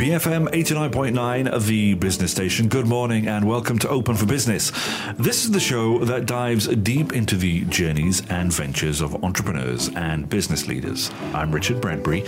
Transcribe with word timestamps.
BFM 0.00 0.48
89.9, 0.48 1.66
the 1.66 1.92
business 1.92 2.30
station. 2.30 2.68
Good 2.68 2.86
morning 2.86 3.28
and 3.28 3.46
welcome 3.46 3.78
to 3.80 3.88
Open 3.90 4.16
for 4.16 4.24
Business. 4.24 4.72
This 5.18 5.44
is 5.44 5.50
the 5.50 5.60
show 5.60 5.98
that 6.06 6.24
dives 6.24 6.66
deep 6.68 7.12
into 7.12 7.36
the 7.36 7.66
journeys 7.66 8.26
and 8.30 8.50
ventures 8.50 9.02
of 9.02 9.22
entrepreneurs 9.22 9.90
and 9.94 10.26
business 10.26 10.66
leaders. 10.66 11.10
I'm 11.34 11.52
Richard 11.52 11.82
Bradbury. 11.82 12.24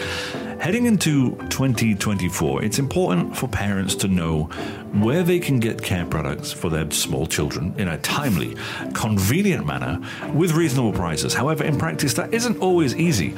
Heading 0.61 0.85
into 0.85 1.35
2024, 1.49 2.63
it's 2.63 2.79
important 2.79 3.35
for 3.35 3.49
parents 3.49 3.95
to 3.95 4.07
know 4.09 4.51
where 4.93 5.23
they 5.23 5.39
can 5.39 5.59
get 5.59 5.83
care 5.83 6.05
products 6.05 6.53
for 6.53 6.69
their 6.69 6.91
small 6.91 7.27
children 7.27 7.75
in 7.79 7.89
a 7.89 7.99
timely, 7.99 8.57
convenient 8.93 9.67
manner 9.67 10.01
with 10.35 10.53
reasonable 10.53 10.93
prices. 10.93 11.35
However, 11.35 11.65
in 11.65 11.79
practice, 11.79 12.15
that 12.15 12.33
isn't 12.35 12.59
always 12.59 12.95
easy. 12.97 13.31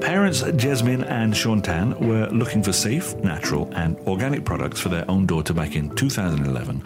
Parents 0.00 0.42
Jesmine 0.56 1.04
and 1.04 1.36
Sean 1.36 1.62
Tan 1.62 1.98
were 2.06 2.28
looking 2.28 2.62
for 2.62 2.72
safe, 2.72 3.14
natural, 3.16 3.70
and 3.74 3.96
organic 4.06 4.44
products 4.44 4.80
for 4.80 4.90
their 4.90 5.10
own 5.10 5.26
daughter 5.26 5.54
back 5.54 5.76
in 5.76 5.94
2011 5.96 6.80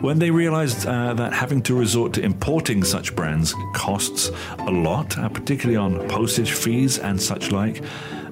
when 0.00 0.18
they 0.18 0.30
realized 0.30 0.86
uh, 0.86 1.14
that 1.14 1.32
having 1.32 1.62
to 1.62 1.74
resort 1.74 2.12
to 2.14 2.22
importing 2.22 2.84
such 2.84 3.14
brands 3.14 3.54
costs 3.74 4.30
a 4.58 4.70
lot, 4.70 5.16
uh, 5.18 5.28
particularly 5.28 5.76
on 5.76 6.06
postage 6.08 6.52
fees 6.52 6.98
and 6.98 7.20
such 7.20 7.50
like. 7.50 7.82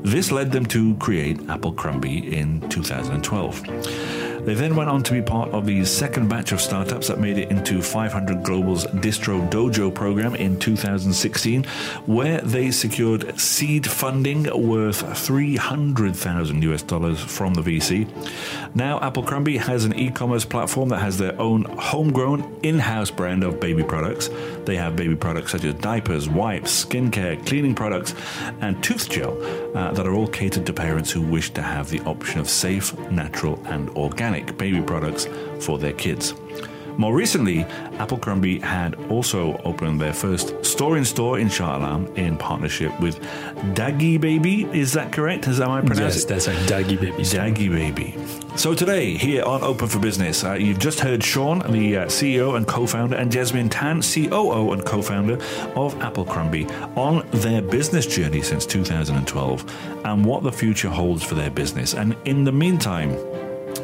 This 0.01 0.31
led 0.31 0.53
them 0.53 0.67
to 0.67 0.95
create 0.97 1.39
Applecrumby 1.47 2.31
in 2.33 2.61
2012. 2.69 4.24
They 4.45 4.53
then 4.53 4.77
went 4.77 4.91
on 4.91 5.03
to 5.05 5.13
be 5.13 5.23
part 5.23 5.51
of 5.53 5.65
the 5.65 5.87
second 5.87 6.29
batch 6.29 6.53
of 6.53 6.61
startups 6.61 7.09
that 7.09 7.19
made 7.19 7.39
it 7.39 7.51
into 7.51 7.81
500 7.81 8.43
Global's 8.43 8.85
Distro 8.87 9.49
Dojo 9.51 9.93
program 9.93 10.35
in 10.35 10.59
2016, 10.59 11.65
where 12.05 12.43
they 12.43 12.71
secured 12.71 13.41
seed 13.41 13.87
funding 13.87 14.45
worth 14.69 15.17
300,000 15.17 16.63
US 16.63 16.83
dollars 16.83 17.21
from 17.21 17.55
the 17.55 17.63
VC. 17.63 18.07
Now, 18.75 18.99
Applecrumby 18.99 19.59
has 19.61 19.87
an 19.87 19.99
e 19.99 20.11
commerce 20.11 20.45
platform 20.45 20.91
that 20.91 20.99
has 20.99 21.17
their 21.17 21.41
own 21.41 21.65
homegrown 21.65 22.59
in 22.63 22.79
house 22.79 23.11
brand 23.11 23.45
of 23.45 23.61
baby 23.61 23.83
products. 23.83 24.29
They 24.67 24.77
have 24.77 24.95
baby 24.95 25.17
products 25.17 25.53
such 25.53 25.65
as 25.65 25.75
diapers, 25.77 26.29
wipes, 26.29 26.85
skincare, 26.85 27.45
cleaning 27.47 27.75
products, 27.75 28.15
and 28.61 28.83
tooth 28.85 29.09
gel 29.09 29.33
uh, 29.75 29.93
that 29.93 30.07
are 30.07 30.13
all 30.13 30.29
catered 30.29 30.67
to 30.67 30.73
parents 30.75 31.11
who 31.11 31.23
wish 31.23 31.51
to 31.55 31.63
have 31.63 31.89
the 31.89 32.01
option 32.01 32.41
of 32.41 32.49
safe, 32.51 32.99
natural, 33.11 33.59
and 33.67 33.89
organic 33.91 34.34
organic 34.35 34.59
baby 34.59 34.83
products 34.83 35.27
for 35.61 35.79
their 35.79 35.93
kids. 35.93 36.35
More 36.97 37.13
recently, 37.13 37.65
Applecrumby 37.99 38.63
had 38.63 38.95
also 39.11 39.57
opened 39.65 40.01
their 40.01 40.13
first 40.13 40.65
store 40.65 40.97
in 40.97 41.05
store 41.05 41.41
in 41.41 41.49
Shah 41.49 41.77
Alam 41.77 42.07
in 42.15 42.37
partnership 42.37 42.93
with 43.01 43.19
Daggeebaby. 43.75 44.73
Is 44.73 44.93
that 44.93 45.11
correct? 45.11 45.49
Is 45.49 45.59
that 45.59 45.69
I 45.69 45.81
pronounce 45.81 46.15
yes, 46.15 46.25
that's 46.25 46.47
right. 46.47 46.57
Daggeebaby. 46.69 47.17
Daggy 47.17 47.69
Baby. 47.69 48.17
So 48.57 48.75
today, 48.75 49.17
here 49.17 49.43
on 49.43 49.65
Open 49.65 49.89
for 49.89 49.99
Business, 49.99 50.45
uh, 50.45 50.53
you've 50.53 50.79
just 50.79 51.01
heard 51.01 51.25
Sean, 51.25 51.59
the 51.73 51.97
uh, 51.97 52.07
CEO 52.07 52.57
and 52.57 52.65
co-founder, 52.65 53.17
and 53.17 53.33
Jesmine 53.33 53.69
Tan, 53.69 54.01
COO 54.01 54.71
and 54.71 54.85
co-founder 54.85 55.35
of 55.75 55.97
Applecrumby, 55.97 56.97
on 56.97 57.29
their 57.33 57.61
business 57.61 58.07
journey 58.07 58.41
since 58.41 58.65
2012 58.67 60.05
and 60.05 60.25
what 60.25 60.45
the 60.45 60.53
future 60.53 60.91
holds 60.91 61.25
for 61.25 61.35
their 61.35 61.51
business. 61.51 61.95
And 61.95 62.17
in 62.25 62.45
the 62.45 62.53
meantime, 62.53 63.11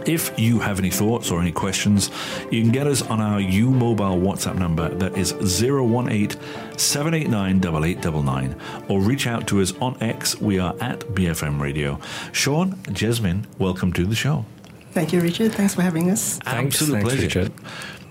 if 0.06 0.38
you 0.38 0.58
have 0.60 0.78
any 0.78 0.90
thoughts 0.90 1.30
or 1.30 1.40
any 1.40 1.52
questions, 1.52 2.10
you 2.50 2.62
can 2.62 2.72
get 2.72 2.86
us 2.86 3.02
on 3.02 3.20
our 3.20 3.40
U 3.40 3.70
Mobile 3.70 4.16
WhatsApp 4.16 4.56
number 4.56 4.88
that 4.88 5.16
is 5.16 5.32
018 5.32 6.30
789 6.78 7.56
8899 7.58 8.56
or 8.88 9.00
reach 9.00 9.26
out 9.26 9.46
to 9.48 9.60
us 9.60 9.72
on 9.78 10.00
X. 10.02 10.40
We 10.40 10.58
are 10.58 10.74
at 10.80 11.00
BFM 11.00 11.60
Radio. 11.60 12.00
Sean, 12.32 12.78
Jesmine, 12.92 13.46
welcome 13.58 13.92
to 13.94 14.04
the 14.04 14.14
show. 14.14 14.44
Thank 14.92 15.12
you, 15.12 15.20
Richard. 15.20 15.52
Thanks 15.52 15.74
for 15.74 15.82
having 15.82 16.10
us. 16.10 16.38
Thanks, 16.38 16.76
Absolute 16.76 16.92
thanks, 16.94 17.08
pleasure. 17.08 17.40
Richard. 17.40 17.52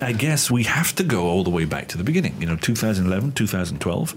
I 0.01 0.13
guess 0.13 0.49
we 0.49 0.63
have 0.63 0.95
to 0.95 1.03
go 1.03 1.25
all 1.25 1.43
the 1.43 1.49
way 1.49 1.65
back 1.65 1.89
to 1.89 1.97
the 1.97 2.05
beginning. 2.05 2.35
You 2.39 2.47
know, 2.47 2.55
2011, 2.55 3.33
2012. 3.33 4.15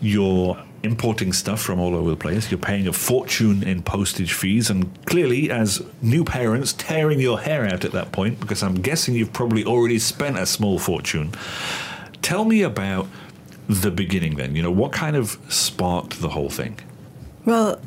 You're 0.00 0.56
importing 0.82 1.32
stuff 1.32 1.60
from 1.60 1.78
all 1.78 1.94
over 1.94 2.10
the 2.10 2.16
place. 2.16 2.50
You're 2.50 2.58
paying 2.58 2.88
a 2.88 2.92
fortune 2.92 3.62
in 3.62 3.82
postage 3.82 4.32
fees, 4.32 4.70
and 4.70 5.04
clearly, 5.06 5.50
as 5.50 5.82
new 6.00 6.24
parents, 6.24 6.72
tearing 6.72 7.20
your 7.20 7.40
hair 7.40 7.64
out 7.64 7.84
at 7.84 7.92
that 7.92 8.12
point 8.12 8.40
because 8.40 8.62
I'm 8.62 8.76
guessing 8.76 9.14
you've 9.14 9.32
probably 9.32 9.64
already 9.64 9.98
spent 9.98 10.38
a 10.38 10.46
small 10.46 10.78
fortune. 10.78 11.32
Tell 12.20 12.44
me 12.44 12.62
about 12.62 13.06
the 13.68 13.90
beginning 13.90 14.36
then. 14.36 14.56
You 14.56 14.62
know, 14.62 14.70
what 14.70 14.92
kind 14.92 15.16
of 15.16 15.38
sparked 15.48 16.20
the 16.20 16.30
whole 16.30 16.50
thing? 16.50 16.78
Well, 17.44 17.80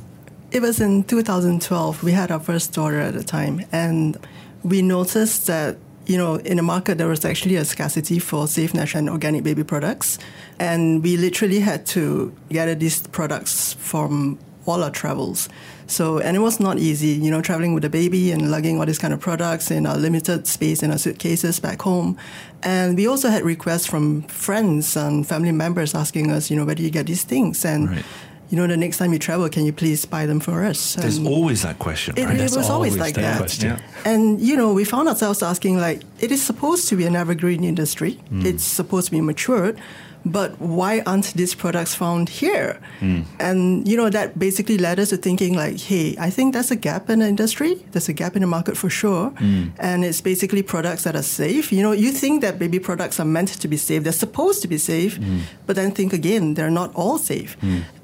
it 0.52 0.62
was 0.62 0.80
in 0.80 1.04
2012. 1.04 2.04
We 2.04 2.12
had 2.12 2.32
our 2.32 2.40
first 2.40 2.74
daughter 2.74 3.00
at 3.00 3.14
the 3.14 3.24
time, 3.24 3.66
and 3.72 4.18
we 4.64 4.82
noticed 4.82 5.48
that 5.48 5.78
you 6.06 6.18
know, 6.18 6.36
in 6.36 6.58
the 6.58 6.64
market, 6.64 6.98
there 6.98 7.08
was 7.08 7.26
actually 7.26 7.56
a 7.56 7.66
scarcity 7.66 8.20
for 8.20 8.48
safe, 8.48 8.74
natural, 8.74 9.00
and 9.00 9.10
organic 9.10 9.44
baby 9.44 9.64
products. 9.64 10.20
And 10.60 11.04
we 11.04 11.18
literally 11.18 11.60
had 11.60 11.86
to 11.88 12.36
gather 12.50 12.76
these 12.76 13.06
products 13.08 13.74
from 13.74 14.40
all 14.66 14.84
our 14.84 14.92
travels. 14.92 15.50
So, 15.88 16.18
and 16.18 16.36
it 16.36 16.40
was 16.40 16.60
not 16.60 16.80
easy, 16.80 17.10
you 17.10 17.30
know, 17.30 17.42
traveling 17.42 17.74
with 17.74 17.86
a 17.86 17.90
baby 17.90 18.32
and 18.32 18.50
lugging 18.50 18.80
all 18.80 18.86
these 18.86 18.98
kind 18.98 19.14
of 19.14 19.20
products 19.20 19.70
in 19.70 19.86
our 19.86 19.98
limited 19.98 20.48
space 20.48 20.82
in 20.82 20.92
our 20.92 20.98
suitcases 20.98 21.60
back 21.60 21.82
home. 21.84 22.18
And 22.64 22.98
we 22.98 23.08
also 23.08 23.30
had 23.30 23.44
requests 23.44 23.86
from 23.86 24.24
friends 24.24 24.98
and 24.98 25.28
family 25.28 25.52
members 25.52 25.94
asking 25.94 26.32
us, 26.32 26.50
you 26.50 26.58
know, 26.58 26.66
where 26.66 26.76
do 26.76 26.82
you 26.82 26.90
get 26.90 27.06
these 27.06 27.24
things? 27.24 27.64
And 27.64 27.90
Right. 27.92 28.06
You 28.50 28.58
know, 28.58 28.68
the 28.68 28.78
next 28.78 28.98
time 28.98 29.12
you 29.14 29.20
travel, 29.20 29.50
can 29.50 29.66
you 29.66 29.74
please 29.74 30.06
buy 30.06 30.26
them 30.26 30.40
for 30.40 30.64
us? 30.64 30.96
There's 30.96 31.20
always 31.20 31.64
that 31.64 31.80
question, 31.80 32.16
it, 32.18 32.26
right? 32.26 32.36
it 32.36 32.38
That's 32.38 32.56
was 32.56 32.70
always 32.70 32.94
always 32.94 33.02
like 33.02 33.16
the 33.16 33.22
that. 33.22 33.38
question. 33.38 33.70
Yeah. 33.70 33.80
And 34.12 34.40
you 34.40 34.56
know, 34.56 34.74
we 34.74 34.86
found 34.86 35.08
ourselves 35.08 35.42
asking 35.42 35.78
like, 35.78 36.02
it 36.20 36.32
is 36.32 36.42
supposed 36.42 36.88
to 36.90 36.96
be 36.96 37.06
an 37.06 37.16
evergreen 37.16 37.64
industry. 37.64 38.14
Hmm. 38.30 38.46
It's 38.46 38.64
supposed 38.64 39.06
to 39.08 39.12
be 39.12 39.22
matured, 39.22 39.80
but 40.26 40.60
why 40.60 41.02
aren't 41.06 41.34
these 41.36 41.54
products 41.54 41.94
found 41.96 42.30
here? 42.30 42.80
Hmm. 43.00 43.22
And 43.40 43.88
you 43.88 43.96
know, 43.96 44.10
that 44.10 44.38
basically 44.40 44.78
led 44.78 45.00
us 45.00 45.10
to 45.10 45.18
thinking 45.18 45.54
like, 45.56 45.80
hey, 45.80 46.16
I 46.20 46.30
think 46.32 46.54
there's 46.54 46.72
a 46.72 46.76
gap 46.76 47.10
in 47.10 47.20
the 47.20 47.28
industry. 47.28 47.76
There's 47.92 48.10
a 48.10 48.14
gap 48.14 48.36
in 48.36 48.42
the 48.42 48.48
market 48.48 48.76
for 48.78 48.90
sure. 48.90 49.30
Hmm. 49.30 49.66
And 49.80 50.04
it's 50.04 50.22
basically 50.22 50.64
products 50.64 51.04
that 51.04 51.16
are 51.16 51.24
safe. 51.24 51.72
You 51.72 51.84
know, 51.84 51.92
you 51.92 52.12
think 52.12 52.42
that 52.42 52.58
baby 52.58 52.80
products 52.80 53.20
are 53.20 53.26
meant 53.26 53.50
to 53.50 53.68
be 53.68 53.78
safe. 53.78 54.04
They're 54.04 54.12
supposed 54.28 54.62
to 54.64 54.68
be 54.68 54.78
safe, 54.78 55.18
Hmm. 55.18 55.40
but 55.68 55.76
then 55.76 55.92
think 55.92 56.14
again, 56.14 56.56
they're 56.56 56.72
not 56.82 56.94
all 56.96 57.18
safe. 57.18 57.56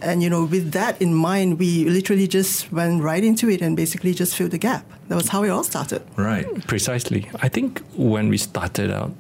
And 0.02 0.22
you 0.24 0.30
know, 0.30 0.44
with 0.46 0.72
that 0.74 1.02
in 1.02 1.14
mind, 1.14 1.60
we 1.60 1.86
literally 1.86 2.28
just 2.28 2.72
went 2.72 3.02
right 3.04 3.24
into 3.24 3.50
it 3.50 3.62
and 3.62 3.76
basically 3.76 4.14
just 4.14 4.36
filled 4.36 4.52
the 4.52 4.58
gap. 4.58 4.86
That 5.08 5.16
was 5.16 5.30
how 5.30 5.44
it 5.44 5.50
all 5.50 5.64
started. 5.64 6.02
Right. 6.16 6.46
Precisely. 6.68 7.30
I 7.42 7.50
think 7.50 7.82
when 7.96 8.30
we 8.30 8.38
started 8.38 8.92
out, 8.92 9.12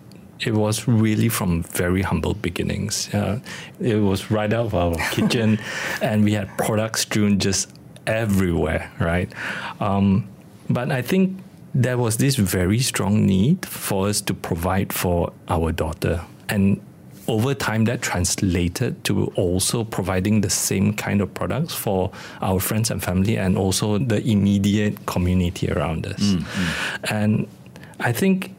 it 0.42 0.54
was 0.54 0.88
really 0.88 1.30
from 1.30 1.64
very 1.64 2.02
humble 2.02 2.34
beginnings. 2.34 3.14
Uh, 3.14 3.40
it 3.80 3.96
was 3.96 4.32
right 4.32 4.52
out 4.52 4.68
of 4.68 4.76
our 4.76 4.96
kitchen, 5.12 5.60
and 6.02 6.24
we 6.24 6.34
had 6.34 6.56
products 6.58 7.02
strewn 7.02 7.40
just 7.40 7.72
everywhere, 8.08 8.92
right? 9.00 9.32
Um, 9.80 10.28
but 10.70 10.92
I 10.92 11.02
think 11.02 11.38
there 11.74 11.98
was 11.98 12.18
this 12.18 12.36
very 12.36 12.80
strong 12.80 13.26
need 13.26 13.66
for 13.66 14.08
us 14.08 14.22
to 14.22 14.34
provide 14.34 14.92
for 14.92 15.32
our 15.48 15.72
daughter. 15.72 16.22
And 16.50 16.82
over 17.28 17.54
time, 17.54 17.86
that 17.86 18.02
translated 18.02 19.04
to 19.06 19.28
also 19.36 19.84
providing 19.84 20.42
the 20.42 20.50
same 20.50 20.94
kind 20.94 21.22
of 21.22 21.34
products 21.34 21.74
for 21.74 22.12
our 22.42 22.60
friends 22.60 22.92
and 22.92 23.02
family 23.02 23.38
and 23.38 23.58
also 23.58 23.98
the 24.00 24.22
immediate 24.28 25.06
community 25.06 25.72
around 25.72 26.08
us. 26.08 26.36
And 27.10 27.48
I 28.00 28.12
think 28.12 28.52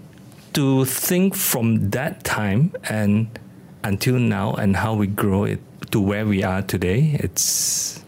to 0.55 0.85
think 0.85 1.35
from 1.35 1.91
that 1.91 2.25
time 2.25 2.73
and 2.85 3.39
until 3.85 4.19
now 4.19 4.55
and 4.55 4.77
how 4.77 4.95
we 4.95 5.07
grow 5.07 5.45
it 5.45 5.61
to 5.91 6.01
where 6.01 6.27
we 6.27 6.43
are 6.43 6.63
today, 6.63 7.17
it's 7.21 8.03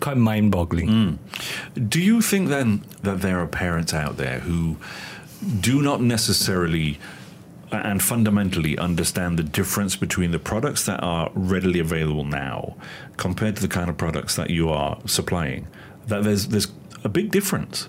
quite 0.00 0.16
mind 0.16 0.50
boggling. 0.50 0.88
Hmm. 0.88 1.14
Do 1.88 2.00
you 2.00 2.20
think 2.20 2.48
then 2.48 2.84
that 3.02 3.20
there 3.22 3.38
are 3.40 3.46
parents 3.46 3.94
out 3.94 4.16
there 4.16 4.40
who 4.40 4.76
do 5.60 5.82
not 5.82 6.00
necessarily 6.00 6.98
and 7.70 8.02
fundamentally 8.02 8.76
understand 8.76 9.38
the 9.38 9.42
difference 9.42 9.96
between 9.96 10.30
the 10.30 10.38
products 10.38 10.84
that 10.84 11.02
are 11.02 11.30
readily 11.34 11.78
available 11.78 12.24
now 12.24 12.76
compared 13.16 13.56
to 13.56 13.62
the 13.62 13.68
kind 13.68 13.88
of 13.88 13.96
products 13.96 14.36
that 14.36 14.50
you 14.50 14.68
are 14.68 14.98
supplying? 15.06 15.66
That 16.08 16.24
there's 16.24 16.48
there's 16.48 16.68
a 17.04 17.08
big 17.08 17.30
difference. 17.30 17.88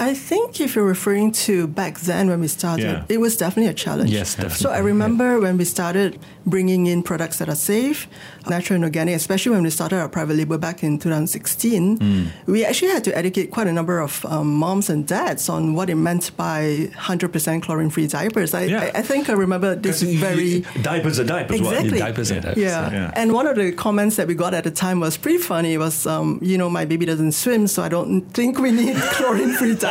I 0.00 0.14
think 0.14 0.60
if 0.60 0.76
you're 0.76 0.84
referring 0.86 1.32
to 1.46 1.66
back 1.66 1.98
then 2.00 2.28
when 2.30 2.40
we 2.40 2.48
started, 2.48 2.84
Yeah. 2.84 3.04
it 3.08 3.18
was 3.20 3.36
definitely 3.36 3.70
a 3.70 3.74
challenge. 3.74 4.10
Yes, 4.10 4.34
definitely. 4.34 4.56
So 4.58 4.70
I 4.70 4.78
remember 4.78 5.40
when 5.40 5.56
we 5.58 5.64
started 5.64 6.18
bringing 6.46 6.86
in 6.86 7.02
products 7.02 7.38
that 7.38 7.48
are 7.48 7.56
safe, 7.56 8.06
natural 8.48 8.76
and 8.76 8.84
organic, 8.84 9.14
especially 9.16 9.52
when 9.52 9.62
we 9.64 9.70
started 9.70 9.96
our 9.96 10.08
private 10.08 10.36
label 10.36 10.56
back 10.56 10.82
in 10.82 10.98
2016, 10.98 11.96
Hmm. 11.98 12.24
we 12.46 12.64
actually 12.64 12.92
had 12.92 13.02
to 13.04 13.16
educate 13.18 13.50
quite 13.50 13.66
a 13.66 13.72
number 13.72 13.98
of 13.98 14.24
um, 14.26 14.54
moms 14.54 14.88
and 14.88 15.06
dads 15.06 15.48
on 15.48 15.74
what 15.74 15.90
it 15.90 15.96
meant 15.96 16.30
by 16.36 16.88
100% 16.96 17.62
chlorine-free 17.62 18.06
diapers. 18.06 18.54
I, 18.54 18.62
Yeah. 18.64 18.90
I, 18.94 18.98
I 19.00 19.02
think 19.02 19.28
I 19.28 19.32
remember 19.34 19.74
this 19.74 20.00
very... 20.02 20.48
you- 20.48 20.82
diapers 20.82 21.18
are 21.20 21.24
diapers. 21.24 21.60
what? 21.60 21.74
Exactly. 21.74 21.98
Diapers 21.98 22.30
are 22.32 22.40
diapers, 22.40 22.62
Yeah. 22.62 22.90
Yeah. 22.92 23.10
And 23.20 23.32
one 23.32 23.46
of 23.46 23.56
the 23.56 23.72
comments 23.72 24.16
that 24.16 24.26
we 24.28 24.34
got 24.34 24.54
at 24.54 24.64
the 24.64 24.70
time 24.70 25.00
was 25.00 25.16
pretty 25.18 25.38
funny. 25.38 25.74
It 25.74 25.78
was, 25.78 26.06
um, 26.06 26.38
you 26.40 26.56
know, 26.56 26.70
my 26.70 26.84
baby 26.84 27.04
doesn't 27.04 27.32
swim, 27.32 27.66
so 27.66 27.82
I 27.82 27.88
don't 27.88 28.22
think 28.32 28.58
we 28.58 28.70
need 28.70 28.96
chlorine-free 29.16 29.74
diapers. 29.74 29.87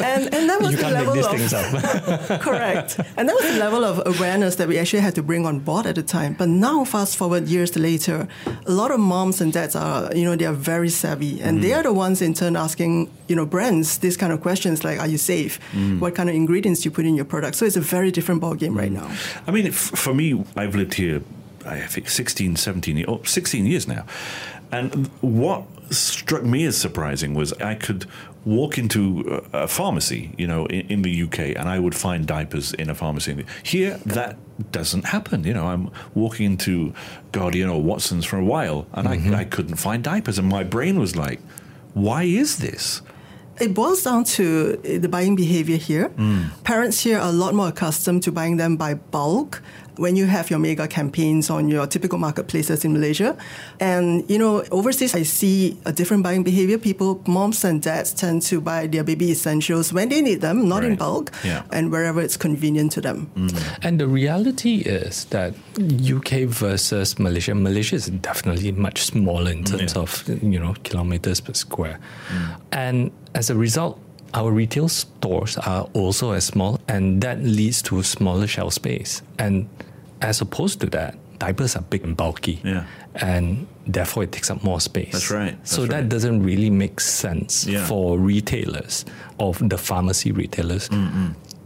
And, 0.00 0.34
and 0.34 0.48
that 0.48 0.60
was 0.60 0.72
You 0.72 0.76
the 0.78 0.90
level 0.90 1.18
of, 1.18 1.30
things 1.30 1.52
up. 1.52 2.40
Correct. 2.40 2.98
And 3.16 3.28
that 3.28 3.34
was 3.34 3.44
the 3.44 3.58
level 3.58 3.84
of 3.84 4.02
awareness 4.06 4.56
that 4.56 4.68
we 4.68 4.78
actually 4.78 5.00
had 5.00 5.14
to 5.16 5.22
bring 5.22 5.46
on 5.46 5.60
board 5.60 5.86
at 5.86 5.94
the 5.94 6.02
time. 6.02 6.34
But 6.34 6.48
now, 6.48 6.84
fast 6.84 7.16
forward 7.16 7.48
years 7.48 7.76
later, 7.76 8.28
a 8.66 8.70
lot 8.70 8.90
of 8.90 9.00
moms 9.00 9.40
and 9.40 9.52
dads 9.52 9.76
are, 9.76 10.14
you 10.14 10.24
know, 10.24 10.36
they 10.36 10.46
are 10.46 10.52
very 10.52 10.88
savvy. 10.88 11.40
And 11.40 11.62
they 11.62 11.70
mm. 11.70 11.78
are 11.78 11.82
the 11.82 11.92
ones 11.92 12.22
in 12.22 12.34
turn 12.34 12.56
asking, 12.56 13.10
you 13.28 13.36
know, 13.36 13.46
brands 13.46 13.98
these 13.98 14.16
kind 14.16 14.32
of 14.32 14.40
questions 14.40 14.84
like, 14.84 14.98
are 14.98 15.08
you 15.08 15.18
safe? 15.18 15.60
Mm. 15.72 16.00
What 16.00 16.14
kind 16.14 16.28
of 16.28 16.34
ingredients 16.34 16.80
do 16.80 16.88
you 16.88 16.90
put 16.90 17.04
in 17.04 17.14
your 17.14 17.24
product? 17.24 17.56
So 17.56 17.64
it's 17.64 17.76
a 17.76 17.80
very 17.80 18.10
different 18.10 18.42
ballgame 18.42 18.76
right 18.76 18.90
mm. 18.90 18.94
now. 18.94 19.10
I 19.46 19.50
mean, 19.50 19.66
f- 19.66 19.74
for 19.74 20.14
me, 20.14 20.44
I've 20.56 20.74
lived 20.74 20.94
here, 20.94 21.22
I 21.64 21.80
think 21.80 22.08
16, 22.08 22.56
17, 22.56 23.04
oh, 23.08 23.22
16 23.24 23.66
years 23.66 23.86
now. 23.86 24.06
And 24.70 25.08
what 25.20 25.64
struck 25.92 26.42
me 26.42 26.64
as 26.64 26.76
surprising 26.76 27.34
was 27.34 27.52
I 27.54 27.74
could 27.74 28.06
walk 28.44 28.78
into 28.78 29.42
a 29.52 29.68
pharmacy, 29.68 30.32
you 30.36 30.46
know, 30.46 30.66
in, 30.66 30.86
in 30.88 31.02
the 31.02 31.22
UK, 31.22 31.38
and 31.56 31.68
I 31.68 31.78
would 31.78 31.94
find 31.94 32.26
diapers 32.26 32.72
in 32.74 32.90
a 32.90 32.94
pharmacy. 32.94 33.44
Here, 33.62 33.98
that 34.04 34.36
doesn't 34.72 35.06
happen. 35.06 35.44
You 35.44 35.54
know, 35.54 35.66
I'm 35.66 35.90
walking 36.14 36.46
into 36.46 36.92
Guardian 37.30 37.68
or 37.68 37.82
Watson's 37.82 38.24
for 38.24 38.38
a 38.38 38.44
while, 38.44 38.86
and 38.92 39.08
I, 39.08 39.40
I 39.40 39.44
couldn't 39.44 39.76
find 39.76 40.02
diapers, 40.02 40.38
and 40.38 40.48
my 40.48 40.64
brain 40.64 40.98
was 40.98 41.16
like, 41.16 41.40
why 41.94 42.24
is 42.24 42.58
this? 42.58 43.02
It 43.60 43.74
boils 43.74 44.02
down 44.02 44.24
to 44.24 44.80
uh, 44.82 44.98
the 44.98 45.08
buying 45.08 45.36
behavior 45.36 45.76
here. 45.76 46.10
Parents 46.64 47.00
here 47.00 47.18
are 47.18 47.28
a 47.28 47.32
lot 47.32 47.54
more 47.54 47.68
accustomed 47.68 48.22
to 48.24 48.32
buying 48.32 48.56
them 48.56 48.76
by 48.76 48.94
bulk 48.94 49.62
when 49.96 50.16
you 50.16 50.26
have 50.26 50.50
your 50.50 50.58
mega 50.58 50.86
campaigns 50.88 51.50
on 51.50 51.68
your 51.68 51.86
typical 51.86 52.18
marketplaces 52.18 52.84
in 52.84 52.92
Malaysia. 52.92 53.36
And, 53.80 54.28
you 54.30 54.38
know, 54.38 54.64
overseas, 54.70 55.14
I 55.14 55.22
see 55.24 55.76
a 55.84 55.92
different 55.92 56.22
buying 56.22 56.42
behavior. 56.42 56.78
People, 56.78 57.20
moms 57.26 57.64
and 57.64 57.82
dads 57.82 58.12
tend 58.12 58.42
to 58.42 58.60
buy 58.60 58.86
their 58.86 59.04
baby 59.04 59.30
essentials 59.30 59.92
when 59.92 60.08
they 60.08 60.22
need 60.22 60.40
them, 60.40 60.68
not 60.68 60.84
in 60.84 60.96
bulk, 60.96 61.30
Yeah. 61.44 61.62
and 61.70 61.90
wherever 61.92 62.20
it's 62.20 62.36
convenient 62.36 62.92
to 62.92 63.00
them. 63.00 63.30
Mm. 63.36 63.52
And 63.82 64.00
the 64.00 64.06
reality 64.08 64.82
is 64.86 65.26
that 65.30 65.54
UK 65.78 66.44
versus 66.46 67.18
Malaysia, 67.18 67.54
Malaysia 67.54 67.96
is 67.96 68.06
definitely 68.06 68.72
much 68.72 69.02
smaller 69.04 69.50
in 69.52 69.64
terms 69.64 69.94
Yeah. 69.94 70.02
of 70.02 70.24
you 70.42 70.58
know 70.58 70.74
kilometers 70.84 71.40
per 71.40 71.54
square, 71.54 71.98
mm. 72.32 72.56
and 72.72 73.10
as 73.34 73.50
a 73.50 73.54
result, 73.56 73.98
our 74.34 74.50
retail 74.50 74.88
stores 74.88 75.56
are 75.58 75.88
also 75.92 76.32
as 76.32 76.44
small, 76.44 76.80
and 76.88 77.20
that 77.22 77.42
leads 77.42 77.82
to 77.82 78.02
smaller 78.02 78.46
shelf 78.46 78.72
space. 78.74 79.22
And 79.38 79.68
as 80.20 80.40
opposed 80.40 80.80
to 80.80 80.86
that, 80.86 81.16
diapers 81.38 81.76
are 81.76 81.82
big 81.82 82.04
and 82.04 82.16
bulky, 82.16 82.60
Yeah. 82.64 82.84
and 83.16 83.66
therefore 83.86 84.22
it 84.24 84.32
takes 84.32 84.50
up 84.50 84.62
more 84.62 84.80
space. 84.80 85.12
That's 85.12 85.30
right, 85.30 85.56
so 85.66 85.82
that's 85.82 85.90
that 85.90 85.96
right. 86.02 86.08
doesn't 86.08 86.42
really 86.42 86.70
make 86.70 87.00
sense 87.00 87.66
Yeah. 87.66 87.84
for 87.86 88.16
retailers 88.18 89.04
of 89.38 89.58
the 89.68 89.76
pharmacy 89.76 90.30
retailers 90.32 90.88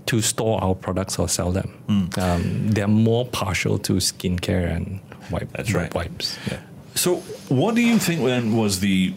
to 0.07 0.21
store 0.23 0.63
our 0.63 0.75
products 0.75 1.19
or 1.19 1.29
sell 1.29 1.53
them. 1.53 1.69
Mm. 1.89 2.19
Um, 2.19 2.71
they're 2.71 2.87
more 2.89 3.27
partial 3.27 3.79
to 3.81 3.95
skincare 3.95 4.75
and 4.75 5.01
wipe, 5.31 5.53
That's 5.53 5.73
right. 5.75 5.93
wipes. 5.95 6.39
Yeah. 6.51 6.59
So, 6.95 7.17
what 7.49 7.75
do 7.75 7.83
you 7.83 7.99
think 7.99 8.25
then 8.25 8.57
was 8.57 8.81
the, 8.81 9.13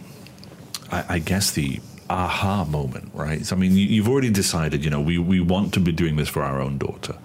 I, 0.91 1.03
I 1.15 1.19
guess 1.19 1.51
the 1.51 1.79
aha 2.09 2.65
moment, 2.65 3.11
right? 3.13 3.45
So, 3.45 3.55
I 3.55 3.59
mean, 3.59 3.73
you, 3.73 3.85
you've 3.85 4.09
already 4.09 4.29
decided, 4.29 4.83
you 4.83 4.89
know, 4.89 5.01
we, 5.01 5.17
we 5.17 5.39
want 5.39 5.73
to 5.75 5.79
be 5.79 5.91
doing 5.91 6.15
this 6.15 6.29
for 6.29 6.41
our 6.43 6.59
own 6.61 6.77
daughter, 6.77 7.15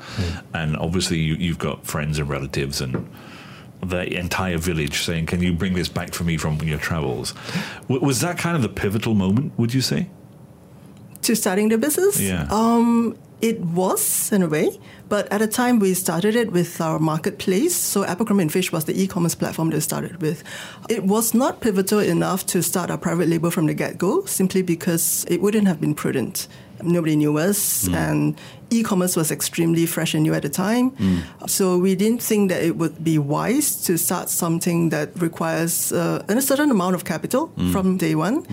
and 0.52 0.76
obviously 0.76 1.18
you, 1.18 1.34
you've 1.34 1.58
got 1.58 1.86
friends 1.86 2.18
and 2.18 2.28
relatives 2.28 2.80
and 2.80 3.08
the 3.82 4.18
entire 4.18 4.56
village 4.58 5.02
saying, 5.02 5.26
"Can 5.26 5.42
you 5.42 5.52
bring 5.52 5.74
this 5.74 5.88
back 5.88 6.14
for 6.14 6.24
me 6.24 6.36
from 6.36 6.58
your 6.62 6.78
travels?" 6.78 7.34
W- 7.88 8.00
was 8.00 8.20
that 8.20 8.38
kind 8.38 8.56
of 8.56 8.62
the 8.62 8.68
pivotal 8.68 9.14
moment? 9.14 9.52
Would 9.58 9.74
you 9.74 9.80
say? 9.82 10.08
To 11.22 11.34
starting 11.34 11.68
the 11.70 11.78
business? 11.78 12.20
Yeah. 12.20 12.46
Um, 12.50 13.16
it 13.40 13.60
was 13.60 14.32
in 14.32 14.42
a 14.42 14.48
way, 14.48 14.78
but 15.08 15.30
at 15.32 15.38
the 15.38 15.46
time 15.46 15.78
we 15.78 15.94
started 15.94 16.34
it 16.34 16.50
with 16.52 16.80
our 16.80 16.98
marketplace. 16.98 17.74
So 17.74 18.04
Applecrumby 18.04 18.42
and 18.42 18.52
Fish 18.52 18.72
was 18.72 18.84
the 18.84 19.00
e-commerce 19.00 19.34
platform 19.34 19.70
that 19.70 19.76
we 19.76 19.80
started 19.80 20.22
with. 20.22 20.42
It 20.88 21.04
was 21.04 21.34
not 21.34 21.60
pivotal 21.60 21.98
enough 21.98 22.46
to 22.46 22.62
start 22.62 22.90
our 22.90 22.98
private 22.98 23.28
label 23.28 23.50
from 23.50 23.66
the 23.66 23.74
get-go, 23.74 24.24
simply 24.24 24.62
because 24.62 25.24
it 25.28 25.40
wouldn't 25.40 25.68
have 25.68 25.80
been 25.80 25.94
prudent. 25.94 26.48
Nobody 26.84 27.16
knew 27.16 27.38
us, 27.38 27.88
mm. 27.88 27.94
and 27.94 28.36
e-commerce 28.70 29.16
was 29.16 29.30
extremely 29.30 29.86
fresh 29.86 30.14
and 30.14 30.22
new 30.22 30.34
at 30.34 30.42
the 30.42 30.48
time. 30.48 30.90
Mm. 30.92 31.48
So 31.48 31.78
we 31.78 31.94
didn't 31.94 32.22
think 32.22 32.50
that 32.50 32.62
it 32.62 32.76
would 32.76 33.02
be 33.04 33.18
wise 33.18 33.82
to 33.84 33.96
start 33.96 34.28
something 34.28 34.88
that 34.90 35.10
requires 35.20 35.92
uh, 35.92 36.24
a 36.28 36.42
certain 36.42 36.70
amount 36.70 36.94
of 36.94 37.04
capital 37.04 37.48
mm. 37.56 37.72
from 37.72 37.96
day 37.96 38.14
one. 38.14 38.46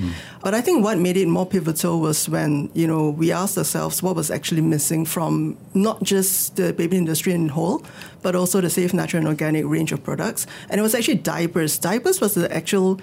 But 0.44 0.54
I 0.54 0.62
think 0.62 0.84
what 0.84 0.98
made 0.98 1.18
it 1.18 1.28
more 1.28 1.46
pivotal 1.46 2.00
was 2.00 2.30
when 2.30 2.70
you 2.74 2.88
know 2.88 3.10
we 3.10 3.32
asked 3.32 3.58
ourselves 3.58 4.04
what 4.04 4.16
was 4.16 4.32
actually 4.32 4.62
missing 4.62 5.06
from 5.06 5.58
not 5.74 6.04
just 6.04 6.56
the 6.56 6.74
baby 6.74 6.98
industry 6.98 7.34
in 7.34 7.50
whole, 7.50 7.84
but 8.22 8.36
also 8.36 8.62
the 8.62 8.70
safe, 8.70 8.94
natural, 8.94 9.20
and 9.22 9.28
organic 9.28 9.66
range 9.66 9.92
of 9.92 10.04
products. 10.04 10.48
And 10.70 10.80
it 10.80 10.82
was 10.82 10.96
actually 10.96 11.16
diapers. 11.16 11.78
Diapers 11.78 12.22
was 12.22 12.34
the 12.36 12.52
actual 12.54 13.00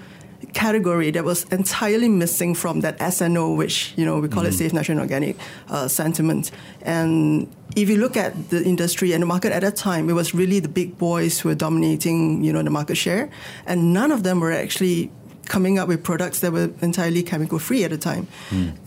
category 0.52 1.10
that 1.10 1.24
was 1.24 1.44
entirely 1.44 2.08
missing 2.08 2.54
from 2.54 2.80
that 2.80 2.98
SNO, 2.98 3.54
which 3.54 3.92
you 3.96 4.04
know 4.04 4.18
we 4.18 4.28
call 4.28 4.46
it 4.46 4.52
safe, 4.52 4.72
natural, 4.72 5.00
organic 5.00 5.36
uh, 5.68 5.88
sentiment. 5.88 6.50
And 6.82 7.52
if 7.76 7.88
you 7.88 7.96
look 7.96 8.16
at 8.16 8.50
the 8.50 8.62
industry 8.64 9.12
and 9.12 9.22
the 9.22 9.26
market 9.26 9.52
at 9.52 9.62
that 9.62 9.76
time, 9.76 10.08
it 10.08 10.14
was 10.14 10.34
really 10.34 10.60
the 10.60 10.68
big 10.68 10.98
boys 10.98 11.40
who 11.40 11.48
were 11.48 11.54
dominating, 11.54 12.44
you 12.44 12.52
know, 12.52 12.62
the 12.62 12.70
market 12.70 12.96
share, 12.96 13.30
and 13.66 13.92
none 13.92 14.12
of 14.12 14.22
them 14.22 14.40
were 14.40 14.52
actually 14.52 15.10
coming 15.46 15.78
up 15.78 15.88
with 15.88 16.04
products 16.04 16.40
that 16.40 16.52
were 16.52 16.70
entirely 16.82 17.22
chemical 17.22 17.58
free 17.58 17.82
at 17.82 17.90
the 17.90 17.98
time. 17.98 18.28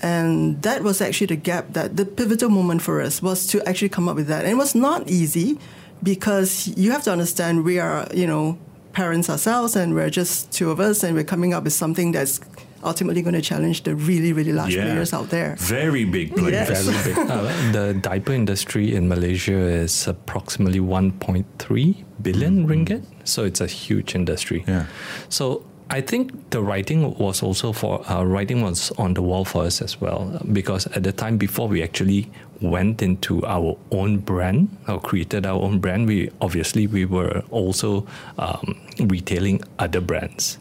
And 0.02 0.62
that 0.62 0.84
was 0.84 1.02
actually 1.02 1.28
the 1.28 1.36
gap 1.36 1.74
that 1.74 1.98
the 1.98 2.06
pivotal 2.06 2.50
moment 2.50 2.82
for 2.84 3.02
us 3.02 3.22
was 3.22 3.48
to 3.48 3.68
actually 3.68 3.90
come 3.90 4.08
up 4.08 4.16
with 4.16 4.28
that. 4.28 4.44
And 4.44 4.52
it 4.52 4.58
was 4.58 4.76
not 4.76 5.10
easy 5.10 5.58
because 6.04 6.68
you 6.78 6.92
have 6.92 7.04
to 7.04 7.12
understand 7.12 7.66
we 7.66 7.80
are, 7.80 8.08
you 8.14 8.28
know, 8.28 8.58
parents 8.94 9.30
ourselves 9.30 9.76
and 9.76 9.94
we're 9.94 10.10
just 10.10 10.52
two 10.52 10.70
of 10.72 10.80
us 10.80 11.04
and 11.04 11.16
we're 11.16 11.24
coming 11.24 11.54
up 11.54 11.64
with 11.64 11.74
something 11.74 12.12
that's 12.12 12.40
ultimately 12.84 13.22
going 13.22 13.36
to 13.36 13.42
challenge 13.42 13.84
the 13.84 13.96
really, 13.96 14.34
really 14.34 14.52
large 14.52 14.74
players 14.74 15.14
out 15.14 15.30
there. 15.30 15.56
Very 15.60 16.06
big 16.06 16.36
players. 16.36 16.70
Yes. 16.70 16.88
Very 16.88 17.16
big. 17.16 17.22
Uh, 17.32 17.72
the 17.72 17.94
diaper 17.94 18.34
industry 18.34 18.94
in 18.94 19.08
Malaysia 19.08 19.54
is 19.54 20.08
approximately 20.08 20.80
1.3 20.80 22.04
billion 22.22 22.68
ringgit. 22.68 23.06
So 23.24 23.46
it's 23.46 23.62
a 23.62 23.68
huge 23.68 24.16
industry. 24.16 24.66
Yeah. 24.68 24.88
So 25.30 25.66
I 25.90 26.02
think 26.02 26.50
the 26.50 26.62
writing 26.62 27.18
was 27.18 27.44
also 27.44 27.72
for 27.74 28.10
uh, 28.10 28.24
writing 28.24 28.62
was 28.62 28.92
on 28.92 29.14
the 29.14 29.22
wall 29.22 29.46
for 29.46 29.64
us 29.64 29.82
as 29.82 30.00
well 30.02 30.42
because 30.52 30.88
at 30.88 31.04
the 31.04 31.12
time 31.12 31.38
before 31.38 31.68
we 31.68 31.84
actually 31.84 32.32
went 32.62 33.02
into 33.02 33.46
our 33.46 33.78
own 33.92 34.18
brand 34.20 34.70
or 34.88 35.00
created 35.00 35.46
our 35.46 35.62
own 35.62 35.80
brand, 35.80 36.08
we 36.08 36.30
obviously 36.42 36.88
we 36.88 37.06
were 37.06 37.44
also 37.50 38.06
um, 38.38 38.80
retailing 39.00 39.62
other 39.80 40.02
brands. 40.02 40.58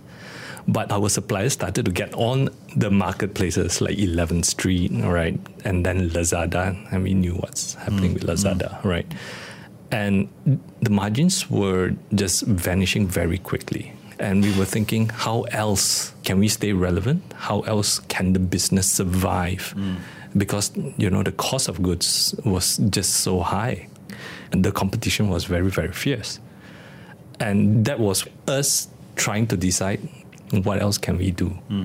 But 0.69 0.92
our 0.92 1.09
suppliers 1.09 1.54
started 1.54 1.85
to 1.87 1.90
get 1.90 2.14
on 2.14 2.50
the 2.76 2.90
marketplaces 2.90 3.80
like 3.80 3.97
11th 3.97 4.45
Street, 4.45 4.92
right? 5.02 5.38
And 5.64 5.85
then 5.85 6.11
Lazada, 6.11 6.76
and 6.92 7.02
we 7.02 7.14
knew 7.14 7.35
what's 7.35 7.75
happening 7.75 8.14
with 8.14 8.25
Lazada, 8.25 8.83
right? 8.85 9.07
And 9.90 10.28
the 10.80 10.90
margins 10.90 11.50
were 11.50 11.95
just 12.14 12.42
vanishing 12.47 13.09
very 13.09 13.38
quickly. 13.38 13.92
And 14.21 14.42
we 14.45 14.57
were 14.57 14.66
thinking, 14.66 15.09
how 15.09 15.42
else 15.50 16.12
can 16.25 16.38
we 16.38 16.47
stay 16.49 16.73
relevant? 16.75 17.23
How 17.37 17.61
else 17.61 17.99
can 18.09 18.35
the 18.35 18.38
business 18.38 18.88
survive? 18.88 19.75
Because, 20.37 20.70
you 20.96 21.10
know, 21.10 21.22
the 21.22 21.32
cost 21.32 21.68
of 21.68 21.82
goods 21.82 22.34
was 22.44 22.78
just 22.90 23.14
so 23.18 23.40
high. 23.40 23.88
And 24.52 24.64
the 24.64 24.72
competition 24.72 25.28
was 25.28 25.44
very, 25.44 25.70
very 25.70 25.92
fierce. 25.92 26.40
And 27.40 27.84
that 27.84 27.99
was 27.99 28.26
us 28.46 28.88
trying 29.16 29.46
to 29.49 29.56
decide 29.56 30.00
what 30.62 30.80
else 30.80 30.99
can 30.99 31.18
we 31.18 31.30
do. 31.30 31.49
Hmm. 31.68 31.84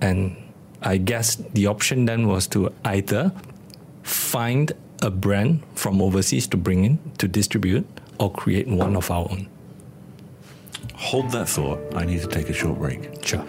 And 0.00 0.36
I 0.82 0.98
guess 0.98 1.36
the 1.36 1.66
option 1.66 2.04
then 2.04 2.28
was 2.28 2.46
to 2.48 2.72
either 2.84 3.32
find 4.02 4.72
a 5.02 5.10
brand 5.10 5.62
from 5.74 6.00
overseas 6.00 6.46
to 6.48 6.56
bring 6.56 6.84
in 6.84 6.98
to 7.18 7.28
distribute 7.28 7.86
or 8.18 8.30
create 8.32 8.68
one 8.68 8.96
of 8.96 9.10
our 9.10 9.26
own. 9.30 9.48
Hold 10.96 11.30
that 11.32 11.48
thought. 11.48 11.78
I 11.94 12.04
need 12.04 12.22
to 12.22 12.26
take 12.26 12.48
a 12.48 12.52
short 12.52 12.78
break. 12.78 13.24
Sure. 13.24 13.42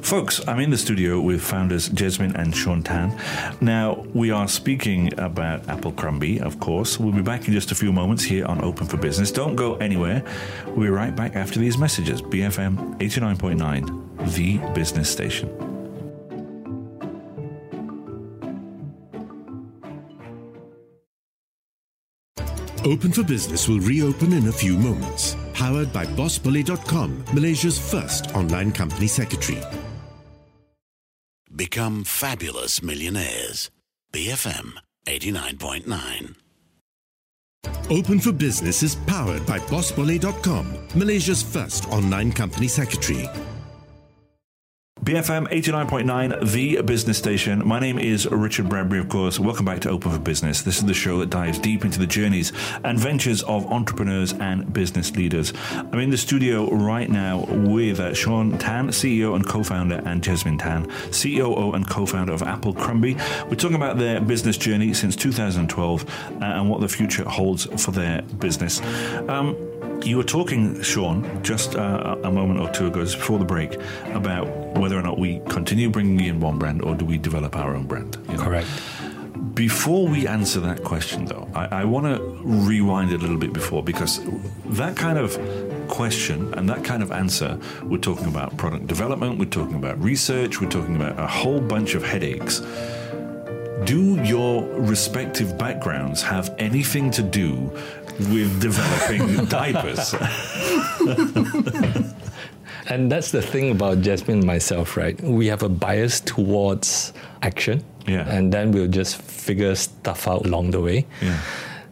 Folks, 0.00 0.46
I'm 0.46 0.60
in 0.60 0.70
the 0.70 0.78
studio 0.78 1.20
with 1.20 1.42
founders 1.42 1.88
Jesmine 1.88 2.36
and 2.36 2.54
Sean 2.54 2.82
Tan. 2.82 3.18
Now, 3.60 4.06
we 4.14 4.30
are 4.30 4.46
speaking 4.46 5.18
about 5.18 5.68
Apple 5.68 5.92
Applecrumby, 5.92 6.40
of 6.40 6.60
course. 6.60 7.00
We'll 7.00 7.12
be 7.12 7.22
back 7.22 7.48
in 7.48 7.54
just 7.54 7.72
a 7.72 7.74
few 7.74 7.92
moments 7.92 8.22
here 8.22 8.46
on 8.46 8.62
Open 8.62 8.86
for 8.86 8.96
Business. 8.96 9.32
Don't 9.32 9.56
go 9.56 9.74
anywhere. 9.76 10.24
We'll 10.68 10.86
be 10.86 10.88
right 10.88 11.14
back 11.14 11.34
after 11.34 11.58
these 11.58 11.76
messages. 11.76 12.22
BFM 12.22 12.98
89.9, 12.98 14.34
the 14.34 14.58
business 14.72 15.10
station. 15.10 15.48
Open 22.84 23.12
for 23.12 23.22
Business 23.22 23.68
will 23.68 23.78
reopen 23.78 24.32
in 24.32 24.48
a 24.48 24.52
few 24.52 24.76
moments. 24.76 25.36
Powered 25.62 25.92
by 25.92 26.04
BossBully.com, 26.04 27.24
Malaysia's 27.32 27.78
first 27.78 28.34
online 28.34 28.72
company 28.72 29.06
secretary. 29.06 29.62
Become 31.54 32.02
fabulous 32.02 32.82
millionaires. 32.82 33.70
BFM 34.12 34.72
89.9. 35.06 36.34
Open 37.90 38.18
for 38.18 38.32
Business 38.32 38.82
is 38.82 38.96
powered 39.06 39.46
by 39.46 39.60
BossBully.com, 39.60 40.88
Malaysia's 40.96 41.44
first 41.44 41.86
online 41.90 42.32
company 42.32 42.66
secretary. 42.66 43.28
BFM 45.02 45.48
89.9, 45.48 46.52
the 46.52 46.80
business 46.82 47.18
station. 47.18 47.66
My 47.66 47.80
name 47.80 47.98
is 47.98 48.24
Richard 48.28 48.68
Bradbury, 48.68 49.00
of 49.00 49.08
course. 49.08 49.40
Welcome 49.40 49.64
back 49.64 49.80
to 49.80 49.90
Open 49.90 50.12
for 50.12 50.18
Business. 50.20 50.62
This 50.62 50.78
is 50.78 50.84
the 50.84 50.94
show 50.94 51.18
that 51.18 51.28
dives 51.28 51.58
deep 51.58 51.84
into 51.84 51.98
the 51.98 52.06
journeys 52.06 52.52
and 52.84 53.00
ventures 53.00 53.42
of 53.42 53.66
entrepreneurs 53.66 54.32
and 54.34 54.72
business 54.72 55.10
leaders. 55.16 55.52
I'm 55.72 55.98
in 55.98 56.10
the 56.10 56.16
studio 56.16 56.70
right 56.70 57.10
now 57.10 57.46
with 57.48 57.98
uh, 57.98 58.14
Sean 58.14 58.56
Tan, 58.58 58.90
CEO 58.90 59.34
and 59.34 59.44
co 59.44 59.64
founder, 59.64 60.00
and 60.06 60.22
Jesmine 60.22 60.58
Tan, 60.58 60.88
COO 61.10 61.72
and 61.72 61.90
co 61.90 62.06
founder 62.06 62.32
of 62.32 62.42
Applecrumby. 62.42 63.16
We're 63.50 63.56
talking 63.56 63.74
about 63.74 63.98
their 63.98 64.20
business 64.20 64.56
journey 64.56 64.94
since 64.94 65.16
2012 65.16 66.04
uh, 66.08 66.44
and 66.44 66.70
what 66.70 66.80
the 66.80 66.88
future 66.88 67.28
holds 67.28 67.64
for 67.84 67.90
their 67.90 68.22
business. 68.38 68.80
Um, 69.28 69.56
you 70.04 70.16
were 70.16 70.24
talking, 70.24 70.80
Sean, 70.82 71.42
just 71.42 71.74
uh, 71.74 72.16
a 72.22 72.30
moment 72.30 72.60
or 72.60 72.70
two 72.70 72.86
ago, 72.86 73.02
just 73.02 73.18
before 73.18 73.40
the 73.40 73.44
break, 73.44 73.74
about 74.06 74.46
whether 74.76 74.98
or 74.98 75.02
not 75.02 75.18
we 75.18 75.40
continue 75.48 75.90
bringing 75.90 76.20
in 76.20 76.40
one 76.40 76.58
brand 76.58 76.82
or 76.82 76.94
do 76.94 77.04
we 77.04 77.18
develop 77.18 77.56
our 77.56 77.74
own 77.74 77.86
brand. 77.86 78.16
you 78.28 78.36
know? 78.36 78.42
Correct. 78.42 78.68
Before 79.54 80.08
we 80.08 80.26
answer 80.26 80.60
that 80.60 80.82
question, 80.82 81.26
though, 81.26 81.48
I, 81.54 81.82
I 81.82 81.84
want 81.84 82.06
to 82.06 82.22
rewind 82.42 83.12
a 83.12 83.18
little 83.18 83.36
bit 83.36 83.52
before 83.52 83.82
because 83.82 84.20
that 84.66 84.96
kind 84.96 85.18
of 85.18 85.38
question 85.88 86.54
and 86.54 86.68
that 86.70 86.84
kind 86.84 87.02
of 87.02 87.12
answer, 87.12 87.58
we're 87.82 87.98
talking 87.98 88.28
about 88.28 88.56
product 88.56 88.86
development, 88.86 89.38
we're 89.38 89.44
talking 89.44 89.74
about 89.74 90.02
research, 90.02 90.60
we're 90.60 90.70
talking 90.70 90.96
about 90.96 91.18
a 91.18 91.26
whole 91.26 91.60
bunch 91.60 91.94
of 91.94 92.02
headaches. 92.02 92.60
Do 93.84 94.22
your 94.22 94.62
respective 94.78 95.58
backgrounds 95.58 96.22
have 96.22 96.54
anything 96.58 97.10
to 97.10 97.22
do 97.22 97.70
with 98.30 98.60
developing 98.60 99.44
diapers? 99.48 100.14
And 102.88 103.10
that's 103.10 103.30
the 103.30 103.42
thing 103.42 103.70
about 103.70 104.00
Jesmine 104.00 104.38
and 104.38 104.46
myself, 104.46 104.96
right? 104.96 105.20
We 105.22 105.46
have 105.46 105.62
a 105.62 105.68
bias 105.68 106.20
towards 106.20 107.12
action. 107.42 107.84
Yeah. 108.06 108.28
And 108.28 108.52
then 108.52 108.72
we'll 108.72 108.88
just 108.88 109.16
figure 109.22 109.74
stuff 109.76 110.26
out 110.26 110.46
along 110.46 110.72
the 110.72 110.80
way. 110.80 111.06
Yeah. 111.20 111.38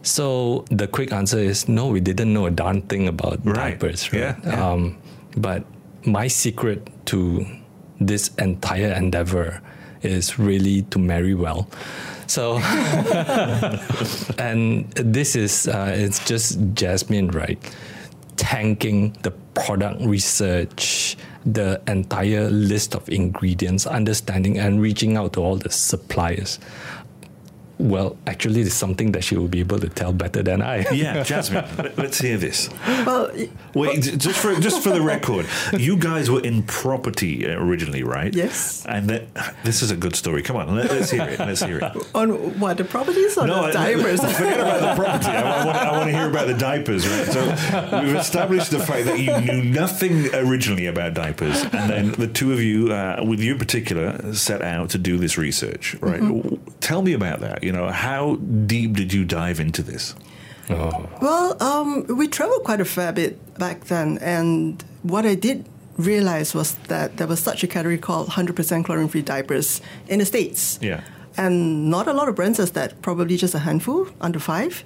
So 0.03 0.65
the 0.69 0.87
quick 0.87 1.13
answer 1.13 1.37
is 1.39 1.69
no, 1.69 1.87
we 1.87 1.99
didn't 2.01 2.33
know 2.33 2.45
a 2.47 2.51
darn 2.51 2.81
thing 2.83 3.07
about 3.07 3.39
Right. 3.45 3.79
diapers, 3.79 4.11
right? 4.11 4.19
Yeah, 4.19 4.35
yeah. 4.43 4.71
Um, 4.71 4.97
but 5.37 5.63
my 6.05 6.27
secret 6.27 6.89
to 7.05 7.45
this 7.99 8.29
entire 8.39 8.91
endeavor 8.91 9.61
is 10.01 10.39
really 10.39 10.81
to 10.89 10.99
marry 10.99 11.35
well. 11.35 11.69
So, 12.27 12.57
and 14.37 14.89
this 14.93 15.35
is, 15.35 15.67
uh, 15.67 15.93
it's 15.95 16.23
just 16.25 16.59
Jesmine, 16.73 17.29
right? 17.29 17.59
Tanking 18.41 19.15
the 19.21 19.31
product 19.53 20.01
research, 20.01 21.15
the 21.45 21.79
entire 21.87 22.49
list 22.49 22.95
of 22.95 23.07
ingredients, 23.07 23.85
understanding 23.85 24.57
and 24.57 24.81
reaching 24.81 25.15
out 25.15 25.33
to 25.33 25.41
all 25.41 25.57
the 25.57 25.69
suppliers. 25.69 26.57
Well, 27.81 28.15
actually, 28.27 28.61
it's 28.61 28.73
something 28.75 29.11
that 29.13 29.23
she 29.23 29.35
will 29.35 29.47
be 29.47 29.59
able 29.59 29.79
to 29.79 29.89
tell 29.89 30.13
better 30.13 30.43
than 30.43 30.61
I. 30.61 30.85
yeah, 30.91 31.23
Jesmine, 31.23 31.65
let- 31.77 31.97
let's 31.97 32.19
hear 32.19 32.37
this. 32.37 32.69
Well, 32.87 33.31
Wait, 33.73 34.01
j- 34.03 34.15
just 34.17 34.39
for 34.39 34.53
just 34.59 34.83
for 34.83 34.91
the 34.91 35.01
record, 35.01 35.45
you 35.77 35.97
guys 35.97 36.29
were 36.29 36.41
in 36.41 36.63
property 36.63 37.47
originally, 37.47 38.03
right? 38.03 38.33
Yes. 38.33 38.85
And 38.87 39.09
that, 39.09 39.23
this 39.63 39.81
is 39.81 39.89
a 39.91 39.95
good 39.97 40.15
story. 40.15 40.41
Come 40.43 40.57
on, 40.57 40.75
let, 40.75 40.91
us 40.91 41.09
hear 41.11 41.23
it. 41.23 41.39
Let's 41.39 41.63
hear 41.63 41.79
it. 41.79 41.95
on 42.15 42.59
what 42.59 42.77
the 42.77 42.83
properties 42.85 43.37
or 43.37 43.47
the 43.47 43.53
I- 43.53 43.71
diapers? 43.71 44.19
Forget 44.21 44.59
about 44.59 44.81
the 44.81 44.93
property. 45.03 45.29
I, 45.31 45.65
want, 45.65 45.77
I 45.77 45.91
want 45.97 46.09
to 46.11 46.15
hear 46.17 46.29
about 46.29 46.47
the 46.47 46.53
diapers, 46.53 47.07
right? 47.07 47.27
So 47.27 48.01
we've 48.03 48.15
established 48.15 48.71
the 48.71 48.79
fact 48.79 49.05
that 49.05 49.19
you 49.19 49.31
knew 49.41 49.63
nothing 49.63 50.33
originally 50.35 50.85
about 50.85 51.13
diapers, 51.15 51.63
and 51.63 51.89
then 51.89 52.11
the 52.13 52.27
two 52.27 52.53
of 52.53 52.61
you, 52.61 52.91
uh, 52.93 53.23
with 53.27 53.39
you 53.39 53.53
in 53.53 53.59
particular, 53.59 54.33
set 54.33 54.61
out 54.61 54.89
to 54.91 54.97
do 54.97 55.17
this 55.17 55.37
research, 55.37 55.95
right? 56.01 56.21
Tell 56.81 57.01
me 57.01 57.13
about 57.13 57.39
that. 57.41 57.63
You 57.63 57.70
know, 57.71 57.89
how 57.89 58.35
deep 58.65 58.93
did 58.93 59.13
you 59.13 59.25
dive 59.25 59.59
into 59.59 59.83
this? 59.83 60.15
Well, 60.69 61.61
um, 61.61 62.05
we 62.07 62.27
traveled 62.27 62.63
quite 62.63 62.79
a 62.79 62.85
fair 62.85 63.11
bit 63.11 63.57
back 63.59 63.85
then, 63.85 64.17
and 64.19 64.81
what 65.03 65.25
I 65.25 65.35
did 65.35 65.65
realize 65.97 66.53
was 66.53 66.75
that 66.87 67.17
there 67.17 67.27
was 67.27 67.39
such 67.39 67.63
a 67.63 67.67
category 67.67 67.97
called 67.97 68.29
100% 68.29 68.85
chlorine-free 68.85 69.21
diapers 69.23 69.81
in 70.07 70.19
the 70.19 70.25
States. 70.25 70.79
Yeah. 70.81 71.01
And 71.37 71.89
not 71.89 72.07
a 72.07 72.13
lot 72.13 72.29
of 72.29 72.35
brands 72.35 72.57
has 72.57 72.71
that, 72.71 73.01
probably 73.01 73.37
just 73.37 73.53
a 73.53 73.59
handful, 73.59 74.07
under 74.19 74.39
five, 74.39 74.83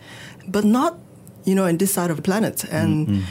but 0.48 0.63
not, 0.63 0.98
you 1.44 1.56
know, 1.56 1.65
in 1.65 1.77
this 1.77 1.94
side 1.94 2.10
of 2.10 2.18
the 2.18 2.24
planet. 2.24 2.63
And 2.65 3.25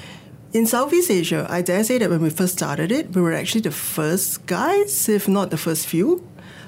in 0.52 0.66
Southeast 0.66 1.10
Asia, 1.10 1.46
I 1.50 1.62
dare 1.62 1.82
say 1.82 1.98
that 1.98 2.08
when 2.08 2.22
we 2.22 2.30
first 2.30 2.54
started 2.54 2.92
it, 2.92 3.10
we 3.14 3.20
were 3.20 3.32
actually 3.32 3.62
the 3.62 3.72
first 3.72 4.46
guys, 4.46 5.08
if 5.08 5.26
not 5.28 5.50
the 5.50 5.56
first 5.56 5.86
few. 5.86 6.26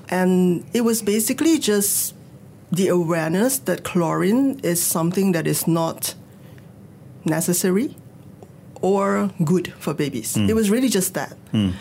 And 0.08 0.64
it 0.72 0.82
was 0.82 1.02
basically 1.02 1.58
just 1.58 2.15
the 2.70 2.88
awareness 2.88 3.58
that 3.58 3.84
chlorine 3.84 4.60
is 4.62 4.82
something 4.82 5.32
that 5.32 5.46
is 5.46 5.66
not 5.66 6.14
necessary 7.24 7.96
or 8.82 9.30
good 9.44 9.72
for 9.78 9.94
babies. 9.94 10.34
Mm. 10.34 10.48
It 10.48 10.54
was 10.54 10.70
really 10.70 10.88
just 10.88 11.14
that. 11.14 11.36
Mm. 11.52 11.72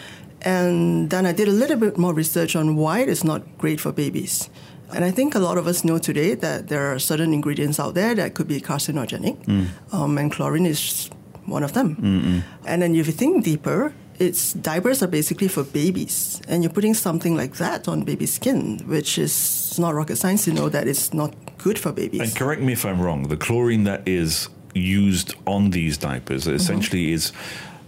And 0.41 1.09
then 1.09 1.25
I 1.25 1.31
did 1.31 1.47
a 1.47 1.51
little 1.51 1.77
bit 1.77 1.97
more 1.97 2.13
research 2.13 2.55
on 2.55 2.75
why 2.75 2.99
it 2.99 3.09
is 3.09 3.23
not 3.23 3.41
great 3.57 3.79
for 3.81 3.91
babies. 3.91 4.49
And 4.93 5.03
I 5.03 5.11
think 5.11 5.33
a 5.33 5.39
lot 5.39 5.57
of 5.57 5.65
us 5.65 5.83
know 5.83 5.97
today 5.97 6.35
that 6.35 6.67
there 6.67 6.93
are 6.93 6.99
certain 6.99 7.33
ingredients 7.33 7.79
out 7.79 7.95
there 7.95 8.13
that 8.15 8.35
could 8.35 8.47
be 8.47 8.61
carcinogenic, 8.61 9.43
mm. 9.45 9.67
um, 9.91 10.17
and 10.17 10.31
chlorine 10.31 10.67
is 10.67 11.09
one 11.45 11.63
of 11.63 11.73
them. 11.73 12.43
And 12.65 12.81
then 12.81 12.95
if 12.95 13.07
you 13.07 13.13
think 13.13 13.43
deeper, 13.43 13.93
it's 14.19 14.53
diapers 14.53 15.01
are 15.03 15.07
basically 15.07 15.47
for 15.47 15.63
babies, 15.63 16.41
and 16.47 16.63
you're 16.63 16.71
putting 16.73 16.93
something 16.93 17.35
like 17.35 17.55
that 17.57 17.87
on 17.87 18.03
baby 18.03 18.25
skin, 18.25 18.79
which 18.87 19.17
is 19.17 19.77
not 19.79 19.93
rocket 19.93 20.17
science 20.17 20.45
to 20.45 20.53
know 20.53 20.69
that 20.69 20.87
it's 20.87 21.13
not 21.13 21.33
good 21.57 21.77
for 21.79 21.91
babies. 21.91 22.21
And 22.21 22.35
correct 22.35 22.61
me 22.61 22.73
if 22.73 22.85
I'm 22.85 23.01
wrong. 23.01 23.27
The 23.27 23.37
chlorine 23.37 23.83
that 23.85 24.07
is 24.07 24.49
used 24.73 25.35
on 25.45 25.71
these 25.71 25.97
diapers 25.97 26.47
essentially 26.47 27.11
is, 27.13 27.31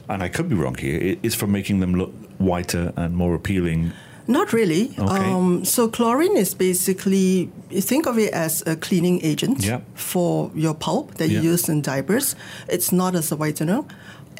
and 0.10 0.24
I 0.24 0.30
could 0.30 0.50
be 0.50 0.56
wrong 0.56 0.76
here, 0.76 1.18
it's 1.24 1.36
for 1.36 1.48
making 1.48 1.80
them 1.80 1.96
look 1.96 2.14
whiter 2.40 2.94
and 2.96 3.16
more 3.16 3.34
appealing. 3.36 3.92
Not 4.30 4.52
really. 4.52 4.92
Okay. 5.00 5.32
Um, 5.32 5.64
so 5.64 5.88
chlorine 5.88 6.36
is 6.36 6.54
basically 6.54 7.50
you 7.70 7.80
think 7.82 8.06
of 8.06 8.18
it 8.20 8.34
as 8.34 8.62
a 8.68 8.76
cleaning 8.76 9.22
agent 9.24 9.64
Yeah. 9.64 9.80
for 9.96 10.52
your 10.54 10.74
pulp 10.74 11.16
that 11.16 11.30
Yeah. 11.30 11.40
you 11.42 11.52
use 11.52 11.70
in 11.70 11.82
diapers. 11.82 12.36
It's 12.68 12.92
not 12.92 13.16
as 13.16 13.32
a 13.32 13.38
whitener, 13.38 13.86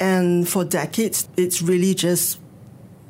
and 0.00 0.48
for 0.48 0.64
decades, 0.64 1.28
it's 1.36 1.60
really 1.62 1.94
just 1.94 2.38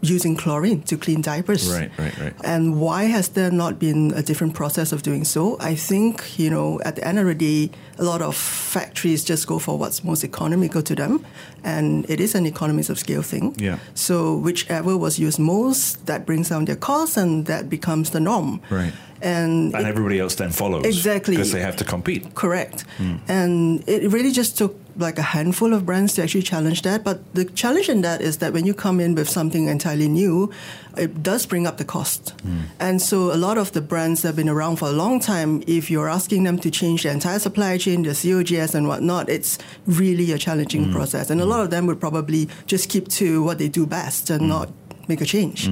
using 0.01 0.37
chlorine 0.37 0.81
to 0.83 0.97
clean 0.97 1.21
diapers. 1.21 1.69
Right, 1.69 1.91
right, 1.99 2.17
right. 2.19 2.33
And 2.45 2.81
why 2.81 3.05
has 3.05 3.31
there 3.31 3.51
not 3.51 3.81
been 3.81 4.13
a 4.15 4.23
different 4.23 4.55
process 4.55 4.93
of 4.93 5.03
doing 5.03 5.25
so? 5.25 5.57
I 5.59 5.75
think, 5.75 6.39
you 6.39 6.51
know, 6.51 6.81
at 6.85 6.95
the 6.95 7.05
end 7.05 7.19
of 7.19 7.27
the 7.27 7.35
day, 7.35 7.71
a 7.99 8.05
lot 8.05 8.23
of 8.23 8.37
factories 8.37 9.25
just 9.25 9.49
go 9.49 9.59
for 9.59 9.77
what's 9.77 10.05
most 10.05 10.23
economical 10.23 10.83
to 10.83 10.95
them. 10.95 11.27
And 11.65 12.09
it 12.09 12.21
is 12.21 12.37
an 12.37 12.47
economies 12.47 12.91
of 12.91 12.99
scale 13.01 13.23
thing. 13.23 13.57
Yeah. 13.59 13.81
So 13.95 14.37
whichever 14.37 14.97
was 14.97 15.19
used 15.19 15.41
most, 15.41 16.07
that 16.07 16.25
brings 16.25 16.51
down 16.51 16.67
their 16.67 16.77
costs 16.77 17.17
and 17.17 17.47
that 17.47 17.69
becomes 17.69 18.11
the 18.11 18.21
norm. 18.21 18.61
Right. 18.71 18.93
And, 19.21 19.75
And 19.75 19.85
it- 19.85 19.89
everybody 19.89 20.21
else 20.21 20.37
then 20.37 20.51
follows. 20.53 20.85
Exactly. 20.85 21.35
Because 21.35 21.51
they 21.51 21.61
have 21.61 21.75
to 21.75 21.85
compete. 21.85 22.37
Correct. 22.37 22.83
Hmm. 22.99 23.17
And 23.27 23.83
it 23.89 24.13
really 24.13 24.31
just 24.31 24.57
took 24.57 24.77
like 24.99 25.19
a 25.19 25.23
handful 25.23 25.73
of 25.73 25.87
brands 25.87 26.15
to 26.15 26.23
actually 26.23 26.43
challenge 26.43 26.83
that. 26.83 27.05
But 27.05 27.33
the 27.35 27.45
challenge 27.45 27.89
in 27.89 28.03
that 28.03 28.21
is 28.21 28.39
that 28.39 28.53
when 28.53 28.67
you 28.67 28.75
come 28.75 29.01
in 29.01 29.15
with 29.15 29.29
something 29.29 29.69
entirely 29.69 30.09
new, 30.09 30.53
it 30.97 31.23
does 31.23 31.47
bring 31.47 31.67
up 31.67 31.79
the 31.79 31.85
cost. 31.85 32.31
Hmm. 32.43 32.61
And 32.81 33.01
so 33.01 33.33
a 33.33 33.37
lot 33.37 33.59
of 33.59 33.73
the 33.73 33.81
brands 33.81 34.23
that 34.23 34.29
have 34.29 34.37
been 34.37 34.49
around 34.49 34.77
for 34.77 34.89
a 34.89 34.93
long 34.93 35.21
time, 35.21 35.63
if 35.67 35.91
you're 35.91 36.09
asking 36.09 36.43
them 36.45 36.59
to 36.59 36.71
change 36.71 37.05
their 37.05 37.13
entire 37.13 37.39
supply 37.39 37.79
chain, 37.79 38.03
their 38.03 38.15
COGS 38.15 38.75
and 38.75 38.89
whatnot, 38.89 39.29
it's 39.29 39.59
really 39.87 40.33
a 40.33 40.39
challenging 40.39 40.87
hmm. 40.87 40.93
process. 40.93 41.31
And 41.31 41.41
a 41.41 41.47
lot 41.47 41.59
hmm. 41.59 41.65
of 41.65 41.71
them 41.71 41.87
would 41.87 42.01
probably 42.01 42.49
just 42.67 42.91
keep 42.91 43.09
to 43.09 43.43
what 43.43 43.59
they 43.59 43.69
do 43.69 43.87
best 43.87 44.31
and 44.31 44.49
not 44.49 44.71
make 45.09 45.21
a 45.21 45.25
change. 45.25 45.71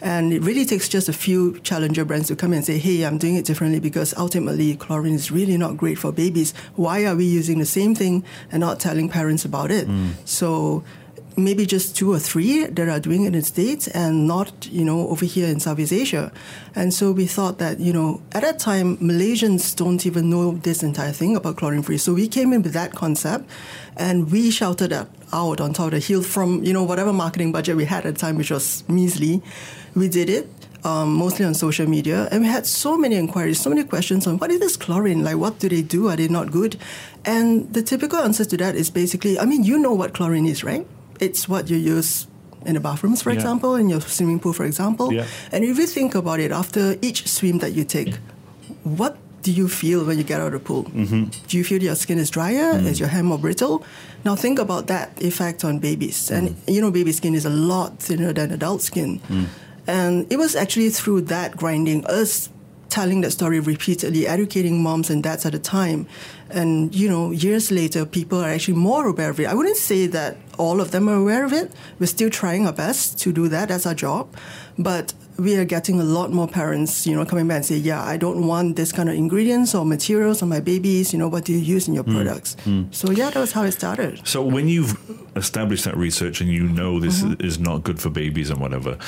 And 0.00 0.32
it 0.32 0.42
really 0.42 0.64
takes 0.64 0.88
just 0.88 1.08
a 1.08 1.12
few 1.12 1.58
challenger 1.60 2.04
brands 2.04 2.28
to 2.28 2.36
come 2.36 2.52
in 2.52 2.58
and 2.58 2.66
say, 2.66 2.78
hey, 2.78 3.04
I'm 3.04 3.18
doing 3.18 3.36
it 3.36 3.44
differently 3.44 3.80
because 3.80 4.14
ultimately 4.16 4.76
chlorine 4.76 5.14
is 5.14 5.30
really 5.30 5.56
not 5.56 5.76
great 5.76 5.98
for 5.98 6.12
babies. 6.12 6.52
Why 6.74 7.04
are 7.06 7.16
we 7.16 7.24
using 7.24 7.58
the 7.58 7.66
same 7.66 7.94
thing 7.94 8.24
and 8.50 8.60
not 8.60 8.80
telling 8.80 9.08
parents 9.08 9.44
about 9.44 9.70
it? 9.70 9.88
Mm. 9.88 10.12
So 10.24 10.84
maybe 11.36 11.66
just 11.66 11.94
two 11.94 12.12
or 12.12 12.18
three 12.18 12.64
that 12.64 12.88
are 12.88 12.98
doing 12.98 13.24
it 13.24 13.28
in 13.28 13.32
the 13.34 13.42
States 13.42 13.88
and 13.88 14.26
not, 14.26 14.66
you 14.70 14.84
know, 14.84 15.08
over 15.08 15.24
here 15.24 15.46
in 15.48 15.60
Southeast 15.60 15.92
Asia. 15.92 16.32
And 16.74 16.92
so 16.94 17.12
we 17.12 17.26
thought 17.26 17.58
that, 17.58 17.78
you 17.78 17.92
know, 17.92 18.22
at 18.32 18.42
that 18.42 18.58
time, 18.58 18.96
Malaysians 18.98 19.76
don't 19.76 20.04
even 20.06 20.30
know 20.30 20.52
this 20.52 20.82
entire 20.82 21.12
thing 21.12 21.36
about 21.36 21.56
chlorine 21.56 21.82
free. 21.82 21.98
So 21.98 22.14
we 22.14 22.26
came 22.26 22.52
in 22.52 22.62
with 22.62 22.72
that 22.72 22.92
concept 22.92 23.48
and 23.96 24.30
we 24.32 24.50
shouted 24.50 24.90
that 24.90 25.08
out 25.32 25.60
on 25.60 25.74
top 25.74 25.86
of 25.86 25.90
the 25.92 26.00
hill 26.00 26.22
from, 26.22 26.64
you 26.64 26.72
know, 26.72 26.82
whatever 26.82 27.12
marketing 27.12 27.52
budget 27.52 27.76
we 27.76 27.84
had 27.84 28.06
at 28.06 28.14
the 28.14 28.20
time, 28.20 28.36
which 28.36 28.50
was 28.50 28.88
measly. 28.88 29.42
We 29.94 30.08
did 30.08 30.30
it. 30.30 30.48
Um, 30.84 31.14
mostly 31.14 31.44
on 31.44 31.54
social 31.54 31.88
media, 31.88 32.28
and 32.30 32.42
we 32.42 32.46
had 32.46 32.64
so 32.64 32.96
many 32.96 33.16
inquiries, 33.16 33.58
so 33.58 33.70
many 33.70 33.82
questions 33.82 34.24
on 34.28 34.38
what 34.38 34.52
is 34.52 34.60
this 34.60 34.76
chlorine? 34.76 35.24
Like, 35.24 35.36
what 35.36 35.58
do 35.58 35.68
they 35.68 35.82
do? 35.82 36.06
Are 36.08 36.14
they 36.14 36.28
not 36.28 36.52
good? 36.52 36.76
And 37.24 37.72
the 37.74 37.82
typical 37.82 38.20
answer 38.20 38.44
to 38.44 38.56
that 38.58 38.76
is 38.76 38.88
basically, 38.88 39.36
I 39.36 39.46
mean, 39.46 39.64
you 39.64 39.80
know 39.80 39.92
what 39.92 40.14
chlorine 40.14 40.46
is, 40.46 40.62
right? 40.62 40.86
It's 41.20 41.48
what 41.48 41.70
you 41.70 41.76
use 41.76 42.26
in 42.64 42.74
the 42.74 42.80
bathrooms, 42.80 43.22
for 43.22 43.30
Yeah. 43.30 43.36
example, 43.36 43.76
in 43.76 43.88
your 43.88 44.00
swimming 44.00 44.40
pool, 44.40 44.52
for 44.52 44.64
example. 44.64 45.12
Yeah. 45.12 45.24
And 45.52 45.64
if 45.64 45.78
you 45.78 45.86
think 45.86 46.14
about 46.14 46.40
it, 46.40 46.50
after 46.52 46.96
each 47.00 47.26
swim 47.28 47.58
that 47.58 47.72
you 47.74 47.84
take, 47.84 48.14
what 48.82 49.16
do 49.42 49.52
you 49.52 49.68
feel 49.68 50.04
when 50.04 50.18
you 50.18 50.24
get 50.24 50.40
out 50.40 50.48
of 50.48 50.52
the 50.54 50.58
pool? 50.58 50.84
Mm-hmm. 50.84 51.24
Do 51.46 51.56
you 51.56 51.62
feel 51.64 51.80
your 51.80 51.94
skin 51.94 52.18
is 52.18 52.30
drier? 52.30 52.74
Mm. 52.74 52.86
Is 52.86 52.98
your 52.98 53.08
hair 53.08 53.22
more 53.22 53.38
brittle? 53.38 53.84
Now 54.24 54.34
think 54.34 54.58
about 54.58 54.88
that 54.88 55.22
effect 55.22 55.64
on 55.64 55.78
babies. 55.78 56.30
And 56.32 56.56
you 56.66 56.80
know, 56.80 56.90
baby 56.90 57.12
skin 57.12 57.34
is 57.34 57.44
a 57.44 57.50
lot 57.50 58.00
thinner 58.00 58.32
than 58.32 58.50
adult 58.50 58.82
skin. 58.82 59.20
Mm. 59.28 59.46
And 59.86 60.26
it 60.32 60.36
was 60.36 60.56
actually 60.56 60.90
through 60.90 61.22
that 61.22 61.56
grinding, 61.56 62.04
us 62.06 62.48
telling 62.88 63.20
that 63.20 63.30
story 63.30 63.60
repeatedly, 63.60 64.26
educating 64.26 64.82
moms 64.82 65.10
and 65.10 65.22
dads 65.22 65.46
at 65.46 65.52
the 65.52 65.60
time. 65.60 66.06
And, 66.50 66.92
you 66.94 67.08
know, 67.08 67.30
years 67.30 67.70
later, 67.70 68.04
people 68.04 68.40
are 68.42 68.48
actually 68.48 68.78
more 68.78 69.06
aware 69.06 69.30
of 69.30 69.38
it. 69.38 69.46
I 69.46 69.54
wouldn't 69.54 69.76
say 69.76 70.06
that 70.08 70.36
all 70.58 70.80
of 70.80 70.90
them 70.90 71.08
are 71.08 71.16
aware 71.16 71.44
of 71.44 71.52
it. 71.52 71.72
We're 71.98 72.06
still 72.06 72.30
trying 72.30 72.66
our 72.66 72.72
best 72.72 73.18
to 73.20 73.32
do 73.32 73.48
that. 73.48 73.68
That's 73.68 73.86
our 73.86 73.94
job. 73.94 74.34
But 74.78 75.14
we 75.38 75.56
are 75.56 75.64
getting 75.64 76.00
a 76.00 76.04
lot 76.04 76.32
more 76.32 76.48
parents, 76.48 77.06
you 77.06 77.14
know, 77.14 77.24
coming 77.24 77.48
back 77.48 77.56
and 77.56 77.66
say, 77.66 77.76
yeah, 77.76 78.02
I 78.02 78.16
don't 78.16 78.46
want 78.46 78.76
this 78.76 78.92
kind 78.92 79.08
of 79.08 79.14
ingredients 79.14 79.74
or 79.74 79.84
materials 79.84 80.42
on 80.42 80.48
my 80.48 80.60
babies. 80.60 81.12
You 81.12 81.18
know, 81.18 81.28
what 81.28 81.44
do 81.44 81.52
you 81.52 81.58
use 81.58 81.88
in 81.88 81.94
your 81.94 82.04
hmm. 82.04 82.14
products? 82.14 82.56
Hmm. 82.64 82.84
So, 82.90 83.10
yeah, 83.10 83.30
that 83.30 83.40
was 83.40 83.52
how 83.52 83.64
it 83.64 83.72
started. 83.72 84.26
So 84.26 84.42
when 84.42 84.68
you've 84.68 84.96
established 85.36 85.84
that 85.84 85.96
research 85.96 86.40
and 86.40 86.50
you 86.50 86.64
know 86.68 87.00
this 87.00 87.22
mm-hmm. 87.22 87.44
is 87.44 87.58
not 87.58 87.84
good 87.84 88.00
for 88.00 88.10
babies 88.10 88.50
and 88.50 88.60
whatever, 88.60 88.98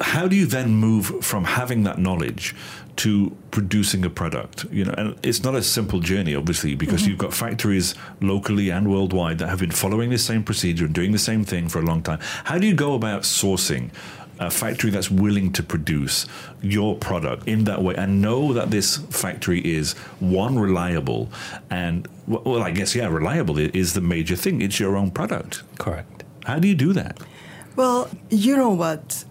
how 0.00 0.26
do 0.26 0.36
you 0.36 0.46
then 0.46 0.70
move 0.74 1.24
from 1.24 1.44
having 1.44 1.82
that 1.84 1.98
knowledge 1.98 2.54
to 2.96 3.36
producing 3.50 4.04
a 4.04 4.10
product? 4.10 4.64
You 4.70 4.86
know, 4.86 4.94
and 4.96 5.18
it's 5.22 5.42
not 5.42 5.54
a 5.54 5.62
simple 5.62 6.00
journey, 6.00 6.34
obviously, 6.34 6.74
because 6.74 7.02
mm-hmm. 7.02 7.10
you've 7.10 7.18
got 7.18 7.34
factories 7.34 7.94
locally 8.20 8.70
and 8.70 8.90
worldwide 8.90 9.38
that 9.38 9.48
have 9.48 9.60
been 9.60 9.70
following 9.70 10.10
the 10.10 10.18
same 10.18 10.42
procedure 10.42 10.86
and 10.86 10.94
doing 10.94 11.12
the 11.12 11.18
same 11.18 11.44
thing 11.44 11.68
for 11.68 11.78
a 11.78 11.82
long 11.82 12.02
time. 12.02 12.18
How 12.44 12.58
do 12.58 12.66
you 12.66 12.74
go 12.74 12.94
about 12.94 13.22
sourcing? 13.22 13.90
A 14.38 14.50
factory 14.50 14.90
that's 14.90 15.08
willing 15.08 15.52
to 15.52 15.62
produce 15.62 16.26
your 16.62 16.96
product 16.96 17.46
in 17.46 17.64
that 17.64 17.80
way 17.80 17.94
and 17.94 18.20
know 18.20 18.52
that 18.54 18.72
this 18.72 18.96
factory 18.96 19.60
is 19.60 19.92
one 20.18 20.58
reliable 20.58 21.30
and 21.70 22.08
well 22.26 22.60
I 22.60 22.72
guess 22.72 22.92
yeah 22.92 23.06
reliable 23.06 23.58
is 23.58 23.92
the 23.92 24.00
major 24.00 24.34
thing 24.34 24.60
it's 24.60 24.80
your 24.80 24.96
own 24.96 25.12
product 25.12 25.62
Correct. 25.78 26.24
how 26.44 26.58
do 26.58 26.66
you 26.66 26.74
do 26.74 26.92
that 26.94 27.20
Well, 27.76 28.10
you 28.30 28.56
know 28.56 28.70
what? 28.70 29.24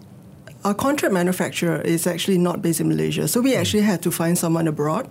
Our 0.63 0.75
contract 0.75 1.13
manufacturer 1.13 1.81
is 1.81 2.05
actually 2.05 2.37
not 2.37 2.61
based 2.61 2.79
in 2.79 2.87
Malaysia, 2.87 3.27
so 3.27 3.41
we 3.41 3.53
hmm. 3.53 3.59
actually 3.59 3.83
had 3.83 4.01
to 4.03 4.11
find 4.11 4.37
someone 4.37 4.67
abroad. 4.67 5.09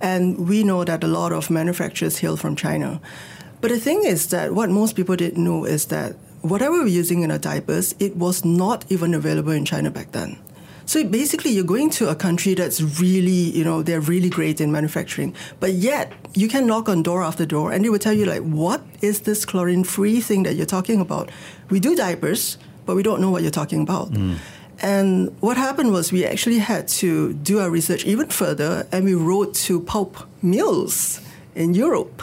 And 0.00 0.48
we 0.48 0.62
know 0.62 0.84
that 0.84 1.04
a 1.04 1.06
lot 1.06 1.32
of 1.32 1.50
manufacturers 1.50 2.18
hail 2.18 2.36
from 2.36 2.56
China. 2.56 3.00
But 3.60 3.70
the 3.70 3.80
thing 3.80 4.04
is 4.04 4.28
that 4.28 4.54
what 4.54 4.70
most 4.70 4.96
people 4.96 5.16
didn't 5.16 5.42
know 5.42 5.64
is 5.64 5.86
that 5.86 6.16
whatever 6.42 6.80
we're 6.80 6.86
using 6.86 7.22
in 7.22 7.30
our 7.30 7.38
diapers, 7.38 7.94
it 7.98 8.16
was 8.16 8.44
not 8.44 8.84
even 8.90 9.14
available 9.14 9.52
in 9.52 9.64
China 9.64 9.90
back 9.90 10.12
then. 10.12 10.38
So 10.86 11.02
basically, 11.02 11.50
you're 11.50 11.64
going 11.64 11.90
to 11.98 12.08
a 12.08 12.14
country 12.14 12.54
that's 12.54 12.80
really, 13.00 13.50
you 13.50 13.64
know, 13.64 13.82
they're 13.82 14.00
really 14.00 14.30
great 14.30 14.60
in 14.60 14.70
manufacturing, 14.70 15.34
but 15.58 15.72
yet 15.72 16.12
you 16.34 16.46
can 16.46 16.66
knock 16.66 16.88
on 16.88 17.02
door 17.02 17.24
after 17.24 17.44
door, 17.44 17.72
and 17.72 17.84
they 17.84 17.88
will 17.88 17.98
tell 17.98 18.12
you 18.12 18.24
like, 18.24 18.42
"What 18.42 18.82
is 19.02 19.20
this 19.20 19.44
chlorine-free 19.44 20.20
thing 20.20 20.44
that 20.44 20.54
you're 20.54 20.64
talking 20.64 21.00
about? 21.00 21.30
We 21.70 21.80
do 21.80 21.96
diapers, 21.96 22.56
but 22.86 22.94
we 22.94 23.02
don't 23.02 23.20
know 23.20 23.32
what 23.32 23.42
you're 23.42 23.50
talking 23.50 23.82
about." 23.82 24.14
Hmm. 24.14 24.34
And 24.82 25.34
what 25.40 25.56
happened 25.56 25.92
was 25.92 26.12
we 26.12 26.24
actually 26.24 26.58
had 26.58 26.88
to 27.00 27.32
do 27.32 27.60
our 27.60 27.70
research 27.70 28.04
even 28.04 28.28
further, 28.28 28.86
and 28.92 29.04
we 29.04 29.14
wrote 29.14 29.54
to 29.66 29.80
pulp 29.80 30.18
mills 30.42 31.20
in 31.54 31.74
Europe. 31.74 32.22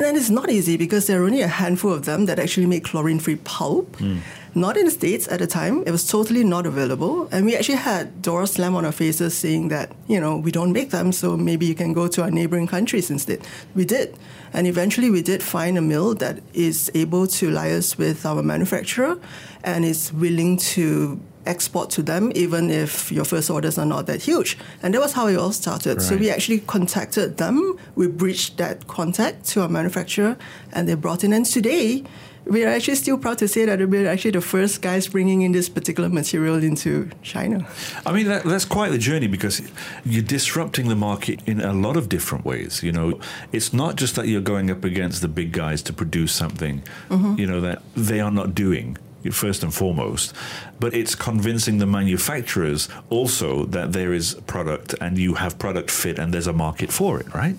And 0.00 0.16
it's 0.16 0.30
not 0.30 0.50
easy 0.50 0.76
because 0.76 1.06
there 1.06 1.22
are 1.22 1.26
only 1.26 1.42
a 1.42 1.48
handful 1.48 1.92
of 1.92 2.06
them 2.06 2.26
that 2.26 2.38
actually 2.38 2.66
make 2.66 2.84
chlorine 2.84 3.20
free 3.20 3.36
pulp. 3.36 3.96
Hmm. 3.96 4.18
Not 4.54 4.76
in 4.76 4.84
the 4.84 4.90
States 4.90 5.28
at 5.28 5.38
the 5.38 5.46
time. 5.46 5.82
It 5.86 5.92
was 5.92 6.06
totally 6.06 6.44
not 6.44 6.66
available. 6.66 7.26
And 7.32 7.46
we 7.46 7.56
actually 7.56 7.78
had 7.78 8.20
doors 8.20 8.52
slam 8.52 8.74
on 8.74 8.84
our 8.84 8.92
faces 8.92 9.34
saying 9.34 9.68
that, 9.68 9.92
you 10.08 10.20
know, 10.20 10.36
we 10.36 10.50
don't 10.50 10.72
make 10.72 10.90
them, 10.90 11.10
so 11.12 11.38
maybe 11.38 11.64
you 11.64 11.74
can 11.74 11.94
go 11.94 12.06
to 12.08 12.22
our 12.22 12.30
neighboring 12.30 12.66
countries 12.66 13.10
instead. 13.10 13.46
We 13.74 13.86
did. 13.86 14.14
And 14.52 14.66
eventually 14.66 15.08
we 15.08 15.22
did 15.22 15.42
find 15.42 15.78
a 15.78 15.80
mill 15.80 16.14
that 16.16 16.40
is 16.52 16.90
able 16.94 17.26
to 17.28 17.50
liaise 17.50 17.96
with 17.96 18.26
our 18.26 18.42
manufacturer 18.42 19.18
and 19.64 19.86
is 19.86 20.12
willing 20.12 20.58
to 20.58 21.18
export 21.46 21.90
to 21.90 22.02
them 22.02 22.32
even 22.34 22.70
if 22.70 23.10
your 23.10 23.24
first 23.24 23.50
orders 23.50 23.78
are 23.78 23.86
not 23.86 24.06
that 24.06 24.22
huge. 24.22 24.58
And 24.82 24.94
that 24.94 25.00
was 25.00 25.12
how 25.12 25.26
it 25.26 25.36
all 25.36 25.52
started. 25.52 26.00
So 26.02 26.16
we 26.16 26.30
actually 26.30 26.60
contacted 26.60 27.36
them. 27.36 27.78
We 27.94 28.06
breached 28.08 28.56
that 28.58 28.86
contact 28.86 29.46
to 29.50 29.62
our 29.62 29.68
manufacturer 29.68 30.36
and 30.72 30.88
they 30.88 30.94
brought 30.94 31.24
in. 31.24 31.32
And 31.32 31.44
today, 31.44 32.04
we 32.44 32.64
are 32.64 32.68
actually 32.68 32.96
still 32.96 33.18
proud 33.18 33.38
to 33.38 33.48
say 33.48 33.64
that 33.64 33.78
we're 33.88 34.08
actually 34.08 34.32
the 34.32 34.40
first 34.40 34.82
guys 34.82 35.06
bringing 35.06 35.42
in 35.42 35.52
this 35.52 35.68
particular 35.68 36.08
material 36.08 36.62
into 36.62 37.08
China. 37.22 37.66
I 38.04 38.12
mean, 38.12 38.26
that, 38.26 38.44
that's 38.44 38.64
quite 38.64 38.90
the 38.90 38.98
journey 38.98 39.28
because 39.28 39.62
you're 40.04 40.24
disrupting 40.24 40.88
the 40.88 40.96
market 40.96 41.40
in 41.46 41.60
a 41.60 41.72
lot 41.72 41.96
of 41.96 42.08
different 42.08 42.44
ways. 42.44 42.82
You 42.82 42.92
know, 42.92 43.20
it's 43.52 43.72
not 43.72 43.96
just 43.96 44.16
that 44.16 44.26
you're 44.26 44.40
going 44.40 44.70
up 44.70 44.84
against 44.84 45.22
the 45.22 45.28
big 45.28 45.52
guys 45.52 45.82
to 45.82 45.92
produce 45.92 46.32
something, 46.32 46.82
mm-hmm. 47.08 47.38
you 47.38 47.46
know, 47.46 47.60
that 47.60 47.82
they 47.94 48.20
are 48.20 48.30
not 48.30 48.54
doing. 48.54 48.98
First 49.30 49.62
and 49.62 49.72
foremost, 49.72 50.34
but 50.80 50.94
it's 50.94 51.14
convincing 51.14 51.78
the 51.78 51.86
manufacturers 51.86 52.88
also 53.10 53.64
that 53.66 53.92
there 53.92 54.12
is 54.12 54.34
product 54.46 54.94
and 55.00 55.16
you 55.18 55.34
have 55.34 55.58
product 55.58 55.90
fit 55.90 56.18
and 56.18 56.32
there's 56.34 56.48
a 56.48 56.52
market 56.52 56.90
for 56.92 57.20
it, 57.20 57.32
right? 57.34 57.56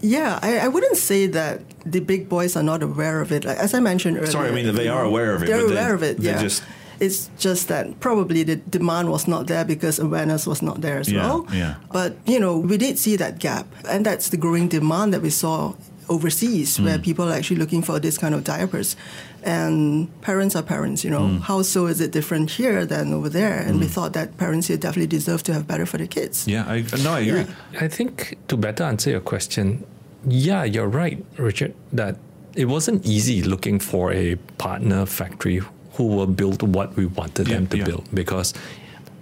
Yeah, 0.00 0.38
I, 0.42 0.58
I 0.58 0.68
wouldn't 0.68 0.96
say 0.96 1.26
that 1.28 1.60
the 1.84 2.00
big 2.00 2.28
boys 2.28 2.56
are 2.56 2.62
not 2.62 2.82
aware 2.82 3.20
of 3.20 3.30
it. 3.32 3.44
Like, 3.44 3.58
as 3.58 3.72
I 3.74 3.80
mentioned 3.80 4.16
earlier. 4.16 4.30
Sorry, 4.30 4.48
I 4.48 4.52
mean 4.52 4.74
they 4.74 4.88
are 4.88 5.04
aware 5.04 5.34
of 5.34 5.42
it, 5.42 5.46
They're 5.46 5.66
aware 5.66 5.94
of 5.94 6.02
it. 6.02 6.18
Yeah. 6.18 6.40
just- 6.42 6.62
It's 7.00 7.30
just 7.38 7.68
that 7.68 7.98
probably 8.00 8.42
the 8.44 8.56
demand 8.56 9.08
was 9.08 9.26
not 9.26 9.46
there 9.46 9.64
because 9.64 9.98
awareness 9.98 10.46
was 10.46 10.60
not 10.60 10.82
there 10.82 10.98
as 11.00 11.08
Yeah, 11.08 11.22
well. 11.24 11.46
yeah. 11.50 11.74
But 11.90 12.12
you 12.26 12.38
know, 12.38 12.58
we 12.58 12.76
did 12.76 12.98
see 12.98 13.16
that 13.16 13.38
gap, 13.38 13.66
and 13.88 14.04
that's 14.04 14.28
the 14.28 14.36
growing 14.36 14.68
demand 14.68 15.14
that 15.14 15.22
we 15.22 15.30
saw 15.30 15.72
overseas, 16.10 16.78
where 16.78 16.98
Mm. 16.98 17.02
people 17.02 17.24
are 17.24 17.32
actually 17.38 17.56
looking 17.60 17.80
for 17.82 17.98
this 18.00 18.18
kind 18.18 18.34
of 18.34 18.44
diapers. 18.44 18.96
And 19.42 20.08
parents 20.20 20.54
are 20.54 20.62
parents, 20.62 21.02
you 21.04 21.10
know. 21.10 21.22
Mm. 21.22 21.40
How 21.40 21.62
so 21.62 21.86
is 21.86 22.00
it 22.00 22.10
different 22.12 22.50
here 22.50 22.84
than 22.84 23.12
over 23.12 23.28
there? 23.28 23.58
And 23.58 23.80
we 23.80 23.86
thought 23.86 24.12
that 24.12 24.36
parents 24.36 24.66
here 24.68 24.76
definitely 24.76 25.06
deserve 25.06 25.42
to 25.44 25.52
have 25.54 25.66
better 25.66 25.86
for 25.86 25.98
their 25.98 26.06
kids. 26.06 26.46
Yeah, 26.46 26.64
I, 26.68 26.84
no, 27.02 27.12
I 27.14 27.20
agree. 27.20 27.40
Yeah. 27.72 27.80
I 27.84 27.88
think 27.88 28.36
to 28.48 28.56
better 28.56 28.84
answer 28.84 29.10
your 29.10 29.20
question, 29.20 29.84
yeah, 30.26 30.64
you're 30.64 30.88
right, 30.88 31.24
Richard, 31.38 31.74
that 31.92 32.16
it 32.54 32.66
wasn't 32.66 33.06
easy 33.06 33.42
looking 33.42 33.78
for 33.78 34.12
a 34.12 34.36
partner 34.58 35.06
factory 35.06 35.62
who 35.94 36.04
will 36.04 36.26
build 36.26 36.62
what 36.62 36.94
we 36.96 37.06
wanted 37.06 37.48
Yeah, 37.48 37.54
them 37.56 37.66
to 37.68 37.78
yeah. 37.78 37.84
build. 37.84 38.08
Because 38.14 38.52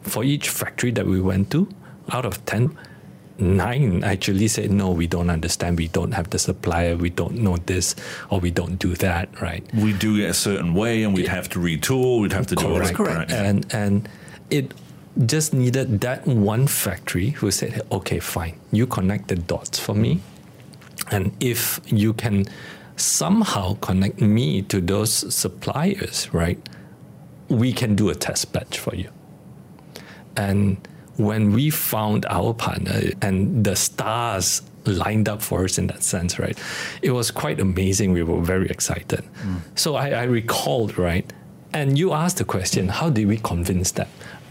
for 0.02 0.24
each 0.24 0.48
factory 0.48 0.90
that 0.92 1.07
we 1.07 1.20
went 1.20 1.50
to, 1.52 1.68
out 2.11 2.24
of 2.24 2.44
10, 2.46 2.76
nine 3.38 4.03
actually 4.05 4.48
said, 4.48 4.70
no, 4.70 4.90
we 4.90 5.07
don't 5.07 5.31
understand, 5.31 5.79
we 5.79 5.88
don't 5.88 6.12
have 6.12 6.31
the 6.31 6.38
supplier, 6.38 6.96
we 6.96 7.11
don't 7.11 7.37
know 7.37 7.57
this, 7.57 7.94
or 8.31 8.40
we 8.40 8.51
don't 8.51 8.77
do 8.77 8.94
that, 8.96 9.40
right? 9.40 9.64
We 9.74 9.92
do 9.92 10.16
it 10.16 10.24
a 10.24 10.35
certain 10.35 10.74
way 10.74 11.03
and 11.05 11.14
we'd 11.14 11.29
have 11.29 11.48
to 11.51 11.59
retool, 11.59 12.20
we'd 12.20 12.33
have 12.33 12.46
to 12.48 12.57
do 12.57 12.66
all 12.66 12.79
that. 12.79 12.94
Correct. 12.94 13.31
right? 13.31 13.31
And 13.31 13.66
and 13.72 14.09
it 14.51 14.74
just 15.27 15.53
needed 15.53 16.01
that 16.01 16.27
one 16.27 16.66
factory 16.66 17.31
who 17.31 17.51
said, 17.51 17.83
okay, 17.90 18.20
fine, 18.20 18.59
you 18.72 18.87
connect 18.87 19.29
the 19.29 19.37
dots 19.37 19.79
for 19.79 19.94
me. 19.94 20.20
And 21.11 21.35
if 21.40 21.81
you 21.87 22.12
can 22.12 22.44
somehow 22.96 23.74
connect 23.81 24.20
me 24.20 24.62
to 24.62 24.81
those 24.81 25.35
suppliers, 25.35 26.33
right, 26.33 26.59
we 27.48 27.72
can 27.72 27.94
do 27.94 28.11
a 28.11 28.14
test 28.14 28.53
batch 28.53 28.79
for 28.79 28.94
you. 28.94 29.11
And 30.37 30.77
when 31.18 31.52
we 31.52 31.68
found 31.68 32.24
our 32.26 32.54
partner 32.54 33.00
and 33.20 33.64
the 33.64 33.76
stars 33.76 34.62
lined 34.87 35.28
up 35.28 35.42
for 35.42 35.64
us 35.64 35.76
in 35.76 35.88
that 35.88 36.02
sense, 36.02 36.38
right, 36.38 36.59
it 37.02 37.11
was 37.11 37.31
quite 37.31 37.61
amazing. 37.61 38.12
We 38.12 38.22
were 38.22 38.40
very 38.40 38.70
excited. 38.70 39.24
Mm. 39.42 39.61
So 39.74 39.96
I, 39.96 40.11
I 40.11 40.22
recalled, 40.22 40.96
right, 40.96 41.31
and 41.72 41.98
you 41.98 42.12
asked 42.12 42.38
the 42.38 42.44
question, 42.44 42.88
how 42.88 43.11
did 43.11 43.26
we 43.28 43.37
convince 43.37 43.90
them? 43.92 44.09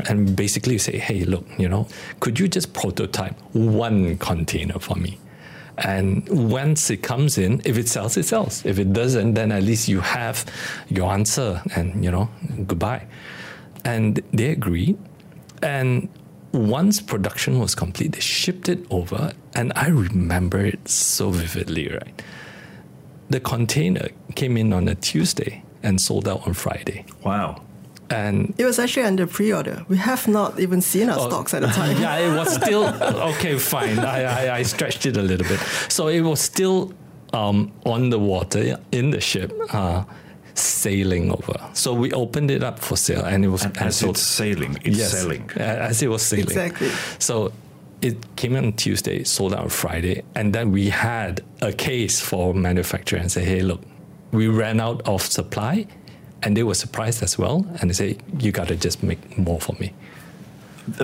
And 0.09 0.35
basically 0.35 0.73
you 0.73 0.79
say, 0.79 0.97
hey, 0.97 1.23
look, 1.23 1.45
you 1.57 1.67
know, 1.67 1.87
could 2.19 2.39
you 2.39 2.47
just 2.47 2.73
prototype 2.73 3.35
one 3.53 4.17
container 4.17 4.77
for 4.77 4.95
me? 4.95 5.17
And 5.79 6.27
once 6.51 6.89
it 6.89 6.97
comes 6.97 7.37
in, 7.37 7.61
if 7.65 7.77
it 7.77 7.87
sells, 7.87 8.17
it 8.17 8.25
sells. 8.25 8.65
If 8.65 8.77
it 8.79 8.93
doesn't, 8.93 9.35
then 9.35 9.51
at 9.51 9.63
least 9.63 9.87
you 9.87 10.01
have 10.01 10.45
your 10.89 11.11
answer 11.11 11.61
and, 11.75 12.03
you 12.03 12.11
know, 12.11 12.29
goodbye. 12.65 13.07
And 13.85 14.21
they 14.33 14.51
agreed. 14.51 14.97
And 15.61 16.09
once 16.51 17.01
production 17.01 17.59
was 17.59 17.75
complete, 17.75 18.13
they 18.13 18.19
shipped 18.19 18.69
it 18.69 18.85
over. 18.89 19.33
And 19.53 19.73
I 19.75 19.87
remember 19.87 20.59
it 20.59 20.87
so 20.87 21.29
vividly, 21.29 21.89
right? 21.89 22.21
The 23.29 23.39
container 23.39 24.09
came 24.35 24.57
in 24.57 24.71
on 24.73 24.87
a 24.87 24.95
Tuesday 24.95 25.63
and 25.83 25.99
sold 25.99 26.27
out 26.27 26.47
on 26.47 26.53
Friday. 26.53 27.05
Wow. 27.23 27.63
And 28.09 28.53
It 28.57 28.63
was 28.63 28.79
actually 28.79 29.05
under 29.05 29.27
pre-order. 29.27 29.85
We 29.89 29.97
have 29.97 30.27
not 30.29 30.59
even 30.59 30.81
seen 30.81 31.09
our 31.09 31.19
stocks 31.19 31.53
at 31.53 31.61
the 31.61 31.67
time. 31.67 31.97
yeah, 32.01 32.17
it 32.17 32.37
was 32.37 32.53
still 32.53 32.85
okay. 33.33 33.57
Fine, 33.57 33.99
I, 33.99 34.23
I, 34.23 34.57
I 34.57 34.63
stretched 34.63 35.05
it 35.05 35.17
a 35.17 35.21
little 35.21 35.45
bit. 35.45 35.59
So 35.89 36.07
it 36.07 36.21
was 36.21 36.39
still 36.39 36.93
um, 37.33 37.71
on 37.85 38.09
the 38.09 38.19
water 38.19 38.77
in 38.93 39.11
the 39.11 39.19
ship, 39.19 39.53
uh, 39.73 40.05
sailing 40.61 41.31
over. 41.31 41.55
So 41.73 41.93
we 41.93 42.11
opened 42.13 42.51
it 42.51 42.63
up 42.63 42.79
for 42.79 42.97
sale, 42.97 43.23
and 43.25 43.43
it 43.45 43.49
was 43.49 43.63
And 43.65 43.77
and 43.77 43.87
as 43.87 43.97
sold- 43.97 44.15
it's 44.17 44.21
sailing, 44.25 44.77
it's 44.83 44.97
Yes, 44.97 45.11
selling. 45.21 45.49
as 45.57 46.01
it 46.01 46.07
was 46.09 46.21
sailing. 46.21 46.47
Exactly. 46.47 46.89
So 47.19 47.51
it 48.01 48.17
came 48.35 48.55
in 48.55 48.65
on 48.65 48.73
Tuesday, 48.73 49.23
sold 49.23 49.53
out 49.53 49.59
on 49.61 49.69
Friday, 49.69 50.23
and 50.35 50.53
then 50.53 50.71
we 50.71 50.89
had 50.89 51.41
a 51.61 51.71
case 51.73 52.19
for 52.19 52.53
manufacturer 52.53 53.19
and 53.19 53.31
say, 53.31 53.43
hey, 53.43 53.61
look, 53.61 53.81
we 54.31 54.47
ran 54.47 54.79
out 54.79 55.01
of 55.07 55.21
supply, 55.21 55.85
and 56.43 56.55
they 56.55 56.63
were 56.63 56.75
surprised 56.75 57.23
as 57.23 57.37
well, 57.37 57.65
and 57.81 57.89
they 57.89 57.93
say, 57.93 58.17
you 58.39 58.51
got 58.51 58.67
to 58.67 58.75
just 58.75 59.01
make 59.03 59.37
more 59.37 59.59
for 59.59 59.75
me. 59.79 59.93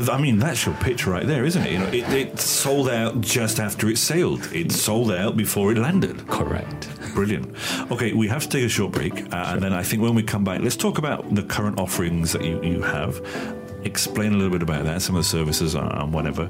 I 0.10 0.19
mean, 0.19 0.39
that's 0.39 0.65
your 0.65 0.76
pitch 0.76 1.06
right 1.06 1.26
there, 1.26 1.46
isn't 1.46 1.62
it? 1.62 1.72
You 1.72 1.80
know, 1.80 1.88
it, 1.88 2.10
it 2.10 2.39
sold 2.39 2.89
out 2.89 3.22
just 3.22 3.60
after 3.60 3.89
it 3.89 3.98
sailed. 3.98 4.50
It 4.54 4.72
sold 4.72 5.12
out 5.12 5.36
before 5.36 5.72
it 5.72 5.78
landed. 5.78 6.26
Correct. 6.28 6.89
Brilliant. 7.13 7.56
Okay, 7.91 8.13
we 8.13 8.28
have 8.28 8.43
to 8.43 8.50
take 8.50 8.63
a 8.65 8.69
short 8.69 8.91
break, 8.91 9.13
uh, 9.34 9.46
and 9.50 9.62
then 9.62 9.74
I 9.74 9.84
think 9.84 10.02
when 10.02 10.15
we 10.15 10.24
come 10.24 10.43
back, 10.43 10.62
let's 10.62 10.78
talk 10.78 10.98
about 10.98 11.36
the 11.36 11.43
current 11.43 11.80
offerings 11.80 12.32
that 12.32 12.43
you, 12.43 12.62
you 12.63 12.82
have. 12.82 13.22
Explain 13.84 14.34
a 14.34 14.38
little 14.38 14.52
bit 14.52 14.63
about 14.63 14.86
that, 14.86 15.02
some 15.02 15.15
of 15.15 15.24
the 15.24 15.28
services 15.28 15.76
uh, 15.76 15.89
and 16.00 16.13
whatever. 16.13 16.50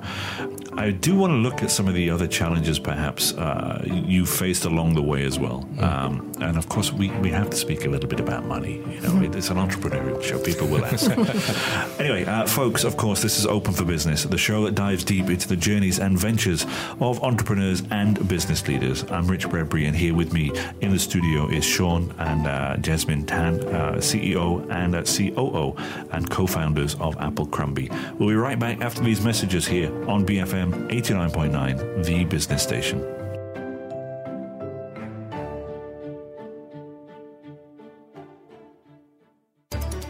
I 0.78 0.90
do 0.92 1.16
want 1.16 1.32
to 1.32 1.38
look 1.38 1.62
at 1.62 1.70
some 1.70 1.88
of 1.88 1.94
the 1.94 2.10
other 2.10 2.28
challenges 2.28 2.80
perhaps 2.80 3.34
uh, 3.34 3.84
you 3.86 4.26
faced 4.26 4.66
along 4.66 4.96
the 4.96 5.04
way 5.04 5.24
as 5.24 5.38
well. 5.38 5.68
Um, 5.80 6.32
and 6.42 6.58
of 6.58 6.68
course, 6.68 6.92
we, 6.92 7.10
we 7.20 7.30
have 7.30 7.50
to 7.52 7.56
speak 7.56 7.86
a 7.86 7.90
little 7.90 8.10
bit 8.10 8.20
about 8.20 8.46
money. 8.46 8.78
You 8.90 9.02
know, 9.02 9.22
it's 9.22 9.50
an 9.50 9.58
entrepreneurial 9.58 10.22
show. 10.22 10.40
People 10.40 10.68
will 10.68 10.84
ask. 10.84 11.10
anyway, 12.00 12.26
uh, 12.26 12.48
folks, 12.48 12.84
of 12.84 12.98
course, 12.98 13.22
this 13.22 13.38
is 13.38 13.46
Open 13.46 13.74
for 13.74 13.86
Business, 13.86 14.24
the 14.24 14.38
show 14.38 14.64
that 14.66 14.74
dives 14.74 15.04
deep 15.04 15.30
into 15.30 15.48
the 15.48 15.56
journeys 15.56 16.00
and 16.00 16.18
ventures 16.18 16.66
of 17.00 17.24
entrepreneurs 17.24 17.84
and 17.92 18.28
business 18.28 18.68
leaders. 18.68 19.04
I'm 19.12 19.28
Rich 19.28 19.50
Bradbury, 19.50 19.86
and 19.86 19.96
here 19.96 20.16
with 20.16 20.34
me 20.34 20.52
in 20.82 20.92
the 20.92 21.00
studio 21.00 21.48
is 21.50 21.64
Sean 21.64 22.14
and 22.18 22.48
uh, 22.48 22.78
Jesmine 22.78 23.26
Tan, 23.26 23.64
uh, 23.68 23.94
CEO 23.98 24.68
and 24.72 24.96
uh, 24.96 25.04
COO 25.04 25.76
and 26.12 26.30
co-founders 26.30 26.96
of 26.96 27.16
Applecrumby. 27.18 28.18
We'll 28.18 28.30
be 28.30 28.36
right 28.36 28.58
back 28.58 28.82
after 28.82 29.04
these 29.04 29.24
messages 29.24 29.68
here 29.68 29.92
on 30.10 30.26
BFM 30.26 30.63
89.9, 30.72 32.06
the 32.06 32.24
business 32.26 32.64
station. 32.64 33.04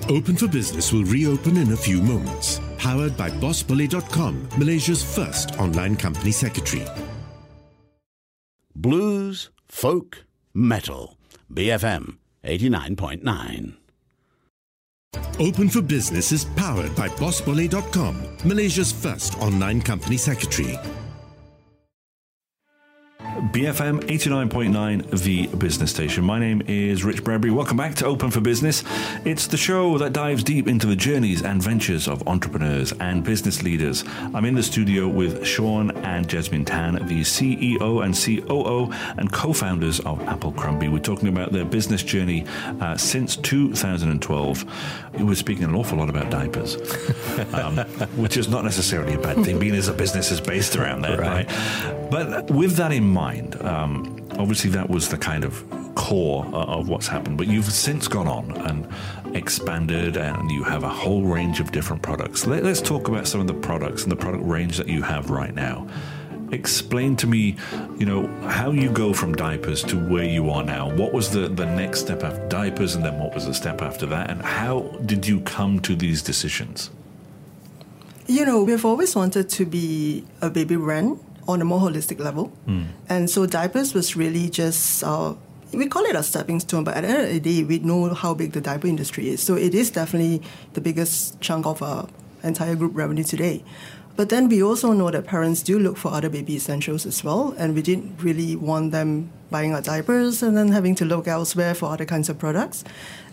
Open 0.09 0.35
for 0.35 0.47
Business 0.47 0.91
will 0.93 1.05
reopen 1.05 1.57
in 1.57 1.71
a 1.71 1.77
few 1.77 2.01
moments. 2.01 2.59
Powered 2.77 3.17
by 3.17 3.29
BossBully.com, 3.29 4.49
Malaysia's 4.57 5.01
first 5.01 5.57
online 5.57 5.95
company 5.95 6.31
secretary. 6.31 6.85
Blues, 8.75 9.49
folk, 9.67 10.25
metal. 10.53 11.17
BFM 11.51 12.17
89.9. 12.43 13.82
Open 15.39 15.67
for 15.69 15.81
Business 15.81 16.31
is 16.31 16.45
powered 16.45 16.95
by 16.95 17.07
BossBully.com, 17.09 18.15
Malaysia's 18.45 18.91
first 18.91 19.37
online 19.39 19.81
company 19.81 20.17
secretary. 20.17 20.77
BFM 23.51 23.99
89.9, 24.05 25.21
the 25.21 25.47
business 25.57 25.91
station. 25.91 26.23
My 26.23 26.39
name 26.39 26.61
is 26.65 27.03
Rich 27.03 27.25
Bradbury. 27.25 27.51
Welcome 27.51 27.75
back 27.75 27.93
to 27.95 28.05
Open 28.05 28.31
for 28.31 28.39
Business. 28.39 28.85
It's 29.25 29.47
the 29.47 29.57
show 29.57 29.97
that 29.97 30.13
dives 30.13 30.43
deep 30.45 30.65
into 30.65 30.87
the 30.87 30.95
journeys 30.95 31.41
and 31.43 31.61
ventures 31.61 32.07
of 32.07 32.25
entrepreneurs 32.25 32.93
and 33.01 33.21
business 33.21 33.61
leaders. 33.61 34.05
I'm 34.33 34.45
in 34.45 34.55
the 34.55 34.63
studio 34.63 35.09
with 35.09 35.45
Sean 35.45 35.91
and 36.05 36.25
Jesmine 36.25 36.63
Tan, 36.63 36.93
the 37.05 37.19
CEO 37.19 38.05
and 38.05 38.15
COO 38.15 38.89
and 39.19 39.29
co 39.33 39.51
founders 39.51 39.99
of 39.99 40.19
Applecrumby. 40.19 40.89
We're 40.89 40.99
talking 40.99 41.27
about 41.27 41.51
their 41.51 41.65
business 41.65 42.01
journey 42.01 42.45
uh, 42.79 42.95
since 42.95 43.35
2012. 43.35 44.65
We're 45.19 45.35
speaking 45.35 45.65
an 45.65 45.75
awful 45.75 45.97
lot 45.97 46.09
about 46.09 46.31
diapers, 46.31 46.75
um, 47.53 47.77
which 48.15 48.37
is 48.37 48.47
not 48.47 48.63
necessarily 48.63 49.15
a 49.15 49.19
bad 49.19 49.43
thing, 49.43 49.59
being 49.59 49.75
as 49.75 49.89
a 49.89 49.93
business 49.93 50.31
is 50.31 50.39
based 50.39 50.77
around 50.77 51.01
that, 51.01 51.19
Right. 51.19 51.45
right? 51.49 52.09
But 52.09 52.49
with 52.49 52.75
that 52.77 52.91
in 52.93 53.03
mind, 53.05 53.32
um, 53.61 54.27
obviously 54.37 54.69
that 54.71 54.89
was 54.89 55.09
the 55.09 55.17
kind 55.17 55.43
of 55.43 55.63
core 55.95 56.45
uh, 56.45 56.65
of 56.65 56.89
what's 56.89 57.07
happened. 57.07 57.37
But 57.37 57.47
you've 57.47 57.65
since 57.71 58.07
gone 58.07 58.27
on 58.27 58.51
and 58.67 58.87
expanded, 59.35 60.17
and 60.17 60.51
you 60.51 60.63
have 60.63 60.83
a 60.83 60.89
whole 60.89 61.23
range 61.23 61.59
of 61.59 61.71
different 61.71 62.01
products. 62.01 62.45
Let, 62.45 62.65
us 62.65 62.81
talk 62.81 63.07
about 63.07 63.27
some 63.27 63.41
of 63.41 63.47
the 63.47 63.53
products 63.53 64.03
and 64.03 64.11
the 64.11 64.15
product 64.15 64.43
range 64.45 64.77
that 64.77 64.87
you 64.87 65.01
have 65.01 65.29
right 65.29 65.53
now. 65.53 65.87
Explain 66.51 67.15
to 67.15 67.27
me, 67.27 67.55
you 67.97 68.05
know, 68.05 68.27
how 68.47 68.71
you 68.71 68.91
go 68.91 69.11
from 69.11 69.33
diapers 69.33 69.81
to 69.85 69.97
where 69.97 70.23
you 70.23 70.51
are 70.51 70.63
now. 70.63 70.87
What 70.93 71.11
was 71.11 71.31
the, 71.31 71.47
the 71.47 71.65
next 71.65 72.01
step 72.01 72.23
after 72.23 72.47
diapers, 72.47 72.95
and 72.95 73.03
then 73.03 73.19
what 73.19 73.33
was 73.33 73.47
the 73.47 73.53
step 73.53 73.81
after 73.81 74.05
that, 74.07 74.29
and 74.29 74.41
how 74.41 74.81
did 75.05 75.25
you 75.25 75.41
come 75.41 75.79
to 75.81 75.95
these 75.95 76.21
decisions? 76.21 76.91
You 78.27 78.45
know, 78.45 78.63
we've 78.63 78.85
always 78.85 79.15
wanted 79.15 79.49
to 79.49 79.65
be 79.65 80.23
a 80.41 80.49
baby 80.49 80.75
brand 80.75 81.19
on 81.47 81.61
a 81.61 81.65
more 81.65 81.79
holistic 81.79 82.19
level. 82.19 82.51
And 83.09 83.29
so 83.29 83.45
diapers 83.45 83.93
was 83.93 84.15
really 84.15 84.49
just, 84.49 85.03
uh, 85.03 85.33
we 85.73 85.87
call 85.87 86.03
it 86.05 86.15
a 86.15 86.23
stepping 86.23 86.59
stone, 86.59 86.83
but 86.83 86.95
at 86.95 87.01
the 87.01 87.09
end 87.09 87.21
of 87.23 87.29
the 87.29 87.39
day, 87.39 87.63
we 87.63 87.79
know 87.79 88.13
how 88.13 88.33
big 88.33 88.51
the 88.51 88.61
diaper 88.61 88.87
industry 88.87 89.29
is. 89.29 89.41
So 89.41 89.55
it 89.55 89.73
is 89.73 89.89
definitely 89.91 90.41
the 90.73 90.81
biggest 90.81 91.39
chunk 91.41 91.65
of 91.65 91.81
our 91.81 92.07
entire 92.43 92.75
group 92.75 92.95
revenue 92.95 93.23
today. 93.23 93.63
But 94.15 94.29
then 94.29 94.47
we 94.47 94.61
also 94.61 94.93
know 94.93 95.09
that 95.09 95.25
parents 95.25 95.63
do 95.63 95.79
look 95.79 95.97
for 95.97 96.11
other 96.11 96.29
baby 96.29 96.55
essentials 96.55 97.05
as 97.05 97.23
well, 97.23 97.55
and 97.57 97.73
we 97.73 97.81
didn't 97.81 98.21
really 98.21 98.55
want 98.55 98.91
them 98.91 99.31
buying 99.49 99.73
our 99.73 99.81
diapers 99.81 100.41
and 100.41 100.57
then 100.57 100.69
having 100.69 100.95
to 100.95 101.05
look 101.05 101.27
elsewhere 101.27 101.75
for 101.75 101.91
other 101.91 102.05
kinds 102.05 102.29
of 102.29 102.37
products. 102.39 102.83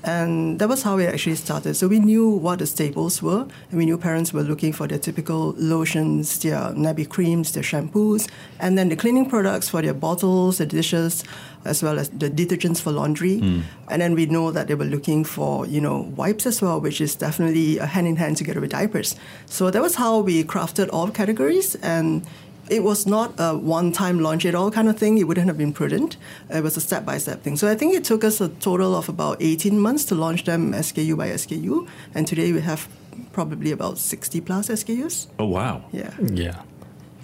And 0.02 0.58
that 0.58 0.68
was 0.68 0.82
how 0.82 0.98
it 0.98 1.06
actually 1.06 1.36
started. 1.36 1.74
So 1.74 1.88
we 1.88 1.98
knew 1.98 2.28
what 2.28 2.58
the 2.60 2.66
staples 2.66 3.22
were, 3.22 3.46
and 3.70 3.78
we 3.78 3.84
knew 3.84 3.98
parents 3.98 4.32
were 4.32 4.42
looking 4.42 4.72
for 4.72 4.86
their 4.86 4.98
typical 4.98 5.54
lotions, 5.58 6.38
their 6.38 6.72
nappy 6.72 7.06
creams, 7.06 7.52
their 7.52 7.62
shampoos, 7.62 8.28
and 8.58 8.78
then 8.78 8.88
the 8.88 8.96
cleaning 8.96 9.28
products 9.28 9.68
for 9.68 9.82
their 9.82 9.94
bottles, 9.94 10.58
the 10.58 10.66
dishes, 10.66 11.24
as 11.64 11.83
well 11.83 11.99
as 11.99 12.09
the 12.11 12.31
detergents 12.31 12.81
for 12.81 12.90
laundry. 12.90 13.38
Hmm. 13.38 13.61
And 13.88 14.03
then 14.03 14.14
we 14.14 14.27
know 14.27 14.51
that 14.51 14.68
they 14.68 14.75
were 14.75 14.85
looking 14.85 15.25
for, 15.25 15.66
you 15.66 15.81
know, 15.81 16.12
wipes 16.16 16.46
as 16.46 16.62
well, 16.62 16.81
which 16.81 17.01
is 17.01 17.14
definitely 17.14 17.79
a 17.79 17.87
hand 17.87 18.07
in 18.07 18.16
hand 18.16 18.37
together 18.37 18.61
with 18.61 18.70
diapers. 18.70 19.16
So 19.46 19.70
that 19.70 19.83
was 19.83 19.96
how 19.96 20.20
we 20.20 20.44
crafted 20.44 20.88
all 20.92 21.11
categories 21.11 21.75
and 21.77 22.27
it 22.70 22.85
was 22.85 23.05
not 23.05 23.35
a 23.38 23.57
one-time 23.57 24.20
launch 24.20 24.44
it 24.44 24.55
all 24.55 24.70
kind 24.70 24.88
of 24.88 24.96
thing. 24.96 25.18
It 25.18 25.25
wouldn't 25.25 25.49
have 25.49 25.59
been 25.59 25.73
prudent. 25.73 26.16
It 26.49 26.62
was 26.62 26.77
a 26.77 26.81
step-by-step 26.81 27.42
thing. 27.42 27.57
So 27.57 27.68
I 27.68 27.75
think 27.75 27.94
it 27.94 28.05
took 28.05 28.23
us 28.23 28.40
a 28.40 28.49
total 28.49 28.94
of 28.94 29.09
about 29.09 29.38
18 29.40 29.79
months 29.79 30.05
to 30.07 30.14
launch 30.14 30.44
them 30.44 30.73
SKU 30.73 31.16
by 31.16 31.31
SKU, 31.31 31.88
and 32.14 32.29
today 32.29 32.53
we 32.53 32.61
have 32.61 32.88
probably 33.33 33.73
about 33.73 33.99
60 33.99 34.40
plus 34.42 34.68
SKUs. 34.68 35.27
Oh, 35.38 35.46
wow. 35.46 35.83
Yeah. 35.92 36.12
Yeah. 36.20 36.62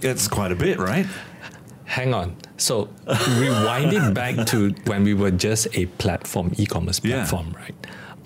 It's 0.02 0.26
quite 0.28 0.50
a 0.50 0.56
bit, 0.56 0.78
right? 0.78 1.06
Hang 1.84 2.12
on. 2.12 2.36
So 2.58 2.88
rewind 3.38 3.92
it 3.92 4.14
back 4.22 4.46
to 4.48 4.70
when 4.86 5.04
we 5.04 5.14
were 5.14 5.30
just 5.30 5.68
a 5.76 5.86
platform, 5.98 6.52
e-commerce 6.56 7.00
Yeah. 7.04 7.16
platform, 7.16 7.54
right? 7.56 7.74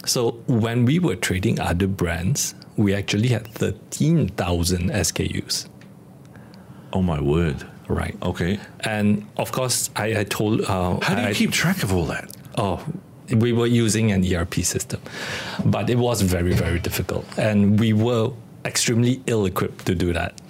So 0.06 0.32
when 0.46 0.84
we 0.84 0.98
were 0.98 1.16
trading 1.16 1.60
other 1.60 1.86
brands, 1.86 2.54
we 2.76 2.94
actually 2.94 3.28
had 3.28 3.46
13,000 3.48 4.90
SKUs, 4.90 5.66
Oh, 6.92 7.02
my 7.02 7.20
word. 7.20 7.66
right? 7.88 8.16
Okay. 8.22 8.58
And 8.80 9.26
of 9.36 9.52
course, 9.52 9.90
I, 9.96 10.20
I 10.20 10.24
told. 10.24 10.60
Uh, 10.62 10.98
How 11.00 11.14
do 11.14 11.22
you 11.22 11.28
I- 11.28 11.34
keep 11.34 11.50
track 11.52 11.82
of 11.82 11.92
all 11.92 12.06
that? 12.06 12.30
Oh, 12.56 12.80
we 13.30 13.52
were 13.52 13.66
using 13.66 14.10
an 14.12 14.24
ERP 14.24 14.54
system, 14.64 15.00
but 15.64 15.88
it 15.90 15.98
was 15.98 16.22
very, 16.22 16.52
very 16.52 16.78
difficult. 16.80 17.24
And 17.38 17.78
we 17.78 17.92
were 17.92 18.30
extremely 18.64 19.22
ill 19.26 19.44
equipped 19.46 19.86
to 19.86 19.94
do 19.94 20.12
that. 20.12 20.40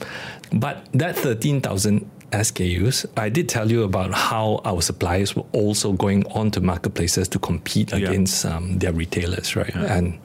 But 0.52 0.86
that 0.94 1.16
13,000 1.16 2.08
SKUs, 2.32 3.06
I 3.16 3.28
did 3.28 3.48
tell 3.48 3.70
you 3.70 3.82
about 3.82 4.12
how 4.14 4.60
our 4.64 4.80
suppliers 4.82 5.34
were 5.34 5.44
also 5.52 5.92
going 5.92 6.24
on 6.32 6.50
to 6.52 6.60
marketplaces 6.60 7.28
to 7.28 7.38
compete 7.38 7.90
Yeah. 7.92 7.98
against 8.08 8.44
um, 8.44 8.78
their 8.78 8.92
retailers, 8.92 9.56
right? 9.56 9.74
And 9.74 10.18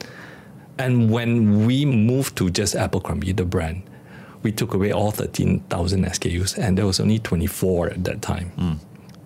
and 0.78 1.10
when 1.10 1.66
we 1.66 1.84
moved 1.86 2.36
to 2.36 2.50
just 2.50 2.76
Apple 2.76 3.00
Applecrumby, 3.00 3.34
the 3.36 3.44
brand, 3.46 3.82
we 4.42 4.52
took 4.52 4.74
away 4.74 4.92
all 4.92 5.10
13,000 5.10 6.04
SKUs, 6.04 6.58
and 6.58 6.76
there 6.76 6.84
was 6.86 7.00
only 7.00 7.18
24 7.18 7.88
at 7.90 8.04
that 8.04 8.20
time. 8.20 8.78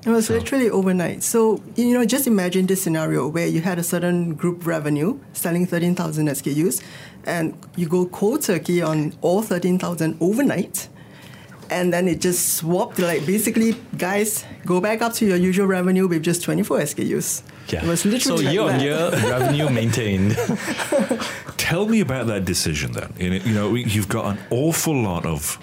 It 0.06 0.10
was 0.10 0.30
literally 0.30 0.70
overnight. 0.70 1.22
So, 1.22 1.60
you 1.76 1.92
know, 1.92 2.06
just 2.06 2.26
imagine 2.26 2.66
this 2.66 2.80
scenario 2.80 3.26
where 3.28 3.46
you 3.46 3.60
had 3.60 3.78
a 3.78 3.82
certain 3.82 4.34
group 4.34 4.64
revenue 4.64 5.18
selling 5.32 5.66
13,000 5.66 6.28
SKUs 6.28 6.82
and 7.24 7.54
you 7.76 7.86
go 7.86 8.06
cold 8.06 8.42
turkey 8.42 8.80
on 8.80 9.12
all 9.20 9.42
13,000 9.42 10.16
overnight. 10.20 10.88
And 11.70 11.92
then 11.92 12.08
it 12.08 12.20
just 12.20 12.54
swapped, 12.54 12.98
like 12.98 13.24
basically, 13.26 13.76
guys, 13.96 14.44
go 14.66 14.80
back 14.80 15.02
up 15.02 15.12
to 15.14 15.26
your 15.26 15.36
usual 15.36 15.66
revenue 15.66 16.08
with 16.08 16.22
just 16.24 16.42
24 16.42 16.78
SKUs. 16.80 17.42
Yeah. 17.68 17.84
It 17.84 17.88
was 17.88 18.04
literally 18.04 18.42
so 18.44 18.44
like 18.44 18.52
year 18.54 18.62
on 18.62 18.80
year 18.80 19.10
revenue 19.30 19.70
maintained. 19.70 20.36
Tell 21.56 21.86
me 21.86 22.00
about 22.00 22.26
that 22.26 22.44
decision 22.44 22.92
then. 22.92 23.12
You 23.18 23.30
know- 23.30 23.44
You 23.44 23.54
know, 23.54 23.74
you've 23.74 24.08
got 24.08 24.26
an 24.26 24.38
awful 24.50 24.94
lot 25.00 25.24
of 25.26 25.58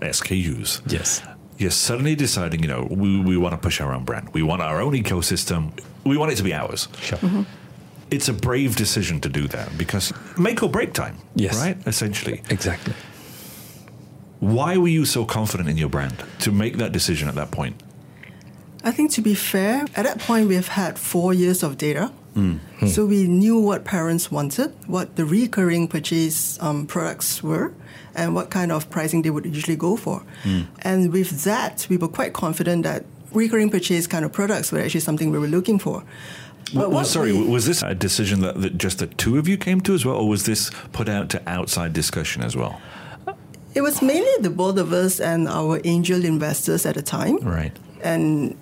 SKUs. 0.00 0.80
Yes. 0.92 1.22
You're 1.58 1.70
suddenly 1.70 2.16
deciding, 2.16 2.62
you 2.62 2.68
know, 2.68 2.88
we, 2.90 3.20
we 3.20 3.36
want 3.36 3.52
to 3.52 3.58
push 3.58 3.80
our 3.80 3.92
own 3.94 4.04
brand. 4.04 4.30
We 4.34 4.42
want 4.42 4.62
our 4.62 4.80
own 4.80 4.94
ecosystem. 4.94 5.70
We 6.04 6.16
want 6.16 6.32
it 6.32 6.36
to 6.36 6.42
be 6.42 6.52
ours. 6.52 6.88
Sure. 7.00 7.18
Mm-hmm. 7.18 7.42
It's 8.10 8.28
a 8.28 8.32
brave 8.32 8.74
decision 8.76 9.20
to 9.20 9.28
do 9.28 9.46
that 9.48 9.78
because 9.78 10.12
make 10.36 10.62
or 10.62 10.68
break 10.68 10.92
time. 10.92 11.16
Yes. 11.36 11.56
Right? 11.56 11.76
Essentially. 11.86 12.42
Exactly. 12.50 12.94
Why 14.42 14.76
were 14.76 14.88
you 14.88 15.04
so 15.04 15.24
confident 15.24 15.68
in 15.68 15.78
your 15.78 15.88
brand 15.88 16.24
to 16.40 16.50
make 16.50 16.78
that 16.78 16.90
decision 16.90 17.28
at 17.28 17.36
that 17.36 17.52
point? 17.52 17.80
I 18.82 18.90
think 18.90 19.12
to 19.12 19.22
be 19.22 19.36
fair, 19.36 19.84
at 19.94 20.02
that 20.02 20.18
point 20.18 20.48
we've 20.48 20.66
had 20.66 20.98
four 20.98 21.32
years 21.32 21.62
of 21.62 21.78
data. 21.78 22.10
Hmm. 22.34 22.56
So 22.88 23.06
we 23.06 23.28
knew 23.28 23.60
what 23.60 23.84
parents 23.84 24.32
wanted, 24.32 24.74
what 24.88 25.14
the 25.14 25.24
recurring 25.24 25.86
purchase 25.86 26.60
um, 26.60 26.88
products 26.88 27.40
were, 27.40 27.72
and 28.16 28.34
what 28.34 28.50
kind 28.50 28.72
of 28.72 28.90
pricing 28.90 29.22
they 29.22 29.30
would 29.30 29.44
usually 29.44 29.76
go 29.76 29.96
for. 29.96 30.24
Hmm. 30.42 30.62
And 30.80 31.12
with 31.12 31.44
that, 31.44 31.86
we 31.88 31.96
were 31.96 32.08
quite 32.08 32.32
confident 32.32 32.82
that 32.82 33.04
recurring 33.30 33.70
purchase 33.70 34.08
kind 34.08 34.24
of 34.24 34.32
products 34.32 34.72
were 34.72 34.80
actually 34.80 35.00
something 35.00 35.30
we 35.30 35.38
were 35.38 35.46
looking 35.46 35.78
for. 35.78 36.02
Well, 36.74 37.04
sorry, 37.04 37.32
we- 37.32 37.46
was 37.46 37.66
this 37.66 37.80
a 37.82 37.94
decision 37.94 38.40
that, 38.40 38.60
that 38.60 38.76
just 38.76 38.98
the 38.98 39.06
two 39.06 39.38
of 39.38 39.46
you 39.46 39.56
came 39.56 39.80
to 39.82 39.94
as 39.94 40.04
well, 40.04 40.16
or 40.16 40.28
was 40.28 40.46
this 40.46 40.72
put 40.90 41.08
out 41.08 41.28
to 41.30 41.48
outside 41.48 41.92
discussion 41.92 42.42
as 42.42 42.56
well? 42.56 42.80
It 43.74 43.80
was 43.80 44.02
mainly 44.02 44.30
the 44.40 44.50
both 44.50 44.78
of 44.78 44.92
us 44.92 45.20
and 45.20 45.48
our 45.48 45.80
angel 45.84 46.24
investors 46.24 46.84
at 46.86 46.94
the 46.94 47.02
time. 47.02 47.38
Right. 47.38 47.72
And 48.02 48.56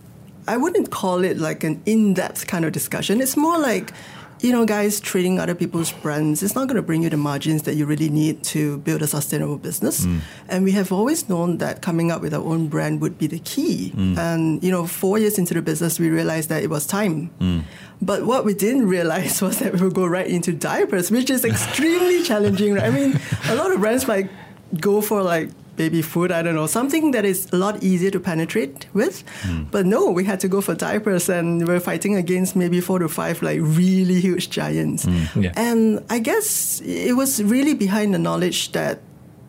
I 0.46 0.56
wouldn't 0.56 0.90
call 0.90 1.24
it 1.24 1.38
like 1.38 1.64
an 1.64 1.82
in 1.86 2.14
depth 2.14 2.46
kind 2.46 2.64
of 2.64 2.72
discussion. 2.72 3.20
It's 3.20 3.36
more 3.36 3.58
like, 3.58 3.92
you 4.40 4.52
know, 4.52 4.64
guys 4.64 5.00
trading 5.00 5.38
other 5.38 5.54
people's 5.54 5.92
brands. 5.92 6.42
It's 6.42 6.54
not 6.54 6.66
going 6.66 6.76
to 6.76 6.82
bring 6.82 7.02
you 7.02 7.10
the 7.10 7.16
margins 7.16 7.62
that 7.64 7.74
you 7.74 7.86
really 7.86 8.08
need 8.08 8.42
to 8.44 8.78
build 8.78 9.02
a 9.02 9.06
sustainable 9.06 9.58
business. 9.58 10.06
Mm. 10.06 10.20
And 10.48 10.64
we 10.64 10.72
have 10.72 10.92
always 10.92 11.28
known 11.28 11.58
that 11.58 11.82
coming 11.82 12.10
up 12.10 12.22
with 12.22 12.32
our 12.32 12.42
own 12.42 12.68
brand 12.68 13.00
would 13.00 13.18
be 13.18 13.26
the 13.26 13.38
key. 13.40 13.92
Mm. 13.94 14.18
And, 14.18 14.64
you 14.64 14.70
know, 14.70 14.86
four 14.86 15.18
years 15.18 15.38
into 15.38 15.54
the 15.54 15.62
business, 15.62 16.00
we 16.00 16.08
realized 16.08 16.48
that 16.48 16.62
it 16.62 16.70
was 16.70 16.86
time. 16.86 17.30
Mm. 17.38 17.64
But 18.00 18.24
what 18.24 18.44
we 18.44 18.54
didn't 18.54 18.88
realize 18.88 19.42
was 19.46 19.58
that 19.58 19.74
we 19.74 19.80
would 19.82 19.94
go 19.94 20.06
right 20.06 20.26
into 20.26 20.52
diapers, 20.52 21.10
which 21.10 21.30
is 21.30 21.44
extremely 21.44 22.22
challenging. 22.22 22.74
Right? 22.74 22.84
I 22.84 22.90
mean, 22.90 23.20
a 23.48 23.54
lot 23.56 23.72
of 23.72 23.80
brands 23.80 24.06
might 24.06 24.30
go 24.78 25.00
for 25.00 25.22
like 25.22 25.50
baby 25.76 26.02
food, 26.02 26.30
I 26.30 26.42
don't 26.42 26.54
know, 26.54 26.66
something 26.66 27.12
that 27.12 27.24
is 27.24 27.48
a 27.52 27.56
lot 27.56 27.82
easier 27.82 28.10
to 28.10 28.20
penetrate 28.20 28.86
with. 28.92 29.24
Hmm. 29.42 29.64
But 29.70 29.86
no, 29.86 30.10
we 30.10 30.24
had 30.24 30.38
to 30.40 30.48
go 30.48 30.60
for 30.60 30.74
diapers 30.74 31.28
and 31.28 31.66
we're 31.66 31.80
fighting 31.80 32.16
against 32.16 32.54
maybe 32.54 32.80
four 32.80 32.98
to 32.98 33.08
five 33.08 33.40
like 33.40 33.60
really 33.62 34.20
huge 34.20 34.50
giants. 34.50 35.04
Hmm. 35.04 35.40
Yeah. 35.40 35.52
And 35.56 36.04
I 36.10 36.18
guess 36.18 36.82
it 36.84 37.16
was 37.16 37.42
really 37.42 37.74
behind 37.74 38.12
the 38.12 38.18
knowledge 38.18 38.72
that 38.72 39.00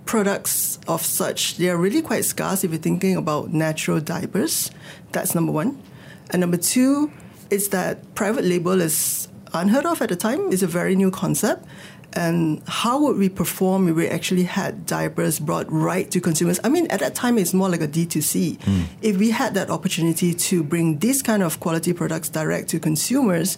products 0.06 0.80
of 0.88 1.02
such, 1.02 1.58
they 1.58 1.70
are 1.70 1.78
really 1.78 2.02
quite 2.02 2.24
scarce 2.24 2.64
if 2.64 2.72
you're 2.72 2.80
thinking 2.80 3.18
about 3.18 3.54
natural 3.54 4.00
diapers. 4.00 4.72
That's 5.12 5.36
number 5.36 5.52
one. 5.52 5.82
And 6.30 6.40
number 6.40 6.58
two, 6.58 7.12
is 7.50 7.70
that 7.70 8.16
private 8.16 8.46
label 8.46 8.80
is 8.82 9.28
unheard 9.54 9.86
of 9.86 10.02
at 10.02 10.10
the 10.10 10.16
time. 10.16 10.52
It's 10.52 10.64
a 10.64 10.68
very 10.68 10.96
new 10.96 11.12
concept. 11.12 11.66
And 12.14 12.62
how 12.68 13.02
would 13.04 13.18
we 13.18 13.30
perform 13.30 13.88
if 13.88 13.96
we 13.96 14.08
actually 14.08 14.44
had 14.44 14.86
diapers 14.86 15.40
brought 15.40 15.72
right 15.72 16.12
to 16.12 16.20
consumers? 16.20 16.60
I 16.64 16.70
mean, 16.70 16.88
at 16.88 17.00
that 17.00 17.16
time, 17.16 17.38
it's 17.38 17.54
more 17.54 17.70
like 17.70 17.82
a 17.82 17.88
D2C. 17.88 18.62
Hmm. 18.62 18.82
If 19.02 19.18
we 19.18 19.32
had 19.32 19.54
that 19.54 19.70
opportunity 19.70 20.34
to 20.34 20.64
bring 20.64 21.00
this 21.00 21.22
kind 21.22 21.42
of 21.42 21.60
quality 21.60 21.94
products 21.94 22.28
direct 22.28 22.70
to 22.70 22.80
consumers, 22.80 23.58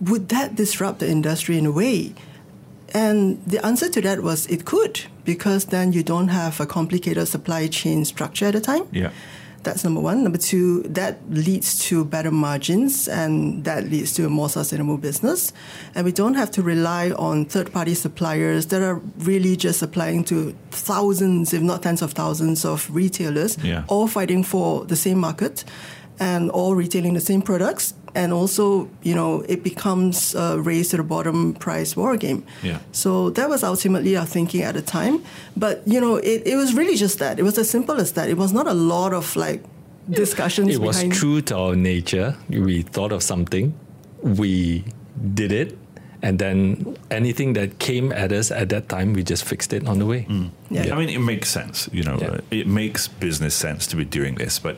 would 0.00 0.28
that 0.28 0.54
disrupt 0.54 1.00
the 1.00 1.08
industry 1.08 1.58
in 1.58 1.66
a 1.66 1.72
way? 1.72 2.14
And 2.92 3.44
the 3.44 3.64
answer 3.66 3.88
to 3.90 4.00
that 4.02 4.22
was 4.22 4.46
it 4.46 4.64
could, 4.64 5.00
because 5.24 5.66
then 5.66 5.92
you 5.92 6.04
don't 6.04 6.28
have 6.28 6.60
a 6.60 6.66
complicated 6.66 7.26
supply 7.26 7.66
chain 7.66 8.04
structure 8.04 8.46
at 8.46 8.52
the 8.52 8.60
time. 8.60 8.86
Yeah. 8.92 9.10
That's 9.64 9.82
number 9.82 10.00
one. 10.00 10.22
Number 10.22 10.38
two, 10.38 10.82
that 10.84 11.18
leads 11.30 11.78
to 11.88 12.04
better 12.04 12.30
margins 12.30 13.08
and 13.08 13.64
that 13.64 13.84
leads 13.90 14.12
to 14.14 14.26
a 14.26 14.28
more 14.28 14.48
sustainable 14.48 14.98
business. 14.98 15.52
And 15.94 16.04
we 16.04 16.12
don't 16.12 16.34
have 16.34 16.50
to 16.52 16.62
rely 16.62 17.10
on 17.12 17.46
third 17.46 17.72
party 17.72 17.94
suppliers 17.94 18.66
that 18.66 18.82
are 18.82 18.96
really 19.18 19.56
just 19.56 19.78
supplying 19.78 20.22
to 20.24 20.54
thousands, 20.70 21.52
if 21.54 21.62
not 21.62 21.82
tens 21.82 22.02
of 22.02 22.12
thousands, 22.12 22.64
of 22.64 22.88
retailers, 22.94 23.56
Yeah. 23.62 23.84
all 23.88 24.06
fighting 24.06 24.44
for 24.44 24.84
the 24.84 24.96
same 24.96 25.18
market 25.18 25.64
and 26.18 26.50
all 26.50 26.74
retailing 26.74 27.14
the 27.14 27.20
same 27.20 27.42
products. 27.42 27.94
And 28.16 28.32
also, 28.32 28.88
you 29.02 29.12
know, 29.14 29.40
it 29.48 29.64
becomes 29.64 30.36
a 30.36 30.60
race 30.60 30.90
to 30.90 30.98
the 30.98 31.02
bottom 31.02 31.52
price 31.54 31.96
war 31.96 32.16
game. 32.16 32.44
Yeah. 32.62 32.78
So 32.92 33.30
that 33.30 33.48
was 33.48 33.64
ultimately 33.64 34.16
our 34.16 34.24
thinking 34.24 34.62
at 34.62 34.74
the 34.74 34.82
time. 34.82 35.24
But, 35.56 35.82
you 35.84 36.00
know, 36.00 36.16
it, 36.16 36.42
it 36.46 36.54
was 36.54 36.74
really 36.74 36.94
just 36.96 37.18
that. 37.18 37.40
It 37.40 37.42
was 37.42 37.58
as 37.58 37.68
simple 37.68 37.96
as 37.96 38.12
that. 38.12 38.28
It 38.30 38.36
was 38.36 38.52
not 38.52 38.68
a 38.68 38.72
lot 38.74 39.12
of 39.12 39.34
like 39.34 39.64
discussions 40.08 40.68
It 40.68 40.80
was 40.80 40.96
behind 40.96 41.14
true 41.14 41.40
to 41.42 41.56
our 41.56 41.74
nature. 41.74 42.36
We 42.48 42.82
thought 42.82 43.10
of 43.10 43.22
something, 43.22 43.74
we 44.22 44.84
did 45.34 45.50
it, 45.50 45.76
and 46.22 46.38
then 46.38 46.96
anything 47.10 47.54
that 47.54 47.78
came 47.80 48.12
at 48.12 48.30
us 48.32 48.50
at 48.52 48.68
that 48.68 48.88
time, 48.88 49.12
we 49.12 49.24
just 49.24 49.44
fixed 49.44 49.72
it 49.72 49.88
on 49.88 49.98
the 49.98 50.06
way. 50.06 50.24
Mm. 50.28 50.50
Yeah. 50.70 50.94
I 50.94 50.98
mean, 50.98 51.08
it 51.08 51.18
makes 51.18 51.48
sense. 51.48 51.88
You 51.92 52.04
know, 52.04 52.16
Yeah. 52.20 52.38
it 52.50 52.66
makes 52.66 53.08
business 53.08 53.54
sense 53.54 53.86
to 53.88 53.96
be 53.96 54.04
doing 54.04 54.36
this, 54.36 54.60
but. 54.60 54.76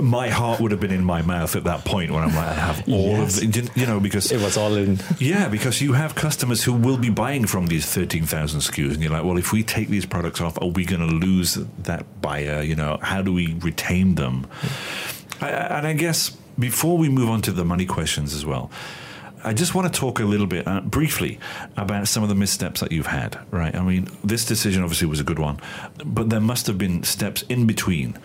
My 0.00 0.28
heart 0.28 0.60
would 0.60 0.70
have 0.70 0.80
been 0.80 0.90
in 0.92 1.04
my 1.04 1.22
mouth 1.22 1.56
at 1.56 1.64
that 1.64 1.84
point 1.84 2.10
when 2.10 2.22
I'm 2.22 2.34
like, 2.34 2.48
I 2.48 2.54
have 2.54 2.88
all 2.88 3.08
Yes. 3.18 3.42
of 3.42 3.52
the, 3.52 3.70
you 3.74 3.86
know, 3.86 4.00
because 4.00 4.30
It 4.30 4.40
was 4.40 4.56
all 4.56 4.74
in. 4.76 4.98
Yeah, 5.18 5.48
because 5.48 5.80
you 5.80 5.92
have 5.94 6.14
customers 6.14 6.62
who 6.64 6.72
will 6.72 6.98
be 6.98 7.10
buying 7.10 7.46
from 7.46 7.66
these 7.66 7.86
13,000 7.86 8.60
SKUs, 8.60 8.92
and 8.94 9.02
you're 9.02 9.12
like, 9.12 9.24
well, 9.24 9.38
if 9.38 9.52
we 9.52 9.62
take 9.62 9.88
these 9.88 10.06
products 10.06 10.40
off, 10.40 10.56
are 10.62 10.68
we 10.68 10.84
going 10.84 11.00
to 11.06 11.14
lose 11.26 11.54
that 11.84 12.04
buyer? 12.20 12.62
You 12.62 12.76
know, 12.76 12.98
how 13.02 13.22
do 13.22 13.32
we 13.32 13.54
retain 13.60 14.14
them? 14.14 14.46
I, 15.40 15.48
I- 15.48 15.78
and 15.78 15.86
I 15.86 15.92
guess 15.94 16.30
before 16.58 16.98
we 16.98 17.08
move 17.08 17.28
on 17.30 17.42
to 17.42 17.52
the 17.52 17.64
money 17.64 17.86
questions 17.86 18.34
as 18.34 18.44
well, 18.46 18.70
I 19.44 19.52
just 19.52 19.74
want 19.74 19.92
to 19.92 20.00
talk 20.00 20.20
a 20.20 20.24
little 20.24 20.46
bit 20.46 20.68
uh, 20.68 20.82
briefly 20.82 21.40
about 21.76 22.06
some 22.06 22.22
of 22.22 22.28
the 22.28 22.34
missteps 22.36 22.78
that 22.80 22.92
you've 22.92 23.08
had, 23.08 23.40
right? 23.50 23.74
I 23.74 23.82
mean, 23.82 24.06
this 24.22 24.44
decision 24.44 24.84
obviously 24.84 25.08
was 25.08 25.18
a 25.18 25.24
good 25.24 25.40
one, 25.40 25.58
but 26.04 26.30
there 26.30 26.40
must 26.40 26.68
have 26.68 26.78
been 26.78 27.02
steps 27.02 27.42
in 27.48 27.66
between 27.66 28.16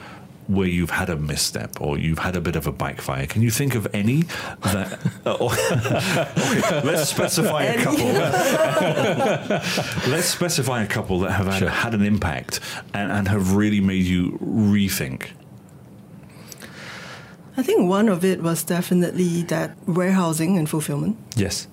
where 0.47 0.67
you've 0.67 0.91
had 0.91 1.09
a 1.09 1.15
misstep 1.17 1.81
or 1.81 1.97
you've 1.97 2.19
had 2.19 2.35
a 2.35 2.41
bit 2.41 2.55
of 2.55 2.67
a 2.67 2.71
backfire. 2.71 3.25
Can 3.27 3.41
you 3.41 3.51
think 3.51 3.75
of 3.75 3.87
any 3.93 4.23
that? 4.63 4.99
or- 5.25 5.51
okay, 5.51 6.81
let's 6.85 7.09
specify 7.09 7.63
a 7.63 7.83
couple. 7.83 8.05
let's 10.11 10.27
specify 10.27 10.83
a 10.83 10.87
couple 10.87 11.19
that 11.19 11.31
have 11.31 11.47
had, 11.47 11.59
Sure. 11.59 11.69
had 11.69 11.93
an 11.93 12.03
impact 12.03 12.59
and, 12.93 13.11
and 13.11 13.27
have 13.27 13.55
really 13.55 13.81
made 13.81 14.05
you 14.05 14.37
rethink. 14.41 15.27
I 17.57 17.63
think 17.63 17.89
one 17.89 18.07
of 18.07 18.23
it 18.23 18.41
was 18.41 18.63
definitely 18.63 19.41
that 19.43 19.75
warehousing 19.87 20.57
and 20.57 20.69
fulfillment. 20.69 21.17
Yes. 21.35 21.67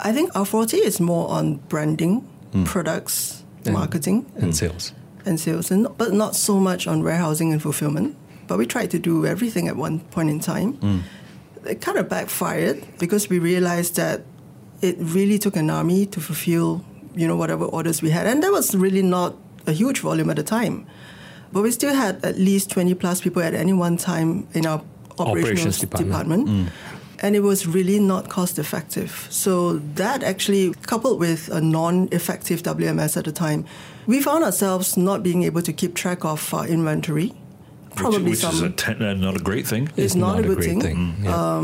I 0.00 0.12
think 0.12 0.34
our 0.36 0.44
forte 0.44 0.76
is 0.76 1.00
more 1.00 1.28
on 1.30 1.56
branding, 1.68 2.26
mm. 2.52 2.66
products, 2.66 3.44
And- 3.64 3.74
marketing, 3.74 4.26
And 4.36 4.54
sales. 4.56 4.92
And 5.26 5.38
sales, 5.40 5.70
and 5.70 5.86
but 5.96 6.12
not 6.12 6.36
so 6.36 6.58
much 6.58 6.86
on 6.86 7.02
warehousing 7.02 7.52
and 7.52 7.60
fulfillment. 7.62 8.16
But 8.46 8.58
we 8.58 8.66
tried 8.66 8.90
to 8.90 8.98
do 8.98 9.26
everything 9.26 9.68
at 9.68 9.76
one 9.76 10.00
point 10.00 10.30
in 10.30 10.40
time. 10.40 10.74
Mm. 10.74 11.02
It 11.66 11.80
kind 11.80 11.98
of 11.98 12.08
backfired 12.08 12.82
because 12.98 13.28
we 13.28 13.38
realized 13.38 13.96
that 13.96 14.22
it 14.80 14.96
really 14.98 15.38
took 15.38 15.56
an 15.56 15.70
army 15.70 16.06
to 16.06 16.20
fulfill, 16.20 16.84
you 17.14 17.26
know, 17.26 17.36
whatever 17.36 17.64
orders 17.64 18.00
we 18.00 18.10
had, 18.10 18.26
and 18.26 18.42
that 18.42 18.52
was 18.52 18.74
really 18.74 19.02
not 19.02 19.34
a 19.66 19.72
huge 19.72 20.00
volume 20.00 20.30
at 20.30 20.36
the 20.36 20.42
time. 20.42 20.86
But 21.52 21.62
we 21.62 21.70
still 21.70 21.94
had 21.94 22.24
at 22.24 22.36
least 22.36 22.70
20 22.70 22.94
plus 22.94 23.20
people 23.20 23.42
at 23.42 23.54
any 23.54 23.72
one 23.72 23.96
time 23.96 24.46
in 24.52 24.66
our 24.66 24.82
operations, 25.18 25.44
Operations 25.44 25.78
department. 25.78 26.46
department. 26.46 26.48
Mm. 26.48 26.72
And 27.20 27.34
it 27.34 27.40
was 27.40 27.66
really 27.66 27.98
not 27.98 28.28
cost 28.28 28.58
effective. 28.58 29.26
So 29.30 29.78
that 29.96 30.22
actually, 30.22 30.74
coupled 30.86 31.18
with 31.18 31.48
a 31.48 31.60
non-effective 31.60 32.62
WMS 32.62 33.16
at 33.16 33.24
the 33.24 33.32
time, 33.32 33.64
we 34.08 34.22
found 34.22 34.42
ourselves 34.42 34.96
not 34.96 35.22
being 35.22 35.42
able 35.44 35.62
to 35.62 35.72
keep 35.72 35.94
track 35.94 36.24
of 36.24 36.52
our 36.54 36.66
inventory. 36.66 37.34
Probably 37.94 38.30
which, 38.30 38.44
which 38.44 38.54
is 38.54 38.62
a 38.62 38.70
te- 38.70 39.04
uh, 39.04 39.14
not 39.14 39.36
a 39.36 39.40
great 39.40 39.66
thing. 39.66 39.90
It's 39.96 40.14
not 40.14 40.38
a 40.38 40.42
good 40.42 40.58
great 40.58 40.80
thing. 40.80 41.16
yeah. 41.20 41.58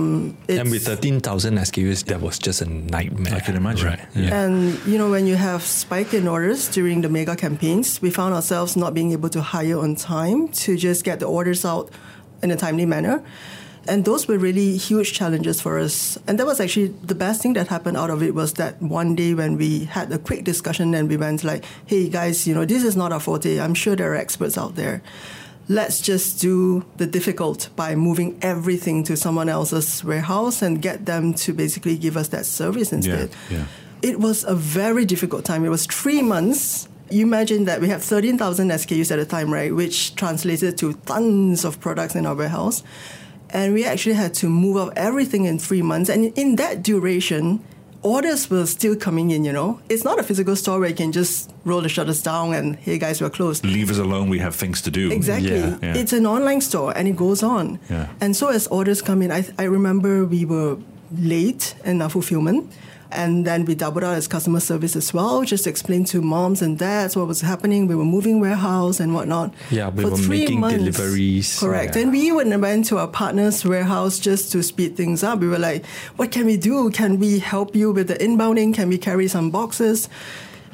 and 0.48 0.70
with 0.70 0.84
13,000 0.84 1.56
SKUs, 1.58 2.04
that 2.06 2.20
was 2.20 2.38
just 2.38 2.60
a 2.60 2.66
nightmare. 2.66 3.34
I 3.34 3.40
can 3.40 3.54
imagine. 3.56 3.86
Right. 3.88 4.00
Yeah. 4.14 4.42
And 4.42 4.84
you 4.84 4.98
know, 4.98 5.10
when 5.10 5.26
you 5.26 5.36
have 5.36 5.62
spike 5.62 6.12
in 6.12 6.26
orders 6.26 6.68
during 6.68 7.02
the 7.02 7.08
mega 7.08 7.36
campaigns, 7.36 8.02
we 8.02 8.10
found 8.10 8.34
ourselves 8.34 8.76
not 8.76 8.94
being 8.94 9.12
able 9.12 9.28
to 9.30 9.40
hire 9.40 9.78
on 9.78 9.94
time 9.94 10.48
to 10.64 10.76
just 10.76 11.04
get 11.04 11.20
the 11.20 11.26
orders 11.26 11.64
out 11.64 11.90
in 12.42 12.50
a 12.50 12.56
timely 12.56 12.84
manner. 12.84 13.22
And 13.86 14.04
those 14.04 14.26
were 14.26 14.38
really 14.38 14.76
huge 14.76 15.12
challenges 15.12 15.60
for 15.60 15.78
us. 15.78 16.18
And 16.26 16.38
that 16.38 16.46
was 16.46 16.60
actually 16.60 16.88
the 17.02 17.14
best 17.14 17.42
thing 17.42 17.52
that 17.54 17.68
happened 17.68 17.96
out 17.96 18.10
of 18.10 18.22
it 18.22 18.34
was 18.34 18.54
that 18.54 18.80
one 18.80 19.14
day 19.14 19.34
when 19.34 19.56
we 19.56 19.84
had 19.84 20.10
a 20.12 20.18
quick 20.18 20.44
discussion 20.44 20.94
and 20.94 21.08
we 21.08 21.16
went 21.16 21.44
like, 21.44 21.64
hey 21.86 22.08
guys, 22.08 22.46
you 22.46 22.54
know, 22.54 22.64
this 22.64 22.82
is 22.84 22.96
not 22.96 23.12
our 23.12 23.20
forte. 23.20 23.60
I'm 23.60 23.74
sure 23.74 23.94
there 23.96 24.12
are 24.12 24.16
experts 24.16 24.56
out 24.56 24.74
there. 24.74 25.02
Let's 25.68 26.00
just 26.00 26.40
do 26.40 26.84
the 26.96 27.06
difficult 27.06 27.70
by 27.74 27.94
moving 27.94 28.38
everything 28.42 29.02
to 29.04 29.16
someone 29.16 29.48
else's 29.48 30.04
warehouse 30.04 30.60
and 30.60 30.80
get 30.80 31.06
them 31.06 31.32
to 31.34 31.52
basically 31.52 31.96
give 31.96 32.16
us 32.16 32.28
that 32.28 32.44
service 32.46 32.92
instead. 32.92 33.30
yeah. 33.50 33.66
It 34.02 34.20
was 34.20 34.44
a 34.44 34.54
very 34.54 35.06
difficult 35.06 35.46
time. 35.46 35.64
It 35.64 35.70
was 35.70 35.86
three 35.86 36.20
months. 36.20 36.88
You 37.10 37.22
imagine 37.22 37.64
that 37.64 37.80
we 37.80 37.88
have 37.88 38.02
13,000 38.02 38.68
SKUs 38.68 39.10
at 39.10 39.18
a 39.18 39.24
time, 39.24 39.50
right? 39.50 39.74
Which 39.74 40.14
translated 40.14 40.76
to 40.78 40.92
tons 41.06 41.64
of 41.64 41.80
products 41.80 42.14
in 42.14 42.26
our 42.26 42.34
warehouse. 42.34 42.82
And 43.54 43.72
we 43.72 43.84
actually 43.84 44.16
had 44.16 44.34
to 44.34 44.48
move 44.48 44.76
up 44.76 44.92
everything 44.96 45.44
in 45.46 45.58
three 45.58 45.80
months. 45.80 46.10
And 46.10 46.36
in 46.36 46.56
that 46.56 46.82
duration, 46.82 47.64
orders 48.02 48.50
were 48.50 48.66
still 48.66 48.96
coming 48.96 49.30
in, 49.30 49.44
you 49.44 49.52
know? 49.52 49.80
It's 49.88 50.04
not 50.04 50.18
a 50.18 50.22
physical 50.24 50.56
store 50.56 50.80
where 50.80 50.88
you 50.88 50.94
can 50.94 51.12
just 51.12 51.52
roll 51.64 51.80
the 51.80 51.88
shutters 51.88 52.20
down 52.20 52.52
and, 52.52 52.76
hey 52.76 52.98
guys, 52.98 53.22
we're 53.22 53.30
closed. 53.30 53.64
Leave 53.64 53.90
us 53.90 53.98
alone. 53.98 54.28
We 54.28 54.40
have 54.40 54.56
things 54.56 54.82
to 54.82 54.90
do. 54.90 55.10
Exactly. 55.10 55.56
Yeah. 55.56 55.78
Yeah. 55.80 55.96
It's 55.96 56.12
an 56.12 56.26
online 56.26 56.60
store 56.60 56.92
and 56.96 57.06
it 57.06 57.16
goes 57.16 57.42
on. 57.42 57.78
Yeah. 57.88 58.08
And 58.20 58.36
so 58.36 58.48
as 58.48 58.66
orders 58.66 59.00
come 59.00 59.22
in, 59.22 59.30
I, 59.30 59.46
I 59.56 59.64
remember 59.64 60.26
we 60.26 60.44
were 60.44 60.76
late 61.16 61.76
in 61.84 62.02
our 62.02 62.10
fulfillment. 62.10 62.72
And 63.14 63.46
then 63.46 63.64
we 63.64 63.74
doubled 63.74 64.02
out 64.04 64.14
as 64.14 64.26
customer 64.26 64.60
service 64.60 64.96
as 64.96 65.14
well, 65.14 65.42
just 65.44 65.64
to 65.64 65.70
explain 65.70 66.04
to 66.06 66.20
moms 66.20 66.60
and 66.62 66.76
dads 66.78 67.16
what 67.16 67.26
was 67.28 67.40
happening. 67.40 67.86
We 67.86 67.94
were 67.94 68.04
moving 68.04 68.40
warehouse 68.40 68.98
and 69.00 69.14
whatnot. 69.14 69.54
Yeah, 69.70 69.90
we 69.90 70.02
For 70.02 70.10
were 70.10 70.16
three 70.16 70.40
making 70.40 70.60
months. 70.60 70.78
deliveries. 70.78 71.58
Correct. 71.60 71.94
Yeah. 71.96 72.02
And 72.02 72.12
we 72.12 72.20
even 72.22 72.60
went 72.60 72.86
to 72.86 72.98
our 72.98 73.08
partner's 73.08 73.64
warehouse 73.64 74.18
just 74.18 74.50
to 74.52 74.62
speed 74.62 74.96
things 74.96 75.22
up. 75.22 75.38
We 75.38 75.48
were 75.48 75.58
like, 75.58 75.86
what 76.16 76.32
can 76.32 76.44
we 76.46 76.56
do? 76.56 76.90
Can 76.90 77.18
we 77.20 77.38
help 77.38 77.76
you 77.76 77.92
with 77.92 78.08
the 78.08 78.14
inbounding? 78.16 78.74
Can 78.74 78.88
we 78.88 78.98
carry 78.98 79.28
some 79.28 79.50
boxes? 79.50 80.08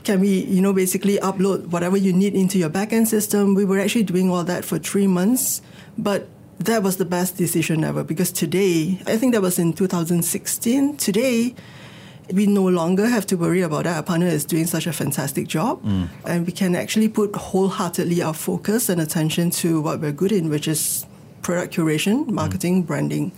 Can 0.03 0.20
we, 0.20 0.44
you 0.44 0.62
know, 0.62 0.72
basically 0.72 1.18
upload 1.18 1.66
whatever 1.66 1.96
you 1.98 2.12
need 2.14 2.35
into 2.35 2.59
your 2.59 2.70
backend 2.70 3.07
system? 3.07 3.55
We 3.55 3.66
were 3.66 3.79
actually 3.79 4.05
doing 4.05 4.31
all 4.31 4.44
that 4.44 4.64
for 4.64 4.79
three 4.79 5.07
months. 5.07 5.61
But 5.98 6.26
that 6.59 6.83
was 6.83 6.96
the 6.96 7.05
best 7.05 7.37
decision 7.37 7.85
ever 7.85 8.03
because 8.05 8.33
today, 8.33 8.98
I 9.07 9.16
think 9.18 9.35
that 9.35 9.42
was 9.42 9.59
in 9.59 9.72
2016. 9.74 10.96
Today, 10.96 11.55
we 12.33 12.47
no 12.47 12.69
longer 12.69 13.07
have 13.07 13.27
to 13.27 13.37
worry 13.37 13.62
about 13.62 13.85
that. 13.85 13.97
Our 13.97 14.03
partner 14.03 14.27
is 14.27 14.45
doing 14.45 14.66
such 14.66 14.87
a 14.87 14.93
fantastic 14.93 15.49
job, 15.49 15.83
mm. 15.83 16.09
and 16.25 16.47
we 16.47 16.53
can 16.53 16.75
actually 16.75 17.09
put 17.09 17.35
wholeheartedly 17.35 18.23
our 18.23 18.35
focus 18.35 18.88
and 18.88 19.01
attention 19.01 19.51
to 19.62 19.81
what 19.81 20.01
we're 20.01 20.12
good 20.12 20.33
in, 20.33 20.49
which 20.49 20.69
is 20.69 21.07
product 21.43 21.75
curation, 21.75 22.27
mm. 22.27 22.31
marketing, 22.31 22.83
branding. 22.83 23.33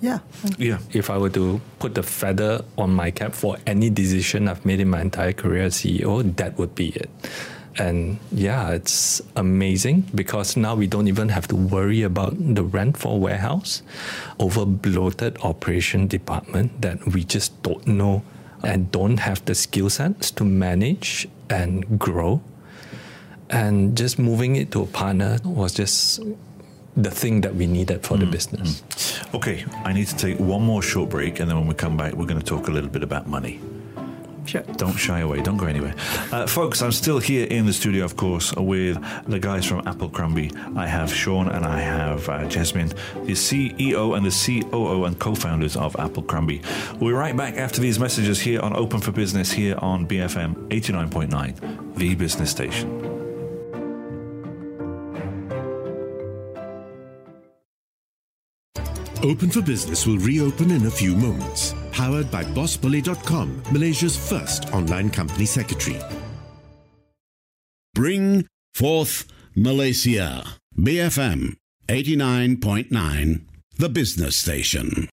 Yeah. 0.00 0.20
Yeah. 0.56 0.78
if 0.92 1.10
I 1.10 1.18
were 1.18 1.28
to 1.30 1.60
put 1.78 1.94
the 1.94 2.02
feather 2.02 2.64
on 2.78 2.90
my 2.90 3.10
cap 3.10 3.34
for 3.34 3.58
any 3.66 3.90
decision 3.90 4.48
I've 4.48 4.64
made 4.64 4.80
in 4.80 4.88
my 4.88 5.02
entire 5.02 5.34
career 5.34 5.64
as 5.64 5.74
CEO, 5.74 6.34
that 6.36 6.56
would 6.56 6.74
be 6.74 6.88
it. 6.88 7.10
And 7.78 8.18
yeah, 8.32 8.70
it's 8.70 9.22
amazing 9.36 10.10
because 10.14 10.56
now 10.56 10.74
we 10.74 10.86
don't 10.86 11.08
even 11.08 11.28
have 11.28 11.46
to 11.48 11.56
worry 11.56 12.02
about 12.02 12.34
the 12.36 12.64
rent 12.64 12.96
for 12.96 13.14
a 13.14 13.16
warehouse, 13.16 13.82
over 14.38 14.66
bloated 14.66 15.38
operation 15.42 16.06
department 16.08 16.82
that 16.82 17.06
we 17.06 17.24
just 17.24 17.62
don't 17.62 17.86
know 17.86 18.22
and 18.62 18.90
don't 18.90 19.18
have 19.18 19.44
the 19.44 19.54
skill 19.54 19.88
sets 19.88 20.30
to 20.32 20.44
manage 20.44 21.28
and 21.48 21.98
grow. 21.98 22.42
And 23.48 23.96
just 23.96 24.18
moving 24.18 24.56
it 24.56 24.70
to 24.72 24.82
a 24.82 24.86
partner 24.86 25.38
was 25.44 25.74
just 25.74 26.20
the 26.96 27.10
thing 27.10 27.40
that 27.42 27.54
we 27.54 27.66
needed 27.66 28.04
for 28.04 28.16
the 28.16 28.26
mm. 28.26 28.30
business. 28.30 28.82
Mm. 28.82 29.34
Okay, 29.34 29.64
I 29.84 29.92
need 29.92 30.06
to 30.08 30.16
take 30.16 30.38
one 30.38 30.62
more 30.62 30.82
short 30.82 31.10
break, 31.10 31.40
and 31.40 31.48
then 31.48 31.56
when 31.56 31.66
we 31.66 31.74
come 31.74 31.96
back, 31.96 32.14
we're 32.14 32.26
going 32.26 32.40
to 32.40 32.46
talk 32.46 32.68
a 32.68 32.70
little 32.70 32.90
bit 32.90 33.02
about 33.02 33.26
money. 33.26 33.60
Don't 34.76 34.96
shy 34.96 35.20
away. 35.20 35.42
Don't 35.42 35.56
go 35.56 35.66
anywhere. 35.66 35.94
Uh, 36.32 36.46
folks, 36.46 36.82
I'm 36.82 36.92
still 36.92 37.18
here 37.18 37.46
in 37.46 37.66
the 37.66 37.72
studio, 37.72 38.04
of 38.04 38.16
course, 38.16 38.54
with 38.54 38.98
the 39.26 39.38
guys 39.38 39.66
from 39.66 39.82
Applecrumby. 39.82 40.76
I 40.76 40.86
have 40.86 41.12
Sean 41.12 41.48
and 41.48 41.64
I 41.64 41.80
have 41.80 42.28
uh, 42.28 42.46
Jesmine, 42.48 42.88
the 42.88 43.32
CEO 43.32 44.16
and 44.16 44.26
the 44.26 44.30
COO 44.70 45.04
and 45.04 45.18
co 45.18 45.34
founders 45.34 45.76
of 45.76 45.94
Applecrumby. 45.94 46.64
We'll 47.00 47.10
be 47.10 47.14
right 47.14 47.36
back 47.36 47.56
after 47.56 47.80
these 47.80 47.98
messages 47.98 48.40
here 48.40 48.60
on 48.60 48.76
Open 48.76 49.00
for 49.00 49.12
Business 49.12 49.50
here 49.52 49.76
on 49.78 50.06
BFM 50.06 50.68
89.9, 50.68 51.96
the 51.96 52.14
business 52.14 52.50
station. 52.50 53.09
Open 59.22 59.50
for 59.50 59.60
Business 59.60 60.06
will 60.06 60.16
reopen 60.18 60.70
in 60.70 60.86
a 60.86 60.90
few 60.90 61.14
moments. 61.14 61.74
Powered 61.92 62.30
by 62.30 62.42
BossBully.com, 62.42 63.62
Malaysia's 63.70 64.16
first 64.16 64.72
online 64.72 65.10
company 65.10 65.44
secretary. 65.44 66.00
Bring 67.94 68.46
forth 68.72 69.26
Malaysia. 69.54 70.42
BFM 70.78 71.56
89.9, 71.88 73.42
the 73.76 73.88
business 73.90 74.38
station. 74.38 75.10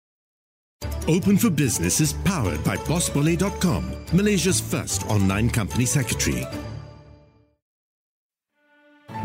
Open 1.09 1.37
for 1.37 1.49
Business 1.49 1.99
is 1.99 2.13
powered 2.13 2.63
by 2.63 2.77
BossBully.com, 2.77 4.05
Malaysia's 4.13 4.61
first 4.61 5.05
online 5.07 5.49
company 5.49 5.85
secretary. 5.85 6.45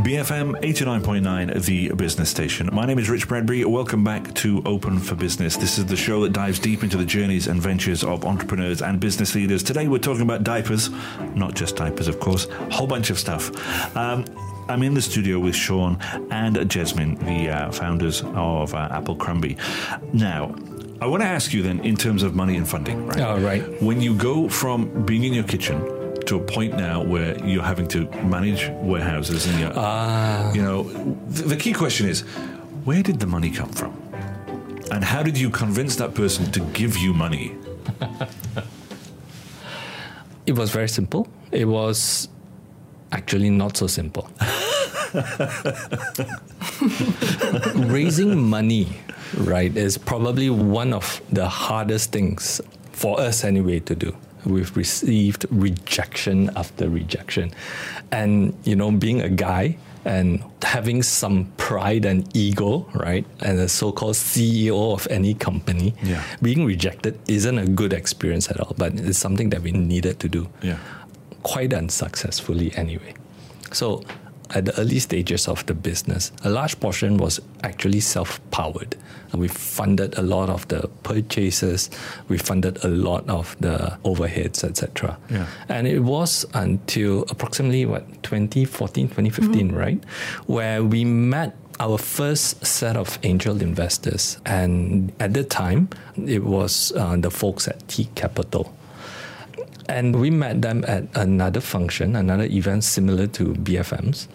BFM 0.00 0.60
89.9, 0.62 1.64
the 1.64 1.90
business 1.90 2.30
station. 2.30 2.68
My 2.72 2.86
name 2.86 2.98
is 2.98 3.10
Rich 3.10 3.28
Bradbury. 3.28 3.64
Welcome 3.66 4.02
back 4.02 4.34
to 4.36 4.62
Open 4.64 4.98
for 4.98 5.14
Business. 5.14 5.56
This 5.56 5.78
is 5.78 5.84
the 5.86 5.96
show 5.96 6.22
that 6.22 6.32
dives 6.32 6.58
deep 6.58 6.82
into 6.82 6.96
the 6.96 7.04
journeys 7.04 7.46
and 7.46 7.60
ventures 7.60 8.02
of 8.02 8.24
entrepreneurs 8.24 8.80
and 8.80 8.98
business 8.98 9.34
leaders. 9.34 9.62
Today 9.62 9.86
we're 9.88 9.98
talking 9.98 10.22
about 10.22 10.44
diapers, 10.44 10.88
not 11.34 11.54
just 11.54 11.76
diapers, 11.76 12.08
of 12.08 12.18
course, 12.18 12.46
a 12.46 12.70
whole 12.70 12.86
bunch 12.86 13.10
of 13.10 13.18
stuff. 13.18 13.54
Um, 13.94 14.24
I'm 14.68 14.82
in 14.82 14.94
the 14.94 15.02
studio 15.02 15.38
with 15.38 15.54
Sean 15.54 15.98
and 16.30 16.68
Jesmine, 16.68 17.16
the 17.16 17.50
uh, 17.50 17.70
founders 17.70 18.22
of 18.22 18.74
uh, 18.74 18.88
Applecrumby. 18.88 19.58
Now, 20.14 20.54
I 21.00 21.06
want 21.06 21.22
to 21.22 21.28
ask 21.28 21.52
you 21.52 21.62
then, 21.62 21.80
in 21.80 21.96
terms 21.96 22.22
of 22.22 22.34
money 22.34 22.56
and 22.56 22.66
funding, 22.66 23.06
right? 23.06 23.20
Oh, 23.20 23.38
right. 23.38 23.82
When 23.82 24.00
you 24.00 24.16
go 24.16 24.48
from 24.48 25.04
being 25.04 25.24
in 25.24 25.34
your 25.34 25.44
kitchen 25.44 26.01
to 26.26 26.36
a 26.36 26.40
point 26.40 26.76
now 26.76 27.02
where 27.02 27.36
you're 27.44 27.62
having 27.62 27.86
to 27.88 28.06
manage 28.24 28.68
warehouses 28.82 29.46
and 29.46 29.60
you're, 29.60 29.72
ah. 29.74 30.52
you 30.52 30.62
know, 30.62 30.84
th- 31.34 31.48
the 31.48 31.56
key 31.56 31.72
question 31.72 32.08
is, 32.08 32.22
where 32.84 33.02
did 33.02 33.20
the 33.20 33.26
money 33.26 33.50
come 33.50 33.70
from? 33.70 33.92
And 34.90 35.04
how 35.04 35.22
did 35.22 35.38
you 35.38 35.50
convince 35.50 35.96
that 35.96 36.14
person 36.14 36.50
to 36.52 36.60
give 36.72 36.96
you 36.96 37.14
money? 37.14 37.56
It 40.44 40.58
was 40.58 40.72
very 40.72 40.88
simple. 40.88 41.28
It 41.52 41.66
was 41.66 42.26
actually 43.12 43.48
not 43.50 43.76
so 43.76 43.86
simple. 43.86 44.28
Raising 47.76 48.50
money, 48.50 48.88
right, 49.36 49.76
is 49.76 49.96
probably 49.98 50.50
one 50.50 50.92
of 50.92 51.22
the 51.30 51.48
hardest 51.48 52.10
things 52.10 52.60
for 52.90 53.20
us 53.20 53.44
anyway 53.44 53.78
to 53.80 53.94
do. 53.94 54.16
We've 54.44 54.76
received 54.76 55.46
rejection 55.50 56.50
after 56.56 56.88
rejection. 56.88 57.52
And, 58.10 58.54
you 58.64 58.74
know, 58.76 58.90
being 58.90 59.20
a 59.22 59.28
guy 59.28 59.76
and 60.04 60.42
having 60.62 61.02
some 61.04 61.46
pride 61.56 62.04
and 62.04 62.26
ego, 62.36 62.88
right, 62.94 63.24
and 63.40 63.58
a 63.60 63.68
so 63.68 63.92
called 63.92 64.16
CEO 64.16 64.92
of 64.92 65.06
any 65.10 65.34
company, 65.34 65.94
Yeah. 66.02 66.22
being 66.42 66.64
rejected 66.64 67.18
isn't 67.28 67.56
a 67.58 67.66
good 67.66 67.92
experience 67.92 68.50
at 68.50 68.58
all, 68.58 68.74
but 68.76 68.94
it's 68.98 69.18
something 69.18 69.50
that 69.50 69.62
we 69.62 69.70
needed 69.70 70.18
to 70.20 70.28
do 70.28 70.48
Yeah. 70.60 70.78
quite 71.44 71.72
unsuccessfully 71.72 72.72
anyway. 72.74 73.14
So 73.72 74.02
at 74.54 74.66
the 74.66 74.78
early 74.80 74.98
stages 74.98 75.48
of 75.48 75.64
the 75.66 75.74
business, 75.74 76.32
a 76.44 76.50
large 76.50 76.78
portion 76.80 77.16
was 77.16 77.40
actually 77.62 78.00
self 78.00 78.40
powered. 78.50 78.96
We 79.32 79.48
funded 79.48 80.18
a 80.18 80.22
lot 80.22 80.50
of 80.50 80.68
the 80.68 80.88
purchases, 81.02 81.88
we 82.28 82.36
funded 82.36 82.84
a 82.84 82.88
lot 82.88 83.28
of 83.28 83.56
the 83.60 83.98
overheads, 84.04 84.62
etc. 84.62 85.16
Yeah. 85.30 85.46
And 85.68 85.86
it 85.86 86.00
was 86.00 86.44
until 86.52 87.22
approximately 87.30 87.86
what 87.86 88.22
2014, 88.22 89.08
2015, 89.08 89.72
right, 89.72 90.02
where 90.46 90.84
we 90.84 91.04
met 91.04 91.56
our 91.80 91.98
first 91.98 92.64
set 92.64 92.96
of 92.96 93.18
angel 93.22 93.60
investors, 93.62 94.38
and 94.44 95.12
at 95.18 95.34
the 95.34 95.44
time, 95.44 95.88
it 96.26 96.44
was 96.44 96.92
uh, 96.92 97.16
the 97.16 97.30
folks 97.30 97.66
at 97.66 97.88
T 97.88 98.08
Capital. 98.14 98.72
And 99.88 100.20
we 100.20 100.30
met 100.30 100.62
them 100.62 100.84
at 100.86 101.04
another 101.16 101.60
function, 101.60 102.16
another 102.16 102.44
event 102.44 102.84
similar 102.84 103.26
to 103.28 103.54
BFM's. 103.54 104.28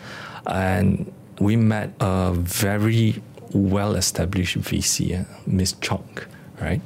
And 0.46 1.12
we 1.40 1.56
met 1.56 1.94
a 2.00 2.34
very 2.34 3.22
well 3.54 3.96
established 3.96 4.60
VC, 4.60 5.22
uh, 5.22 5.26
Miss 5.46 5.74
Chalk, 5.82 6.28
right? 6.62 6.82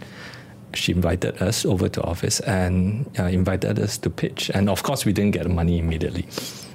She 0.73 0.91
invited 0.93 1.41
us 1.41 1.65
over 1.65 1.89
to 1.89 2.01
office 2.03 2.39
and 2.41 3.09
uh, 3.19 3.23
invited 3.23 3.79
us 3.79 3.97
to 3.99 4.09
pitch. 4.09 4.49
And 4.53 4.69
of 4.69 4.83
course, 4.83 5.05
we 5.05 5.13
didn't 5.13 5.31
get 5.31 5.43
the 5.43 5.49
money 5.49 5.79
immediately. 5.79 6.27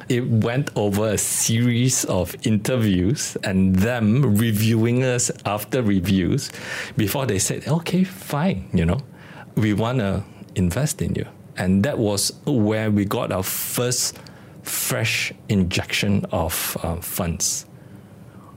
It 0.08 0.24
went 0.26 0.70
over 0.76 1.08
a 1.08 1.18
series 1.18 2.04
of 2.04 2.36
interviews 2.46 3.36
and 3.42 3.74
them 3.74 4.36
reviewing 4.36 5.02
us 5.02 5.30
after 5.44 5.82
reviews 5.82 6.50
before 6.96 7.26
they 7.26 7.38
said, 7.38 7.66
okay, 7.66 8.04
fine, 8.04 8.68
you 8.72 8.84
know, 8.84 9.00
we 9.56 9.72
want 9.72 9.98
to 9.98 10.22
invest 10.54 11.02
in 11.02 11.14
you. 11.14 11.26
And 11.58 11.82
that 11.84 11.98
was 11.98 12.32
where 12.44 12.90
we 12.90 13.04
got 13.04 13.32
our 13.32 13.42
first 13.42 14.18
fresh 14.62 15.32
injection 15.48 16.24
of 16.32 16.76
uh, 16.82 16.96
funds, 16.96 17.66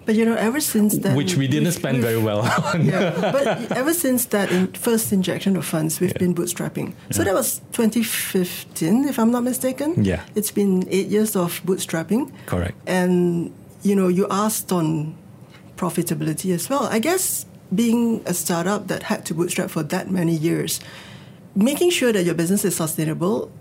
But 0.06 0.16
you 0.16 0.26
know, 0.26 0.36
ever 0.36 0.60
since 0.60 0.98
then, 0.98 1.16
which 1.16 1.36
we 1.38 1.48
didn't 1.48 1.72
spend 1.74 2.02
very 2.02 2.18
well 2.18 2.42
on. 2.74 2.84
yeah, 2.86 3.14
but 3.32 3.72
ever 3.78 3.94
since 3.94 4.26
that 4.34 4.50
in 4.52 4.68
first 4.74 5.14
injection 5.14 5.56
of 5.56 5.66
funds, 5.66 6.00
we've 6.00 6.12
Yeah. 6.14 6.18
been 6.26 6.34
bootstrapping. 6.34 6.94
So 7.12 7.24
that 7.24 7.34
was 7.36 7.62
2015, 7.74 9.06
if 9.08 9.20
I'm 9.20 9.32
not 9.32 9.44
mistaken. 9.44 10.04
Yeah. 10.04 10.22
it's 10.36 10.52
been 10.52 10.88
eight 10.90 11.08
years 11.08 11.36
of 11.36 11.62
bootstrapping. 11.64 12.32
Correct. 12.48 12.76
And 12.88 13.52
you 13.84 13.96
know, 13.96 14.08
you 14.10 14.26
asked 14.32 14.72
on 14.72 15.16
profitability 15.78 16.54
as 16.54 16.70
well. 16.70 16.84
I 16.92 17.00
guess 17.00 17.46
being 17.74 18.22
a 18.26 18.34
startup 18.34 18.88
that 18.88 19.04
had 19.04 19.26
to 19.26 19.34
bootstrap 19.34 19.70
for 19.70 19.84
that 19.84 20.10
many 20.10 20.36
years, 20.36 20.80
making 21.56 21.92
sure 21.92 22.12
that 22.14 22.24
your 22.24 22.36
business 22.36 22.66
is 22.66 22.76
sustainable 22.76 23.52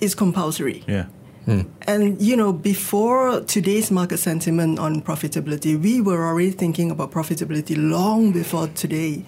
is 0.00 0.14
compulsory. 0.14 0.84
Yeah. 0.86 1.06
Hmm. 1.44 1.62
And 1.86 2.20
you 2.20 2.36
know, 2.36 2.52
before 2.52 3.40
today's 3.40 3.90
market 3.90 4.18
sentiment 4.18 4.78
on 4.78 5.00
profitability, 5.00 5.80
we 5.80 6.00
were 6.00 6.26
already 6.26 6.50
thinking 6.50 6.90
about 6.90 7.10
profitability 7.10 7.74
long 7.76 8.32
before 8.32 8.68
today. 8.68 9.24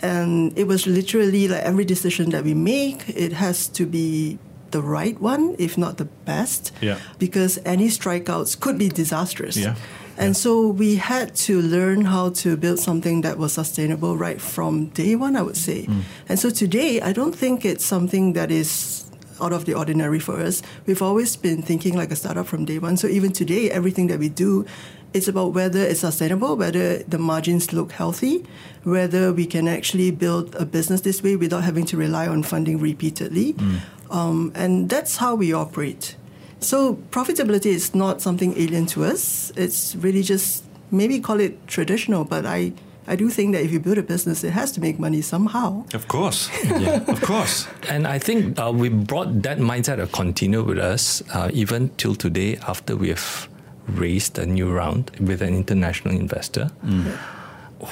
And 0.00 0.56
it 0.58 0.64
was 0.64 0.86
literally 0.86 1.48
like 1.48 1.62
every 1.62 1.86
decision 1.86 2.30
that 2.30 2.44
we 2.44 2.52
make, 2.52 3.08
it 3.08 3.32
has 3.32 3.66
to 3.68 3.86
be 3.86 4.38
the 4.70 4.82
right 4.82 5.18
one, 5.18 5.56
if 5.58 5.78
not 5.78 5.96
the 5.96 6.04
best. 6.04 6.72
Yeah. 6.82 6.98
Because 7.18 7.58
any 7.64 7.88
strikeouts 7.88 8.60
could 8.60 8.76
be 8.76 8.90
disastrous. 8.90 9.56
Yeah. 9.56 9.76
And 10.18 10.36
so 10.36 10.68
we 10.68 10.96
had 10.96 11.34
to 11.46 11.60
learn 11.60 12.06
how 12.06 12.30
to 12.42 12.56
build 12.56 12.78
something 12.78 13.20
that 13.20 13.36
was 13.38 13.52
sustainable 13.52 14.16
right 14.16 14.40
from 14.40 14.86
day 14.86 15.14
one, 15.14 15.36
I 15.36 15.42
would 15.42 15.56
say. 15.56 15.86
And 16.28 16.38
so 16.38 16.50
today, 16.50 17.00
I 17.00 17.12
don't 17.12 17.34
think 17.34 17.64
it's 17.64 17.84
something 17.84 18.32
that 18.32 18.50
is 18.50 19.04
out 19.40 19.52
of 19.52 19.66
the 19.66 19.74
ordinary 19.74 20.18
for 20.18 20.40
us. 20.40 20.62
We've 20.86 21.02
always 21.02 21.36
been 21.36 21.60
thinking 21.60 21.94
like 21.94 22.10
a 22.10 22.16
startup 22.16 22.46
from 22.46 22.64
day 22.64 22.78
one. 22.78 22.96
So 22.96 23.06
even 23.08 23.32
today, 23.32 23.70
everything 23.70 24.06
that 24.08 24.18
we 24.18 24.30
do, 24.30 24.64
it's 25.12 25.28
about 25.28 25.52
whether 25.52 25.80
it's 25.80 26.00
sustainable, 26.00 26.56
whether 26.56 26.98
the 27.04 27.18
margins 27.18 27.72
look 27.72 27.92
healthy, 27.92 28.44
whether 28.84 29.32
we 29.32 29.46
can 29.46 29.68
actually 29.68 30.10
build 30.10 30.54
a 30.54 30.64
business 30.64 31.02
this 31.02 31.22
way 31.22 31.36
without 31.36 31.64
having 31.64 31.84
to 31.86 31.96
rely 31.96 32.26
on 32.26 32.42
funding 32.42 32.78
repeatedly. 32.78 33.54
Um, 34.10 34.52
and 34.54 34.88
that's 34.88 35.16
how 35.16 35.34
we 35.34 35.52
operate. 35.52 36.16
So 36.66 36.94
profitability 37.12 37.66
is 37.66 37.94
not 37.94 38.20
something 38.20 38.52
alien 38.58 38.86
to 38.86 39.04
us. 39.04 39.52
It's 39.54 39.94
really 39.94 40.24
just 40.24 40.64
maybe 40.90 41.20
call 41.20 41.38
it 41.38 41.64
traditional, 41.68 42.24
but 42.24 42.44
I, 42.44 42.72
I 43.06 43.14
do 43.14 43.30
think 43.30 43.54
that 43.54 43.62
if 43.62 43.70
you 43.70 43.78
build 43.78 43.98
a 43.98 44.02
business, 44.02 44.42
it 44.42 44.50
has 44.50 44.72
to 44.72 44.80
make 44.80 44.98
money 44.98 45.22
somehow. 45.22 45.84
Of 45.94 46.08
course. 46.08 46.50
Yeah. 46.64 47.04
of 47.06 47.20
course. 47.22 47.68
And 47.88 48.04
I 48.08 48.18
think 48.18 48.58
uh, 48.58 48.72
we 48.74 48.88
brought 48.88 49.42
that 49.42 49.58
mindset 49.58 49.98
to 49.98 50.08
continue 50.08 50.64
with 50.64 50.78
us 50.78 51.22
uh, 51.32 51.50
even 51.52 51.90
till 51.98 52.16
today 52.16 52.58
after 52.66 52.96
we 52.96 53.10
have 53.10 53.48
raised 53.86 54.36
a 54.36 54.44
new 54.44 54.68
round 54.68 55.12
with 55.20 55.42
an 55.42 55.54
international 55.54 56.16
investor 56.16 56.68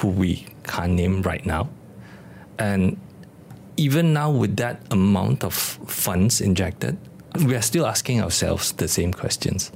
who 0.03 0.09
we 0.09 0.47
can't 0.65 0.95
name 0.95 1.23
right 1.23 1.47
now. 1.47 1.69
And 2.59 2.99
even 3.77 4.13
now, 4.13 4.31
with 4.33 4.57
that 4.57 4.83
amount 4.91 5.45
of 5.45 5.55
funds 5.55 6.41
injected, 6.41 6.99
we 7.41 7.55
are 7.55 7.63
still 7.63 7.87
asking 7.87 8.23
ourselves 8.23 8.73
the 8.73 8.89
same 8.89 9.13
questions. 9.13 9.73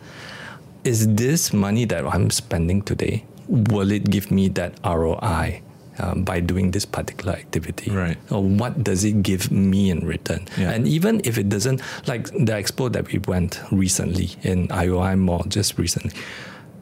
Is 0.85 1.15
this 1.15 1.53
money 1.53 1.85
that 1.87 2.07
I'm 2.07 2.31
spending 2.31 2.83
today, 2.83 3.25
will 3.49 3.91
it 3.91 4.11
give 4.11 4.31
me 4.31 4.49
that 4.51 4.79
ROI 4.85 5.63
um, 5.99 6.23
by 6.23 6.41
doing 6.41 6.71
this 6.71 6.85
particular 6.85 7.33
activity? 7.33 7.91
Right. 7.91 8.17
Or 8.31 8.43
what 8.43 8.85
does 8.85 9.05
it 9.05 9.23
give 9.23 9.51
me 9.51 9.91
in 9.91 10.07
return? 10.07 10.47
Yeah. 10.57 10.71
And 10.71 10.87
even 10.87 11.21
if 11.25 11.39
it 11.39 11.49
doesn't, 11.49 11.83
like 12.07 12.27
the 12.27 12.53
expo 12.53 12.93
that 12.93 13.11
we 13.13 13.19
went 13.21 13.61
recently 13.73 14.31
in 14.43 14.69
IOI 14.69 15.19
Mall 15.19 15.45
just 15.49 15.79
recently, 15.79 16.13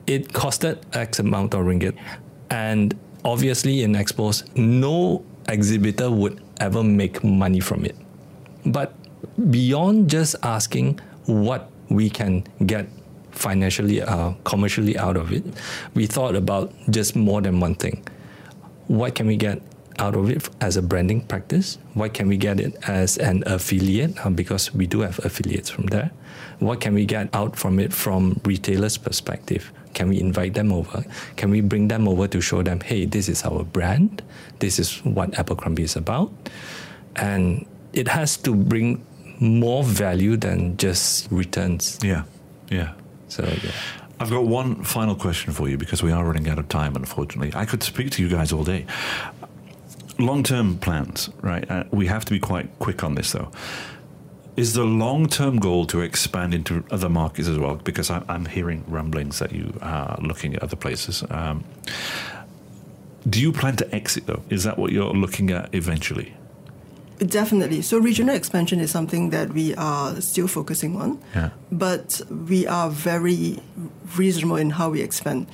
it 0.06 0.28
costed 0.32 0.82
X 0.92 1.18
amount 1.18 1.54
of 1.54 1.60
ringgit. 1.60 1.96
And 2.50 2.94
obviously, 3.24 3.82
in 3.82 3.94
expos, 3.94 4.44
no 4.56 5.24
exhibitor 5.48 6.10
would 6.10 6.40
ever 6.60 6.82
make 6.82 7.24
money 7.24 7.60
from 7.60 7.84
it. 7.84 7.96
But 8.64 8.94
beyond 9.50 10.10
just 10.10 10.36
asking 10.42 11.00
what 11.26 11.70
we 11.88 12.10
can 12.10 12.44
get 12.64 12.86
financially, 13.30 14.02
uh, 14.02 14.32
commercially 14.44 14.96
out 14.98 15.16
of 15.16 15.32
it, 15.32 15.44
we 15.94 16.06
thought 16.06 16.34
about 16.34 16.72
just 16.90 17.14
more 17.14 17.40
than 17.40 17.60
one 17.60 17.74
thing. 17.74 18.06
What 18.88 19.14
can 19.14 19.26
we 19.26 19.36
get 19.36 19.60
out 19.98 20.14
of 20.14 20.30
it 20.30 20.48
as 20.60 20.76
a 20.76 20.82
branding 20.82 21.20
practice? 21.22 21.78
What 21.94 22.14
can 22.14 22.28
we 22.28 22.36
get 22.36 22.60
it 22.60 22.76
as 22.88 23.18
an 23.18 23.42
affiliate? 23.46 24.24
Uh, 24.24 24.30
because 24.30 24.74
we 24.74 24.86
do 24.86 25.00
have 25.00 25.18
affiliates 25.24 25.70
from 25.70 25.86
there. 25.86 26.10
What 26.58 26.80
can 26.80 26.94
we 26.94 27.04
get 27.04 27.34
out 27.34 27.56
from 27.56 27.78
it 27.78 27.92
from 27.92 28.40
retailers' 28.44 28.96
perspective? 28.96 29.72
Can 29.94 30.08
we 30.08 30.20
invite 30.20 30.54
them 30.54 30.72
over? 30.72 31.04
Can 31.36 31.50
we 31.50 31.60
bring 31.60 31.88
them 31.88 32.06
over 32.08 32.28
to 32.28 32.40
show 32.40 32.62
them, 32.62 32.80
hey, 32.80 33.06
this 33.06 33.28
is 33.28 33.44
our 33.44 33.64
brand. 33.64 34.22
This 34.58 34.78
is 34.78 35.04
what 35.04 35.32
Applecrumby 35.32 35.80
is 35.80 35.96
about, 35.96 36.30
and 37.16 37.66
it 37.96 38.08
has 38.08 38.36
to 38.36 38.54
bring 38.54 39.04
more 39.40 39.82
value 39.82 40.36
than 40.36 40.76
just 40.76 41.30
returns. 41.30 41.98
Yeah. 42.02 42.24
Yeah. 42.70 42.92
So 43.28 43.42
yeah. 43.44 43.70
I've 44.20 44.30
got 44.30 44.46
one 44.46 44.84
final 44.84 45.14
question 45.14 45.52
for 45.52 45.68
you 45.68 45.76
because 45.76 46.02
we 46.02 46.12
are 46.12 46.24
running 46.24 46.48
out 46.48 46.58
of 46.58 46.68
time, 46.68 46.94
unfortunately. 46.94 47.52
I 47.54 47.64
could 47.64 47.82
speak 47.82 48.10
to 48.12 48.22
you 48.22 48.28
guys 48.28 48.52
all 48.52 48.64
day. 48.64 48.86
Long 50.18 50.42
term 50.42 50.78
plans, 50.78 51.28
right? 51.42 51.68
Uh, 51.70 51.84
we 51.90 52.06
have 52.06 52.24
to 52.24 52.30
be 52.30 52.38
quite 52.38 52.70
quick 52.78 53.02
on 53.02 53.14
this, 53.14 53.32
though. 53.32 53.50
Is 54.56 54.72
the 54.72 54.84
long 54.84 55.28
term 55.28 55.58
goal 55.58 55.86
to 55.86 56.00
expand 56.00 56.54
into 56.54 56.82
other 56.90 57.10
markets 57.10 57.48
as 57.48 57.58
well? 57.58 57.76
Because 57.76 58.10
I, 58.10 58.22
I'm 58.28 58.46
hearing 58.46 58.84
rumblings 58.88 59.38
that 59.38 59.52
you 59.52 59.74
are 59.82 60.18
looking 60.22 60.54
at 60.54 60.62
other 60.62 60.76
places. 60.76 61.22
Um, 61.28 61.64
do 63.28 63.40
you 63.40 63.52
plan 63.52 63.76
to 63.76 63.94
exit, 63.94 64.26
though? 64.26 64.42
Is 64.48 64.64
that 64.64 64.78
what 64.78 64.92
you're 64.92 65.12
looking 65.12 65.50
at 65.50 65.74
eventually? 65.74 66.34
Definitely. 67.18 67.82
So 67.82 67.98
regional 67.98 68.34
expansion 68.34 68.80
is 68.80 68.90
something 68.90 69.30
that 69.30 69.52
we 69.52 69.74
are 69.76 70.20
still 70.20 70.48
focusing 70.48 70.96
on. 71.00 71.22
Yeah. 71.34 71.50
But 71.72 72.20
we 72.30 72.66
are 72.66 72.90
very 72.90 73.60
reasonable 74.16 74.56
in 74.56 74.70
how 74.70 74.90
we 74.90 75.00
expand. 75.00 75.46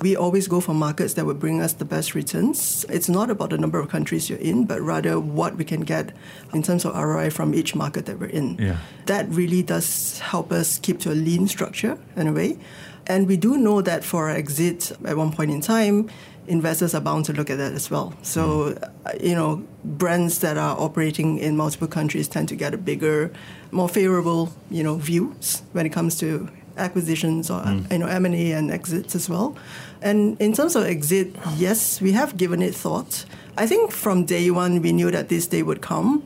We 0.00 0.16
always 0.16 0.48
go 0.48 0.60
for 0.60 0.74
markets 0.74 1.14
that 1.14 1.26
will 1.26 1.34
bring 1.34 1.62
us 1.62 1.74
the 1.74 1.84
best 1.84 2.16
returns. 2.16 2.84
It's 2.88 3.08
not 3.08 3.30
about 3.30 3.50
the 3.50 3.58
number 3.58 3.78
of 3.78 3.88
countries 3.88 4.28
you're 4.28 4.38
in, 4.40 4.64
but 4.64 4.80
rather 4.80 5.20
what 5.20 5.56
we 5.56 5.64
can 5.64 5.82
get 5.82 6.12
in 6.52 6.64
terms 6.64 6.84
of 6.84 6.96
ROI 6.96 7.30
from 7.30 7.54
each 7.54 7.76
market 7.76 8.06
that 8.06 8.18
we're 8.18 8.26
in. 8.26 8.56
Yeah. 8.58 8.78
That 9.06 9.28
really 9.28 9.62
does 9.62 10.18
help 10.18 10.50
us 10.50 10.80
keep 10.80 10.98
to 11.00 11.12
a 11.12 11.14
lean 11.14 11.46
structure 11.46 11.98
in 12.16 12.26
a 12.26 12.32
way. 12.32 12.58
And 13.06 13.28
we 13.28 13.36
do 13.36 13.56
know 13.56 13.82
that 13.82 14.04
for 14.04 14.28
our 14.28 14.36
exit 14.36 14.92
at 15.04 15.16
one 15.16 15.32
point 15.32 15.50
in 15.52 15.60
time, 15.60 16.10
investors 16.46 16.94
are 16.94 17.00
bound 17.00 17.24
to 17.26 17.32
look 17.32 17.50
at 17.50 17.58
that 17.58 17.72
as 17.72 17.90
well. 17.90 18.14
So, 18.22 18.76
uh, 19.06 19.12
you 19.20 19.34
know, 19.34 19.64
brands 19.84 20.40
that 20.40 20.56
are 20.56 20.78
operating 20.78 21.38
in 21.38 21.56
multiple 21.56 21.88
countries 21.88 22.28
tend 22.28 22.48
to 22.48 22.56
get 22.56 22.74
a 22.74 22.78
bigger, 22.78 23.32
more 23.70 23.88
favorable, 23.88 24.52
you 24.70 24.82
know, 24.82 24.96
views 24.96 25.62
when 25.72 25.86
it 25.86 25.90
comes 25.90 26.18
to 26.18 26.48
acquisitions 26.76 27.50
or 27.50 27.62
you 27.90 27.98
know 27.98 28.06
M&A 28.06 28.52
and 28.52 28.70
exits 28.70 29.14
as 29.14 29.28
well. 29.28 29.56
And 30.00 30.40
in 30.40 30.52
terms 30.52 30.74
of 30.74 30.84
exit, 30.84 31.34
yes, 31.56 32.00
we 32.00 32.12
have 32.12 32.36
given 32.36 32.62
it 32.62 32.74
thought. 32.74 33.24
I 33.56 33.66
think 33.66 33.92
from 33.92 34.24
day 34.24 34.50
one 34.50 34.80
we 34.82 34.92
knew 34.92 35.10
that 35.10 35.28
this 35.28 35.46
day 35.46 35.62
would 35.62 35.80
come. 35.80 36.22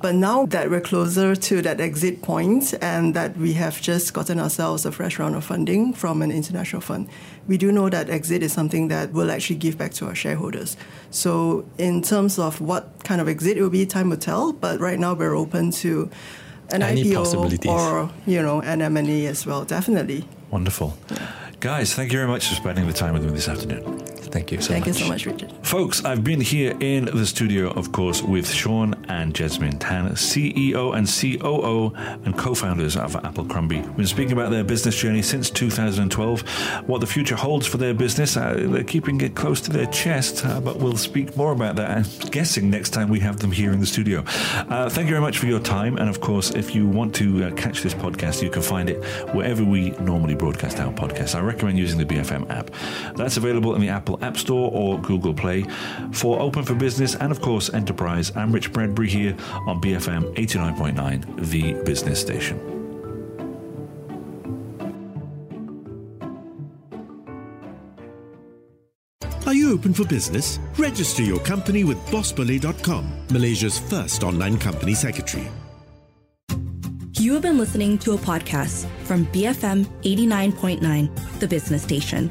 But 0.00 0.14
now 0.14 0.46
that 0.46 0.70
we're 0.70 0.80
closer 0.80 1.36
to 1.36 1.62
that 1.62 1.78
exit 1.78 2.22
point 2.22 2.72
and 2.80 3.12
that 3.14 3.36
we 3.36 3.52
have 3.54 3.82
just 3.82 4.14
gotten 4.14 4.40
ourselves 4.40 4.86
a 4.86 4.92
fresh 4.92 5.18
round 5.18 5.36
of 5.36 5.44
funding 5.44 5.92
from 5.92 6.22
an 6.22 6.30
international 6.30 6.80
fund, 6.80 7.10
we 7.46 7.58
do 7.58 7.70
know 7.70 7.90
that 7.90 8.08
exit 8.08 8.42
is 8.42 8.50
something 8.50 8.88
that 8.88 9.12
will 9.12 9.30
actually 9.30 9.56
give 9.56 9.76
back 9.76 9.92
to 9.94 10.06
our 10.06 10.14
shareholders. 10.14 10.78
So, 11.10 11.66
in 11.76 12.00
terms 12.00 12.38
of 12.38 12.62
what 12.62 13.04
kind 13.04 13.20
of 13.20 13.28
exit 13.28 13.58
it 13.58 13.62
will 13.62 13.68
be, 13.68 13.84
time 13.84 14.08
will 14.08 14.16
tell. 14.16 14.54
But 14.54 14.80
right 14.80 14.98
now, 14.98 15.12
we're 15.12 15.36
open 15.36 15.70
to 15.82 16.10
an 16.72 16.82
Any 16.82 17.04
IPO 17.04 17.66
or 17.66 18.10
you 18.26 18.40
know 18.40 18.62
an 18.62 18.80
M&A 18.80 19.26
as 19.26 19.44
well. 19.44 19.64
Definitely. 19.64 20.26
Wonderful. 20.50 20.96
Guys, 21.60 21.94
thank 21.94 22.10
you 22.10 22.18
very 22.18 22.28
much 22.28 22.48
for 22.48 22.54
spending 22.54 22.86
the 22.86 22.92
time 22.92 23.12
with 23.12 23.24
me 23.24 23.32
this 23.32 23.48
afternoon. 23.48 24.19
Thank 24.30 24.52
you 24.52 24.60
so 24.60 24.72
Thank 24.72 24.86
much. 24.86 24.96
you 24.96 25.04
so 25.04 25.08
much, 25.08 25.26
Richard. 25.26 25.52
Folks, 25.62 26.04
I've 26.04 26.22
been 26.22 26.40
here 26.40 26.76
in 26.80 27.06
the 27.06 27.26
studio, 27.26 27.70
of 27.70 27.92
course, 27.92 28.22
with 28.22 28.48
Sean 28.48 28.94
and 29.08 29.34
Jesmine 29.34 29.78
Tan, 29.78 30.10
CEO 30.10 30.96
and 30.96 31.06
COO 31.08 31.92
and 32.24 32.36
co 32.38 32.54
founders 32.54 32.96
of 32.96 33.14
Applecrumby. 33.14 33.84
We've 33.86 33.96
been 33.96 34.06
speaking 34.06 34.32
about 34.32 34.50
their 34.50 34.64
business 34.64 34.96
journey 34.96 35.22
since 35.22 35.50
2012, 35.50 36.42
what 36.86 37.00
the 37.00 37.06
future 37.06 37.36
holds 37.36 37.66
for 37.66 37.78
their 37.78 37.94
business. 37.94 38.36
Uh, 38.36 38.54
they're 38.68 38.84
keeping 38.84 39.20
it 39.20 39.34
close 39.34 39.60
to 39.62 39.70
their 39.70 39.86
chest, 39.86 40.44
uh, 40.46 40.60
but 40.60 40.76
we'll 40.76 40.96
speak 40.96 41.36
more 41.36 41.52
about 41.52 41.76
that, 41.76 41.90
I'm 41.90 42.30
guessing, 42.30 42.70
next 42.70 42.90
time 42.90 43.08
we 43.08 43.20
have 43.20 43.38
them 43.40 43.50
here 43.52 43.72
in 43.72 43.80
the 43.80 43.86
studio. 43.86 44.22
Uh, 44.54 44.88
thank 44.88 45.06
you 45.06 45.14
very 45.14 45.20
much 45.20 45.38
for 45.38 45.46
your 45.46 45.60
time. 45.60 45.96
And 45.96 46.08
of 46.08 46.20
course, 46.20 46.50
if 46.50 46.74
you 46.74 46.86
want 46.86 47.14
to 47.16 47.44
uh, 47.44 47.50
catch 47.52 47.82
this 47.82 47.94
podcast, 47.94 48.42
you 48.42 48.50
can 48.50 48.62
find 48.62 48.88
it 48.88 49.02
wherever 49.34 49.64
we 49.64 49.90
normally 50.00 50.34
broadcast 50.34 50.78
our 50.78 50.92
podcasts. 50.92 51.34
I 51.34 51.40
recommend 51.40 51.78
using 51.78 51.98
the 51.98 52.04
BFM 52.04 52.48
app. 52.50 52.70
That's 53.16 53.36
available 53.36 53.74
in 53.74 53.80
the 53.80 53.88
Apple 53.88 54.19
App 54.22 54.36
Store 54.36 54.70
or 54.72 55.00
Google 55.00 55.34
Play. 55.34 55.64
For 56.12 56.40
Open 56.40 56.64
for 56.64 56.74
Business 56.74 57.14
and, 57.14 57.30
of 57.32 57.40
course, 57.40 57.72
Enterprise, 57.72 58.32
I'm 58.36 58.52
Rich 58.52 58.72
Bradbury 58.72 59.08
here 59.08 59.36
on 59.66 59.80
BFM 59.80 60.34
89.9, 60.34 61.50
the 61.50 61.72
business 61.84 62.20
station. 62.20 62.58
Are 69.46 69.54
you 69.54 69.72
open 69.72 69.92
for 69.92 70.04
business? 70.04 70.60
Register 70.78 71.22
your 71.22 71.40
company 71.40 71.82
with 71.82 71.98
bossbelly.com, 72.06 73.26
Malaysia's 73.30 73.80
first 73.80 74.22
online 74.22 74.56
company 74.58 74.94
secretary. 74.94 75.48
You 77.14 77.34
have 77.34 77.42
been 77.42 77.58
listening 77.58 77.98
to 77.98 78.12
a 78.12 78.16
podcast 78.16 78.86
from 79.04 79.26
BFM 79.26 79.86
89.9, 80.02 81.38
the 81.40 81.48
business 81.48 81.82
station. 81.82 82.30